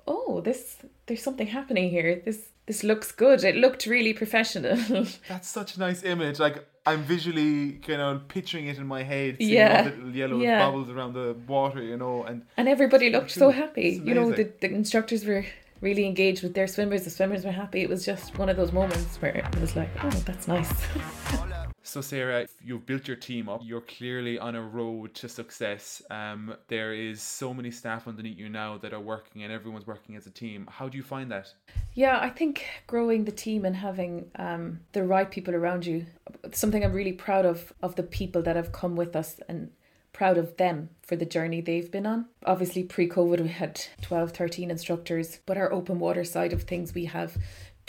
oh 0.07 0.41
this 0.41 0.77
there's 1.05 1.23
something 1.23 1.47
happening 1.47 1.89
here 1.89 2.21
this 2.25 2.49
this 2.67 2.83
looks 2.83 3.11
good 3.11 3.43
it 3.43 3.55
looked 3.55 3.85
really 3.85 4.13
professional 4.13 4.75
That's 5.27 5.47
such 5.47 5.75
a 5.77 5.79
nice 5.79 6.03
image. 6.03 6.39
Like 6.39 6.65
I'm 6.85 7.03
visually 7.03 7.73
kind 7.73 8.01
of 8.01 8.27
picturing 8.27 8.65
it 8.67 8.77
in 8.77 8.87
my 8.87 9.03
head. 9.03 9.37
Seeing 9.37 9.53
Yeah. 9.53 9.77
all 9.77 9.83
the 9.83 9.91
little 9.97 10.15
yellow 10.15 10.37
Yeah. 10.41 10.65
bubbles 10.65 10.89
around 10.89 11.13
the 11.13 11.35
water, 11.47 11.81
you 11.83 11.95
know, 11.97 12.23
and 12.23 12.41
and 12.57 12.67
everybody 12.67 13.09
looked 13.11 13.31
so 13.31 13.49
happy 13.51 14.01
you 14.03 14.13
know 14.15 14.31
the, 14.31 14.45
the 14.61 14.69
instructors 14.73 15.23
were 15.25 15.45
really 15.81 16.05
engaged 16.05 16.41
with 16.43 16.53
their 16.53 16.67
swimmers 16.67 17.03
the 17.05 17.09
swimmers 17.09 17.43
were 17.43 17.51
happy 17.63 17.81
it 17.81 17.89
was 17.89 18.05
just 18.05 18.37
one 18.37 18.49
of 18.49 18.55
those 18.57 18.71
moments 18.71 19.17
where 19.21 19.35
it 19.35 19.59
was 19.59 19.75
like 19.75 19.89
oh 20.03 20.09
that's 20.27 20.47
nice 20.47 20.71
So, 21.83 21.99
Sarah, 21.99 22.47
you've 22.63 22.85
built 22.85 23.07
your 23.07 23.17
team 23.17 23.49
up. 23.49 23.61
You're 23.63 23.81
clearly 23.81 24.37
on 24.37 24.55
a 24.55 24.61
road 24.61 25.15
to 25.15 25.27
success. 25.27 26.01
Um, 26.11 26.53
there 26.67 26.93
is 26.93 27.21
so 27.21 27.53
many 27.53 27.71
staff 27.71 28.07
underneath 28.07 28.37
you 28.37 28.49
now 28.49 28.77
that 28.77 28.93
are 28.93 28.99
working, 28.99 29.43
and 29.43 29.51
everyone's 29.51 29.87
working 29.87 30.15
as 30.15 30.27
a 30.27 30.31
team. 30.31 30.67
How 30.69 30.87
do 30.87 30.97
you 30.97 31.03
find 31.03 31.31
that? 31.31 31.51
Yeah, 31.93 32.19
I 32.19 32.29
think 32.29 32.65
growing 32.85 33.25
the 33.25 33.31
team 33.31 33.65
and 33.65 33.75
having 33.75 34.29
um, 34.35 34.81
the 34.91 35.03
right 35.03 35.29
people 35.29 35.55
around 35.55 35.85
you, 35.85 36.05
something 36.51 36.83
I'm 36.85 36.93
really 36.93 37.13
proud 37.13 37.45
of 37.45 37.73
of 37.81 37.95
the 37.95 38.03
people 38.03 38.43
that 38.43 38.55
have 38.55 38.71
come 38.71 38.95
with 38.95 39.15
us 39.15 39.39
and 39.49 39.71
proud 40.13 40.37
of 40.37 40.57
them 40.57 40.89
for 41.01 41.15
the 41.15 41.25
journey 41.25 41.61
they've 41.61 41.91
been 41.91 42.05
on. 42.05 42.25
Obviously, 42.45 42.83
pre 42.83 43.09
COVID, 43.09 43.41
we 43.41 43.49
had 43.49 43.81
12, 44.01 44.31
13 44.31 44.69
instructors, 44.69 45.39
but 45.45 45.57
our 45.57 45.71
open 45.71 45.99
water 45.99 46.23
side 46.23 46.53
of 46.53 46.63
things, 46.63 46.93
we 46.93 47.05
have 47.05 47.37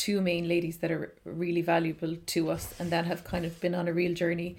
two 0.03 0.21
main 0.21 0.49
ladies 0.49 0.79
that 0.79 0.91
are 0.91 1.15
really 1.25 1.63
valuable 1.63 2.17
to 2.35 2.51
us 2.51 2.75
and 2.79 2.91
that 2.91 3.05
have 3.05 3.23
kind 3.23 3.45
of 3.45 3.61
been 3.61 3.75
on 3.81 3.87
a 3.87 3.93
real 3.93 4.15
journey. 4.23 4.57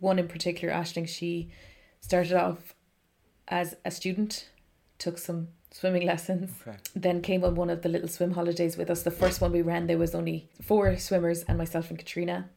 One 0.00 0.18
in 0.18 0.26
particular, 0.26 0.74
Ashling, 0.74 1.06
she 1.08 1.50
started 2.00 2.32
off 2.32 2.74
as 3.46 3.76
a 3.84 3.90
student, 3.92 4.48
took 4.98 5.16
some 5.18 5.48
swimming 5.70 6.04
lessons, 6.04 6.50
Okay. 6.66 6.78
then 6.96 7.22
came 7.22 7.44
on 7.44 7.54
one 7.54 7.70
of 7.70 7.82
the 7.82 7.88
little 7.88 8.08
swim 8.08 8.32
holidays 8.32 8.76
with 8.76 8.90
us. 8.90 9.04
The 9.04 9.18
first 9.22 9.40
one 9.40 9.52
we 9.52 9.62
ran, 9.62 9.86
there 9.86 10.04
was 10.06 10.12
only 10.14 10.48
four 10.60 10.96
swimmers 10.96 11.44
and 11.44 11.56
myself 11.56 11.90
and 11.90 11.98
Katrina. 11.98 12.50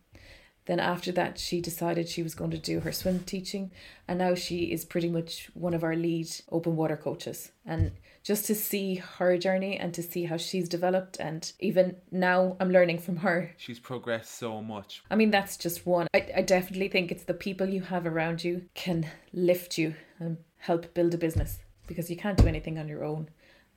Then 0.65 0.79
after 0.79 1.11
that, 1.11 1.37
she 1.37 1.61
decided 1.61 2.07
she 2.07 2.23
was 2.23 2.33
going 2.35 2.51
to 2.51 2.57
do 2.71 2.79
her 2.79 2.91
swim 2.91 3.19
teaching, 3.19 3.69
and 4.07 4.17
now 4.17 4.33
she 4.33 4.71
is 4.71 4.85
pretty 4.85 5.09
much 5.09 5.51
one 5.53 5.75
of 5.75 5.83
our 5.83 5.95
lead 5.95 6.29
open 6.49 6.75
water 6.77 6.97
coaches. 6.97 7.51
And 7.65 7.91
just 8.23 8.45
to 8.45 8.55
see 8.55 8.95
her 8.95 9.37
journey 9.37 9.77
and 9.77 9.93
to 9.93 10.01
see 10.01 10.23
how 10.23 10.37
she's 10.37 10.69
developed, 10.69 11.19
and 11.19 11.51
even 11.59 11.97
now 12.11 12.55
I'm 12.59 12.71
learning 12.71 12.99
from 12.99 13.17
her. 13.17 13.53
She's 13.57 13.79
progressed 13.79 14.35
so 14.35 14.61
much. 14.61 15.03
I 15.11 15.15
mean, 15.15 15.29
that's 15.29 15.57
just 15.57 15.85
one. 15.85 16.07
I, 16.13 16.25
I 16.37 16.41
definitely 16.41 16.87
think 16.87 17.11
it's 17.11 17.23
the 17.23 17.33
people 17.33 17.67
you 17.67 17.81
have 17.81 18.05
around 18.05 18.43
you 18.43 18.63
can 18.75 19.05
lift 19.33 19.77
you 19.77 19.95
and 20.19 20.37
help 20.57 20.93
build 20.93 21.13
a 21.13 21.17
business 21.17 21.59
because 21.85 22.09
you 22.09 22.15
can't 22.15 22.37
do 22.37 22.47
anything 22.47 22.77
on 22.79 22.87
your 22.87 23.03
own. 23.03 23.29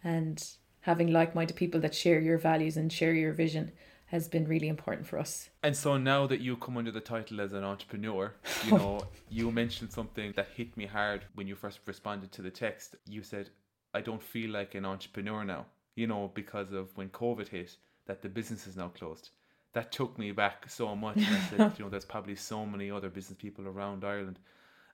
And 0.05 0.43
having 0.81 1.13
like 1.13 1.35
minded 1.35 1.57
people 1.57 1.81
that 1.81 1.95
share 1.95 2.21
your 2.21 2.39
values 2.39 2.77
and 2.77 2.93
share 2.93 3.13
your 3.13 3.33
vision 3.33 3.73
has 4.07 4.29
been 4.29 4.47
really 4.47 4.69
important 4.69 5.05
for 5.05 5.19
us. 5.19 5.51
And 5.65 5.77
so 5.77 5.97
now 5.97 6.29
that 6.29 6.41
you 6.41 6.57
come 6.57 6.77
under 6.77 6.93
the 6.93 7.01
title 7.01 7.41
as 7.41 7.53
an 7.53 7.65
entrepreneur, 7.65 8.33
you 8.65 8.71
know, 8.79 9.01
you 9.29 9.51
mentioned 9.51 9.93
something 9.93 10.33
that 10.37 10.47
hit 10.55 10.77
me 10.77 10.87
hard 10.87 11.25
when 11.35 11.49
you 11.49 11.57
first 11.57 11.81
responded 11.87 12.31
to 12.33 12.43
the 12.43 12.51
text. 12.51 12.95
You 13.09 13.25
said, 13.25 13.51
I 13.97 14.03
don't 14.03 14.23
feel 14.23 14.51
like 14.51 14.75
an 14.75 14.85
entrepreneur 14.85 15.43
now, 15.43 15.65
you 15.95 16.07
know, 16.07 16.31
because 16.35 16.71
of 16.73 16.95
when 16.97 17.09
COVID 17.09 17.49
hit, 17.49 17.77
that 18.07 18.21
the 18.21 18.29
business 18.29 18.67
is 18.67 18.77
now 18.77 18.89
closed. 18.89 19.31
That 19.73 19.91
took 19.91 20.19
me 20.19 20.33
back 20.33 20.69
so 20.69 20.95
much. 20.95 21.17
And 21.17 21.27
I 21.27 21.41
said, 21.41 21.73
you 21.79 21.85
know, 21.85 21.91
there's 21.91 22.05
probably 22.05 22.37
so 22.37 22.67
many 22.67 22.91
other 22.91 23.09
business 23.09 23.39
people 23.39 23.67
around 23.67 24.05
Ireland 24.05 24.39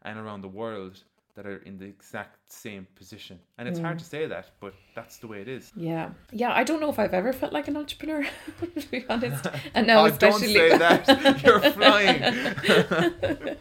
and 0.02 0.18
around 0.18 0.42
the 0.42 0.48
world 0.48 1.02
that 1.34 1.46
are 1.46 1.58
in 1.58 1.78
the 1.78 1.86
exact 1.86 2.38
same 2.52 2.86
position. 2.94 3.40
And 3.58 3.66
it's 3.66 3.80
hard 3.80 3.98
to 3.98 4.04
say 4.04 4.26
that, 4.26 4.50
but 4.60 4.74
that's 4.94 5.16
the 5.16 5.26
way 5.26 5.40
it 5.40 5.48
is. 5.48 5.72
Yeah. 5.74 6.10
Yeah, 6.30 6.52
I 6.52 6.62
don't 6.62 6.80
know 6.80 6.90
if 6.90 6.98
I've 6.98 7.14
ever 7.14 7.32
felt 7.32 7.52
like 7.52 7.66
an 7.68 7.76
entrepreneur, 7.76 8.24
to 8.78 8.88
be 8.88 9.04
honest. 9.08 9.46
And 9.74 9.86
now 9.86 10.02
oh, 10.02 10.06
especially 10.06 10.52
don't 10.54 10.78
say 10.78 10.78
that. 10.78 11.42
You're 11.42 11.60
flying. 11.72 13.56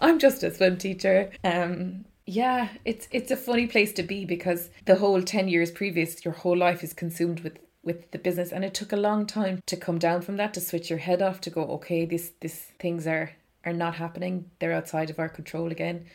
I'm 0.00 0.18
just 0.18 0.42
a 0.42 0.52
swim 0.52 0.78
teacher. 0.78 1.30
Um 1.44 2.06
yeah, 2.26 2.68
it's 2.84 3.08
it's 3.10 3.30
a 3.30 3.36
funny 3.36 3.66
place 3.66 3.92
to 3.94 4.02
be 4.02 4.24
because 4.24 4.70
the 4.86 4.96
whole 4.96 5.22
10 5.22 5.48
years 5.48 5.70
previous 5.70 6.24
your 6.24 6.34
whole 6.34 6.56
life 6.56 6.82
is 6.82 6.92
consumed 6.92 7.40
with 7.40 7.58
with 7.82 8.10
the 8.12 8.18
business. 8.18 8.52
And 8.52 8.64
it 8.64 8.74
took 8.74 8.92
a 8.92 8.96
long 8.96 9.26
time 9.26 9.62
to 9.66 9.76
come 9.76 9.98
down 9.98 10.22
from 10.22 10.36
that 10.38 10.54
to 10.54 10.60
switch 10.60 10.88
your 10.88 11.00
head 11.00 11.20
off 11.20 11.40
to 11.42 11.50
go 11.50 11.64
okay 11.76 12.04
this 12.06 12.32
this 12.40 12.72
things 12.78 13.06
are 13.06 13.32
are 13.64 13.72
not 13.72 13.96
happening. 13.96 14.50
They're 14.58 14.72
outside 14.72 15.10
of 15.10 15.18
our 15.18 15.28
control 15.28 15.70
again. 15.70 16.06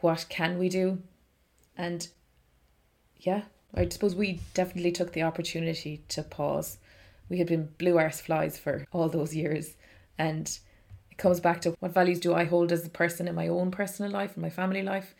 What 0.00 0.26
can 0.28 0.58
we 0.58 0.68
do? 0.68 1.02
And 1.76 2.08
yeah 3.18 3.42
i 3.74 3.88
suppose 3.88 4.14
we 4.14 4.40
definitely 4.54 4.92
took 4.92 5.12
the 5.12 5.22
opportunity 5.22 6.02
to 6.08 6.22
pause. 6.22 6.78
We 7.28 7.38
had 7.38 7.46
been 7.46 7.68
blue 7.78 7.98
arse 7.98 8.20
flies 8.20 8.58
for 8.58 8.84
all 8.92 9.08
those 9.08 9.34
years. 9.34 9.76
And 10.18 10.58
comes 11.20 11.40
back 11.40 11.60
to 11.60 11.74
what 11.80 11.92
values 12.00 12.20
do 12.20 12.34
i 12.34 12.44
hold 12.44 12.72
as 12.72 12.84
a 12.86 12.90
person 13.02 13.28
in 13.28 13.34
my 13.34 13.46
own 13.48 13.70
personal 13.70 14.10
life 14.20 14.32
and 14.34 14.42
my 14.42 14.50
family 14.60 14.82
life 14.82 15.14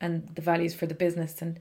and 0.00 0.12
the 0.36 0.42
values 0.52 0.74
for 0.74 0.86
the 0.86 0.94
business 0.94 1.42
and 1.42 1.58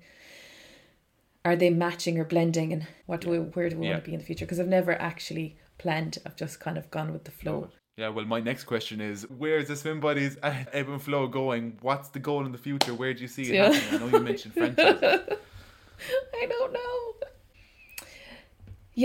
are 1.44 1.56
they 1.56 1.70
matching 1.70 2.18
or 2.20 2.26
blending 2.26 2.72
and 2.74 2.86
what 3.08 3.22
do 3.22 3.30
we 3.30 3.40
where 3.40 3.70
do 3.70 3.78
we 3.78 3.86
Yeah. 3.86 3.94
want 3.94 4.04
to 4.06 4.10
be 4.10 4.14
in 4.16 4.20
the 4.22 4.26
future 4.26 4.46
because 4.46 4.60
i've 4.60 4.68
never 4.80 4.94
actually 5.12 5.48
planned 5.78 6.18
i've 6.26 6.36
just 6.36 6.60
kind 6.60 6.78
of 6.78 6.90
gone 6.92 7.12
with 7.16 7.24
the 7.30 7.32
flow 7.42 7.60
Yeah, 7.98 8.12
well, 8.16 8.26
my 8.26 8.40
next 8.52 8.64
question 8.74 8.98
is 9.02 9.18
where's 9.42 9.68
the 9.68 9.76
swim 9.76 10.00
buddies 10.00 10.38
Ebb 10.80 10.88
and 10.96 11.02
Flow 11.08 11.28
going? 11.28 11.64
What's 11.82 12.10
the 12.16 12.20
goal 12.30 12.46
in 12.48 12.52
the 12.58 12.62
future? 12.68 12.94
Where 13.02 13.14
do 13.16 13.22
you 13.26 13.28
see 13.28 13.46
it 13.50 13.56
Yeah. 13.56 13.68
happening? 13.74 13.94
I 13.94 13.98
know 14.02 14.10
you 14.18 14.24
mentioned 14.32 14.54
franchises. 14.62 15.02
I 16.42 16.46
don't 16.54 16.72
know. 16.80 16.98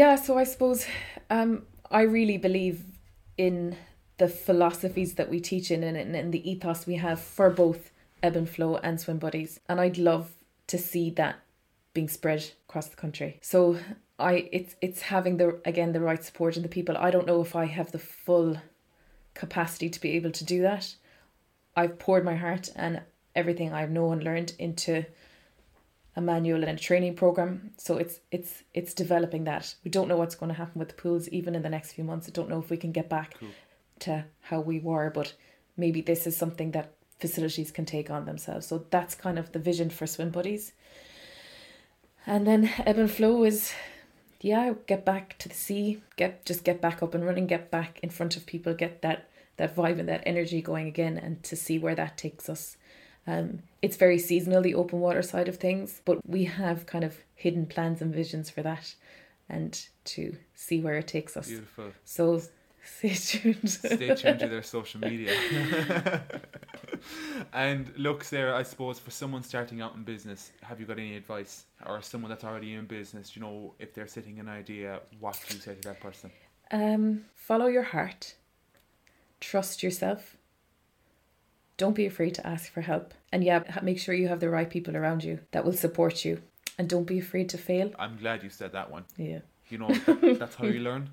Yeah, 0.01 0.15
so 0.27 0.39
I 0.43 0.45
suppose 0.45 0.87
um, 1.37 1.51
I 2.01 2.03
really 2.03 2.39
believe 2.39 2.77
in 3.37 3.77
the 4.19 4.29
philosophies 4.29 5.15
that 5.15 5.29
we 5.29 5.41
teach 5.41 5.71
in 5.71 5.83
and, 5.83 5.97
and, 5.97 6.15
and 6.15 6.33
the 6.33 6.49
ethos 6.49 6.87
we 6.87 6.97
have 6.97 7.21
for 7.21 7.51
both 7.51 7.91
ebb 8.23 8.37
and 8.37 8.49
flow 8.49 8.77
and 8.77 9.01
swim 9.01 9.19
buddies, 9.19 9.61
and 9.69 9.81
I'd 9.81 9.99
love 9.99 10.31
to 10.69 10.79
see 10.79 11.11
that 11.11 11.37
being 11.93 12.09
spread 12.09 12.45
across 12.69 12.89
the 12.89 12.97
country. 12.97 13.39
So 13.43 13.79
I, 14.19 14.49
it's 14.53 14.77
it's 14.81 15.03
having 15.03 15.37
the 15.37 15.61
again 15.65 15.93
the 15.93 16.01
right 16.01 16.23
support 16.23 16.57
and 16.57 16.65
the 16.65 16.69
people. 16.69 16.97
I 16.97 17.11
don't 17.11 17.27
know 17.27 17.41
if 17.41 17.57
I 17.57 17.67
have 17.67 17.93
the 17.93 17.99
full 17.99 18.57
capacity 19.35 19.91
to 19.91 20.01
be 20.01 20.13
able 20.13 20.31
to 20.33 20.45
do 20.45 20.63
that. 20.63 20.95
I've 21.77 21.99
poured 21.99 22.25
my 22.25 22.37
heart 22.37 22.69
and 22.77 23.03
everything 23.35 23.73
I've 23.73 23.91
known 23.91 24.15
and 24.15 24.25
learned 24.25 24.53
into 24.59 25.05
a 26.17 26.21
manual 26.21 26.63
and 26.63 26.79
a 26.79 26.83
training 26.83 27.17
program. 27.17 27.73
So 27.77 27.97
it's 27.97 28.21
it's 28.31 28.63
it's 28.73 28.95
developing 28.95 29.45
that. 29.45 29.75
We 29.85 29.91
don't 29.91 30.09
know 30.09 30.17
what's 30.17 30.37
going 30.37 30.51
to 30.51 30.59
happen 30.59 30.79
with 30.79 30.89
the 30.89 30.95
pools 30.95 31.29
even 31.29 31.55
in 31.55 31.63
the 31.63 31.69
next 31.69 31.93
few 31.93 32.05
months. 32.05 32.29
I 32.29 32.33
don't 32.33 32.49
know 32.49 32.61
if 32.61 32.71
we 32.71 32.77
can 32.77 32.93
get 32.93 33.09
back 33.09 33.35
Cool. 33.39 33.49
To 34.05 34.25
how 34.41 34.61
we 34.61 34.79
were, 34.79 35.11
but 35.11 35.35
maybe 35.77 36.01
this 36.01 36.27
is 36.27 36.37
something 36.37 36.71
that 36.73 36.95
facilities 37.21 37.71
can 37.71 37.85
take 37.85 38.11
on 38.11 38.25
themselves. 38.25 38.67
So 38.67 38.87
that's 38.91 39.15
kind 39.15 39.39
of 39.39 39.53
the 39.53 39.59
vision 39.59 39.91
for 39.91 40.07
swim 40.07 40.31
buddies. 40.31 40.73
And 42.27 42.47
then 42.47 42.71
ebb 42.87 42.99
and 42.99 43.11
flow 43.11 43.45
is 43.45 43.73
yeah, 44.45 44.75
get 44.87 45.07
back 45.07 45.39
to 45.39 45.49
the 45.49 45.55
sea, 45.55 46.03
get 46.17 46.45
just 46.45 46.65
get 46.65 46.81
back 46.81 47.03
up 47.03 47.15
and 47.15 47.25
running, 47.25 47.47
get 47.47 47.71
back 47.71 47.99
in 48.03 48.11
front 48.11 48.37
of 48.37 48.45
people, 48.45 48.75
get 48.75 49.01
that 49.01 49.31
that 49.57 49.75
vibe 49.75 49.99
and 49.99 50.09
that 50.09 50.23
energy 50.27 50.61
going 50.61 50.87
again 50.87 51.17
and 51.17 51.43
to 51.45 51.57
see 51.57 51.79
where 51.79 51.95
that 51.95 52.19
takes 52.19 52.49
us. 52.49 52.77
Um, 53.27 53.61
it's 53.81 53.97
very 53.97 54.19
seasonal, 54.19 54.61
the 54.61 54.75
open 54.75 55.01
water 55.01 55.23
side 55.23 55.49
of 55.49 55.57
things, 55.57 56.03
but 56.05 56.19
we 56.29 56.45
have 56.45 56.85
kind 56.85 57.05
of 57.05 57.17
hidden 57.35 57.65
plans 57.65 58.03
and 58.03 58.15
visions 58.15 58.51
for 58.51 58.63
that 58.63 58.95
and 59.49 59.87
to 60.05 60.37
see 60.55 60.81
where 60.81 60.99
it 60.99 61.07
takes 61.07 61.37
us. 61.37 61.49
Beautiful. 61.49 61.93
So 62.05 62.43
stay 62.85 63.15
tuned. 63.15 63.71
Stay 63.71 64.15
tuned 64.15 64.41
to 64.41 64.49
their 64.49 64.63
social 64.63 65.01
media. 65.01 65.33
and 67.53 67.93
look, 67.97 68.25
Sarah, 68.25 68.57
I 68.57 68.63
suppose 68.63 68.99
for 68.99 69.11
someone 69.11 69.43
starting 69.43 69.81
out 69.81 69.95
in 69.95 70.03
business, 70.03 70.53
have 70.63 70.81
you 70.81 70.87
got 70.87 70.99
any 70.99 71.17
advice? 71.17 71.65
Or 71.87 72.01
someone 72.03 72.31
that's 72.31 72.45
already 72.45 72.75
in 72.75 72.87
business, 72.87 73.37
you 73.37 73.43
know, 73.43 73.75
if 73.79 73.95
they're 73.95 74.07
sitting 74.07 74.39
an 74.39 74.49
idea, 74.49 75.01
what 75.21 75.39
do 75.49 75.55
you 75.55 75.61
say 75.61 75.75
to 75.75 75.81
that 75.89 76.01
person? 76.01 76.31
Um, 76.71 77.27
follow 77.35 77.67
your 77.67 77.83
heart. 77.83 78.35
Trust 79.41 79.83
yourself. 79.83 80.37
Don't 81.77 81.95
be 81.95 82.07
afraid 82.07 82.35
to 82.37 82.47
ask 82.47 82.73
for 82.73 82.83
help. 82.83 83.15
And 83.33 83.43
yeah, 83.43 83.63
make 83.83 83.99
sure 83.99 84.15
you 84.15 84.29
have 84.29 84.41
the 84.41 84.49
right 84.49 84.71
people 84.71 84.97
around 84.97 85.25
you 85.25 85.41
that 85.51 85.65
will 85.65 85.73
support 85.73 86.25
you. 86.25 86.41
And 86.79 86.89
don't 86.89 87.05
be 87.05 87.19
afraid 87.19 87.49
to 87.51 87.59
fail. 87.59 87.93
I'm 87.99 88.17
glad 88.17 88.43
you 88.43 88.51
said 88.51 88.73
that 88.73 88.91
one. 88.91 89.05
Yeah. 89.17 89.41
You 89.69 89.79
know, 89.79 89.89
that, 89.89 90.37
that's 90.39 90.55
how 90.57 90.67
you 90.67 90.81
learn. 90.89 91.11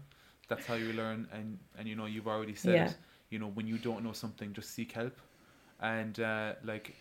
That's 0.52 0.66
how 0.72 0.76
you 0.86 0.92
learn. 1.04 1.20
And, 1.38 1.48
and 1.78 1.88
you 1.90 1.96
know, 2.00 2.06
you've 2.14 2.28
already 2.36 2.56
said 2.56 2.74
Yeah. 2.76 2.92
You 3.32 3.40
know, 3.40 3.48
when 3.58 3.68
you 3.72 3.78
don't 3.78 4.04
know 4.04 4.12
something, 4.24 4.52
just 4.60 4.70
seek 4.78 4.92
help. 5.02 5.16
And 5.80 6.20
uh, 6.20 6.54
like 6.72 6.94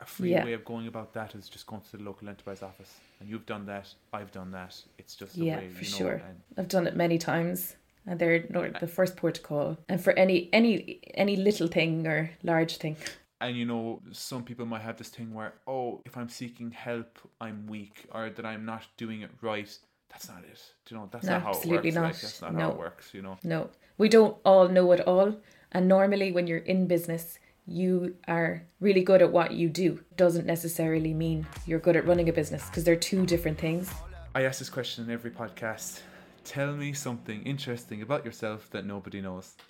a- 0.00 0.04
free 0.06 0.30
Yeah. 0.32 0.44
way 0.44 0.54
of 0.54 0.64
going 0.64 0.86
about 0.88 1.12
that 1.18 1.34
is 1.34 1.48
just 1.48 1.66
going 1.66 1.82
to 1.90 1.96
the 1.96 2.02
local 2.02 2.28
enterprise 2.28 2.62
office. 2.70 2.92
And 3.20 3.28
you've 3.28 3.46
done 3.46 3.66
that. 3.66 3.86
I've 4.12 4.32
done 4.32 4.50
that. 4.52 4.72
It's 4.98 5.14
just 5.14 5.36
Yeah, 5.36 5.58
way. 5.58 5.68
for 5.68 5.84
you 5.84 5.90
know, 5.92 5.96
sure. 5.98 6.14
And 6.28 6.36
I've 6.58 6.68
done 6.68 6.86
it 6.86 6.96
many 6.96 7.18
times. 7.18 7.76
And 8.06 8.18
they're 8.18 8.40
the 8.80 8.88
first 8.88 9.16
port 9.16 9.34
to 9.36 9.42
call. 9.42 9.76
And 9.88 10.00
for 10.02 10.12
any 10.24 10.48
any 10.52 11.00
any 11.14 11.36
little 11.36 11.68
thing 11.68 12.06
or 12.06 12.30
large 12.42 12.78
thing. 12.78 12.96
and 13.42 13.56
you 13.56 13.64
know 13.72 14.00
some 14.12 14.42
people 14.48 14.66
might 14.66 14.82
have 14.88 14.96
this 14.98 15.08
thing 15.16 15.28
where 15.38 15.52
oh 15.66 15.88
if 16.08 16.14
i'm 16.18 16.28
seeking 16.28 16.70
help 16.88 17.10
i'm 17.40 17.58
weak 17.74 17.96
or 18.16 18.28
that 18.36 18.44
i'm 18.50 18.64
not 18.66 18.82
doing 19.02 19.22
it 19.26 19.30
right 19.40 19.72
that's 20.10 20.28
not 20.28 20.42
it 20.44 20.60
Do 20.86 20.94
you 20.94 21.00
know 21.00 21.08
that's 21.10 21.24
No, 21.26 21.32
not 21.34 21.42
how 21.42 21.48
absolutely 21.50 21.90
it 21.90 21.94
works 21.94 21.96
like, 21.96 22.04
not. 22.04 22.12
that's 22.22 22.42
not 22.42 22.52
how 22.52 22.58
No. 22.58 22.70
it 22.70 22.78
works 22.78 23.14
you 23.14 23.22
know 23.22 23.36
No. 23.44 23.70
We 23.98 24.08
don't 24.08 24.36
all 24.44 24.66
know 24.68 24.92
it 24.92 25.00
all. 25.06 25.36
And 25.72 25.86
normally 25.86 26.32
when 26.32 26.46
you're 26.46 26.66
in 26.74 26.86
business, 26.86 27.38
you 27.66 28.16
are 28.26 28.62
really 28.80 29.02
good 29.02 29.20
at 29.22 29.30
what 29.30 29.52
you 29.52 29.68
do. 29.68 30.00
Doesn't 30.16 30.46
necessarily 30.46 31.12
mean 31.14 31.46
you're 31.66 31.78
good 31.86 31.96
at 31.96 32.06
running 32.06 32.28
a 32.28 32.32
business 32.32 32.64
because 32.66 32.82
they're 32.84 32.96
two 33.10 33.26
different 33.26 33.58
things. 33.58 33.90
i 34.34 34.42
ask 34.44 34.58
this 34.58 34.70
question 34.70 35.04
in 35.04 35.10
every 35.10 35.30
podcast 35.30 36.00
tell 36.44 36.72
me 36.72 36.92
something 36.94 37.42
interesting 37.42 38.00
about 38.02 38.24
yourself 38.24 38.68
that 38.70 38.84
nobody 38.86 39.20
knows 39.20 39.54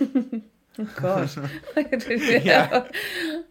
Oh 0.78 0.84
God. 0.95 1.28
Yeah. 2.51 2.86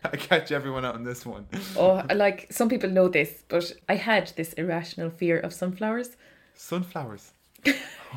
I 0.06 0.16
catch 0.16 0.52
everyone 0.52 0.86
out 0.86 0.96
on 0.96 1.04
this 1.04 1.26
one. 1.26 1.46
Oh, 1.76 2.02
like 2.16 2.48
some 2.50 2.70
people 2.70 2.90
know 2.90 3.10
this, 3.10 3.44
but 3.50 3.72
I 3.90 3.96
had 3.96 4.32
this 4.38 4.54
irrational 4.54 5.10
fear 5.10 5.38
of 5.38 5.54
sunflowers. 5.54 6.16
Sunflowers. 6.60 7.32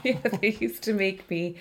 yeah, 0.02 0.18
they 0.40 0.50
used 0.60 0.82
to 0.82 0.92
make 0.92 1.30
me 1.30 1.54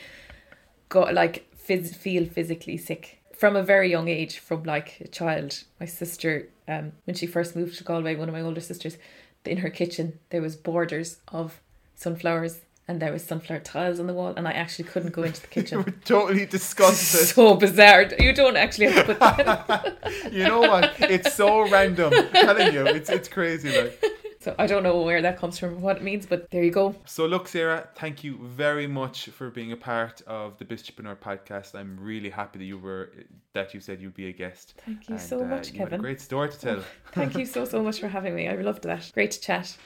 go 0.89 1.01
like 1.01 1.47
phys- 1.67 1.95
feel 1.95 2.25
physically 2.25 2.75
sick 2.77 3.19
from 3.37 3.55
a 3.55 3.61
very 3.61 3.89
young 3.89 4.07
age. 4.07 4.39
From 4.39 4.63
like 4.63 4.97
a 5.01 5.07
child, 5.07 5.63
my 5.79 5.85
sister, 5.85 6.49
um, 6.67 6.93
when 7.05 7.15
she 7.15 7.27
first 7.27 7.55
moved 7.55 7.77
to 7.77 7.83
Galway, 7.83 8.15
one 8.15 8.29
of 8.29 8.33
my 8.33 8.41
older 8.41 8.61
sisters, 8.61 8.97
in 9.45 9.57
her 9.57 9.69
kitchen 9.69 10.17
there 10.31 10.41
was 10.41 10.55
borders 10.55 11.17
of 11.27 11.61
sunflowers 11.95 12.61
and 12.87 12.99
there 12.99 13.13
was 13.13 13.23
sunflower 13.23 13.59
tiles 13.59 13.99
on 13.99 14.07
the 14.07 14.13
wall, 14.13 14.33
and 14.35 14.47
I 14.47 14.51
actually 14.53 14.85
couldn't 14.85 15.11
go 15.13 15.21
into 15.21 15.39
the 15.41 15.47
You 15.55 15.61
kitchen. 15.61 15.77
were 15.83 15.91
totally 16.03 16.47
disgusted. 16.47 17.27
so 17.27 17.53
bizarre. 17.55 18.09
You 18.19 18.33
don't 18.33 18.57
actually 18.57 18.87
have 18.87 19.05
to 19.05 19.13
put 19.13 19.19
that. 19.19 19.97
you 20.31 20.43
know 20.45 20.61
what? 20.61 20.95
It's 20.99 21.35
so 21.35 21.69
random. 21.69 22.11
I'm 22.15 22.29
telling 22.31 22.73
you, 22.73 22.87
it's 22.87 23.09
it's 23.11 23.29
crazy. 23.29 23.69
Like 23.79 24.03
So 24.41 24.55
I 24.57 24.65
don't 24.65 24.81
know 24.81 25.01
where 25.01 25.21
that 25.21 25.37
comes 25.37 25.59
from, 25.59 25.81
what 25.81 25.97
it 25.97 26.03
means, 26.03 26.25
but 26.25 26.49
there 26.49 26.63
you 26.63 26.71
go. 26.71 26.95
so. 27.05 27.25
Look, 27.27 27.47
Sarah, 27.47 27.87
thank 27.95 28.23
you 28.23 28.39
very 28.41 28.87
much 28.87 29.25
for 29.29 29.49
being 29.51 29.71
a 29.71 29.77
part 29.77 30.21
of 30.25 30.57
the 30.57 30.65
Biztrepreneur 30.65 31.17
podcast. 31.17 31.75
I'm 31.75 31.95
really 31.99 32.29
happy 32.31 32.57
that 32.59 32.65
you 32.65 32.79
were 32.79 33.13
that 33.53 33.73
you 33.73 33.79
said 33.79 34.01
you'd 34.01 34.15
be 34.15 34.27
a 34.29 34.33
guest. 34.33 34.73
Thank 34.85 35.07
you 35.09 35.15
And, 35.15 35.23
so 35.23 35.41
uh, 35.41 35.45
much, 35.45 35.71
you 35.71 35.77
Kevin. 35.77 36.01
great 36.01 36.19
story 36.19 36.49
to 36.49 36.59
tell. 36.59 36.83
Thank 37.13 37.37
you 37.37 37.45
so 37.45 37.65
so 37.65 37.83
much 37.83 37.99
for 37.99 38.07
having 38.07 38.33
me. 38.35 38.47
I 38.49 38.55
loved 38.55 38.83
that. 38.83 39.11
Great 39.13 39.31
to 39.31 39.39
chat. 39.39 39.77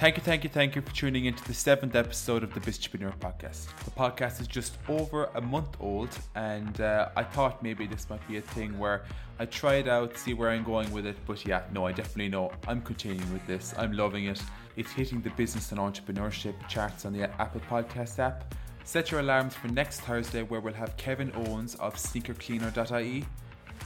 Thank 0.00 0.16
you, 0.16 0.22
thank 0.22 0.44
you, 0.44 0.48
thank 0.48 0.74
you 0.74 0.80
for 0.80 0.94
tuning 0.94 1.26
into 1.26 1.44
the 1.44 1.52
seventh 1.52 1.94
episode 1.94 2.42
of 2.42 2.54
the 2.54 2.60
Biztrepreneur 2.60 3.14
podcast. 3.18 3.66
The 3.84 3.90
podcast 3.90 4.40
is 4.40 4.46
just 4.46 4.78
over 4.88 5.26
a 5.34 5.42
month 5.42 5.76
old, 5.78 6.08
and 6.34 6.80
uh, 6.80 7.10
I 7.16 7.22
thought 7.22 7.62
maybe 7.62 7.86
this 7.86 8.08
might 8.08 8.26
be 8.26 8.38
a 8.38 8.40
thing 8.40 8.78
where 8.78 9.04
I 9.38 9.44
try 9.44 9.74
it 9.74 9.88
out, 9.88 10.16
see 10.16 10.32
where 10.32 10.48
I'm 10.48 10.64
going 10.64 10.90
with 10.90 11.04
it. 11.04 11.18
But 11.26 11.44
yeah, 11.44 11.64
no, 11.70 11.84
I 11.84 11.92
definitely 11.92 12.30
know 12.30 12.50
I'm 12.66 12.80
continuing 12.80 13.30
with 13.30 13.46
this. 13.46 13.74
I'm 13.76 13.92
loving 13.92 14.24
it. 14.24 14.42
It's 14.76 14.90
hitting 14.90 15.20
the 15.20 15.28
business 15.30 15.70
and 15.70 15.78
entrepreneurship 15.78 16.54
charts 16.66 17.04
on 17.04 17.12
the 17.12 17.24
Apple 17.38 17.60
Podcast 17.68 18.18
app. 18.20 18.54
Set 18.84 19.10
your 19.10 19.20
alarms 19.20 19.54
for 19.54 19.68
next 19.68 20.00
Thursday, 20.00 20.42
where 20.42 20.62
we'll 20.62 20.72
have 20.72 20.96
Kevin 20.96 21.30
Owens 21.34 21.74
of 21.74 21.96
sneakercleaner.ie. 21.96 23.26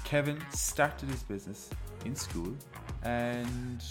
Kevin 0.04 0.38
started 0.52 1.08
his 1.08 1.24
business 1.24 1.70
in 2.04 2.14
school, 2.14 2.54
and 3.02 3.82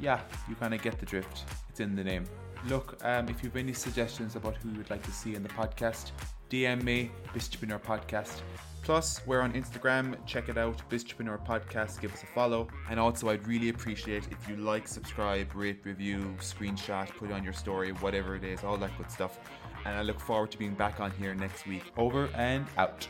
yeah, 0.00 0.20
you 0.48 0.54
kind 0.54 0.74
of 0.74 0.80
get 0.80 1.00
the 1.00 1.06
drift. 1.06 1.44
It's 1.72 1.80
in 1.80 1.96
the 1.96 2.04
name. 2.04 2.26
Look, 2.68 2.98
um, 3.02 3.30
if 3.30 3.42
you 3.42 3.48
have 3.48 3.56
any 3.56 3.72
suggestions 3.72 4.36
about 4.36 4.56
who 4.56 4.68
you 4.68 4.76
would 4.76 4.90
like 4.90 5.02
to 5.04 5.10
see 5.10 5.34
in 5.34 5.42
the 5.42 5.48
podcast, 5.48 6.10
DM 6.50 6.82
me, 6.82 7.10
Biztrepreneur 7.34 7.80
Podcast. 7.80 8.42
Plus, 8.82 9.26
we're 9.26 9.40
on 9.40 9.54
Instagram. 9.54 10.14
Check 10.26 10.50
it 10.50 10.58
out, 10.58 10.82
Biztrepreneur 10.90 11.46
Podcast. 11.46 11.98
Give 12.02 12.12
us 12.12 12.22
a 12.22 12.26
follow. 12.26 12.68
And 12.90 13.00
also, 13.00 13.30
I'd 13.30 13.48
really 13.48 13.70
appreciate 13.70 14.28
if 14.30 14.46
you 14.46 14.56
like, 14.56 14.86
subscribe, 14.86 15.54
rate, 15.54 15.80
review, 15.84 16.36
screenshot, 16.40 17.08
put 17.16 17.32
on 17.32 17.42
your 17.42 17.54
story, 17.54 17.92
whatever 17.92 18.36
it 18.36 18.44
is, 18.44 18.64
all 18.64 18.76
that 18.76 18.94
good 18.98 19.10
stuff. 19.10 19.38
And 19.86 19.96
I 19.96 20.02
look 20.02 20.20
forward 20.20 20.50
to 20.50 20.58
being 20.58 20.74
back 20.74 21.00
on 21.00 21.10
here 21.12 21.34
next 21.34 21.66
week. 21.66 21.90
Over 21.96 22.28
and 22.34 22.66
out. 22.76 23.08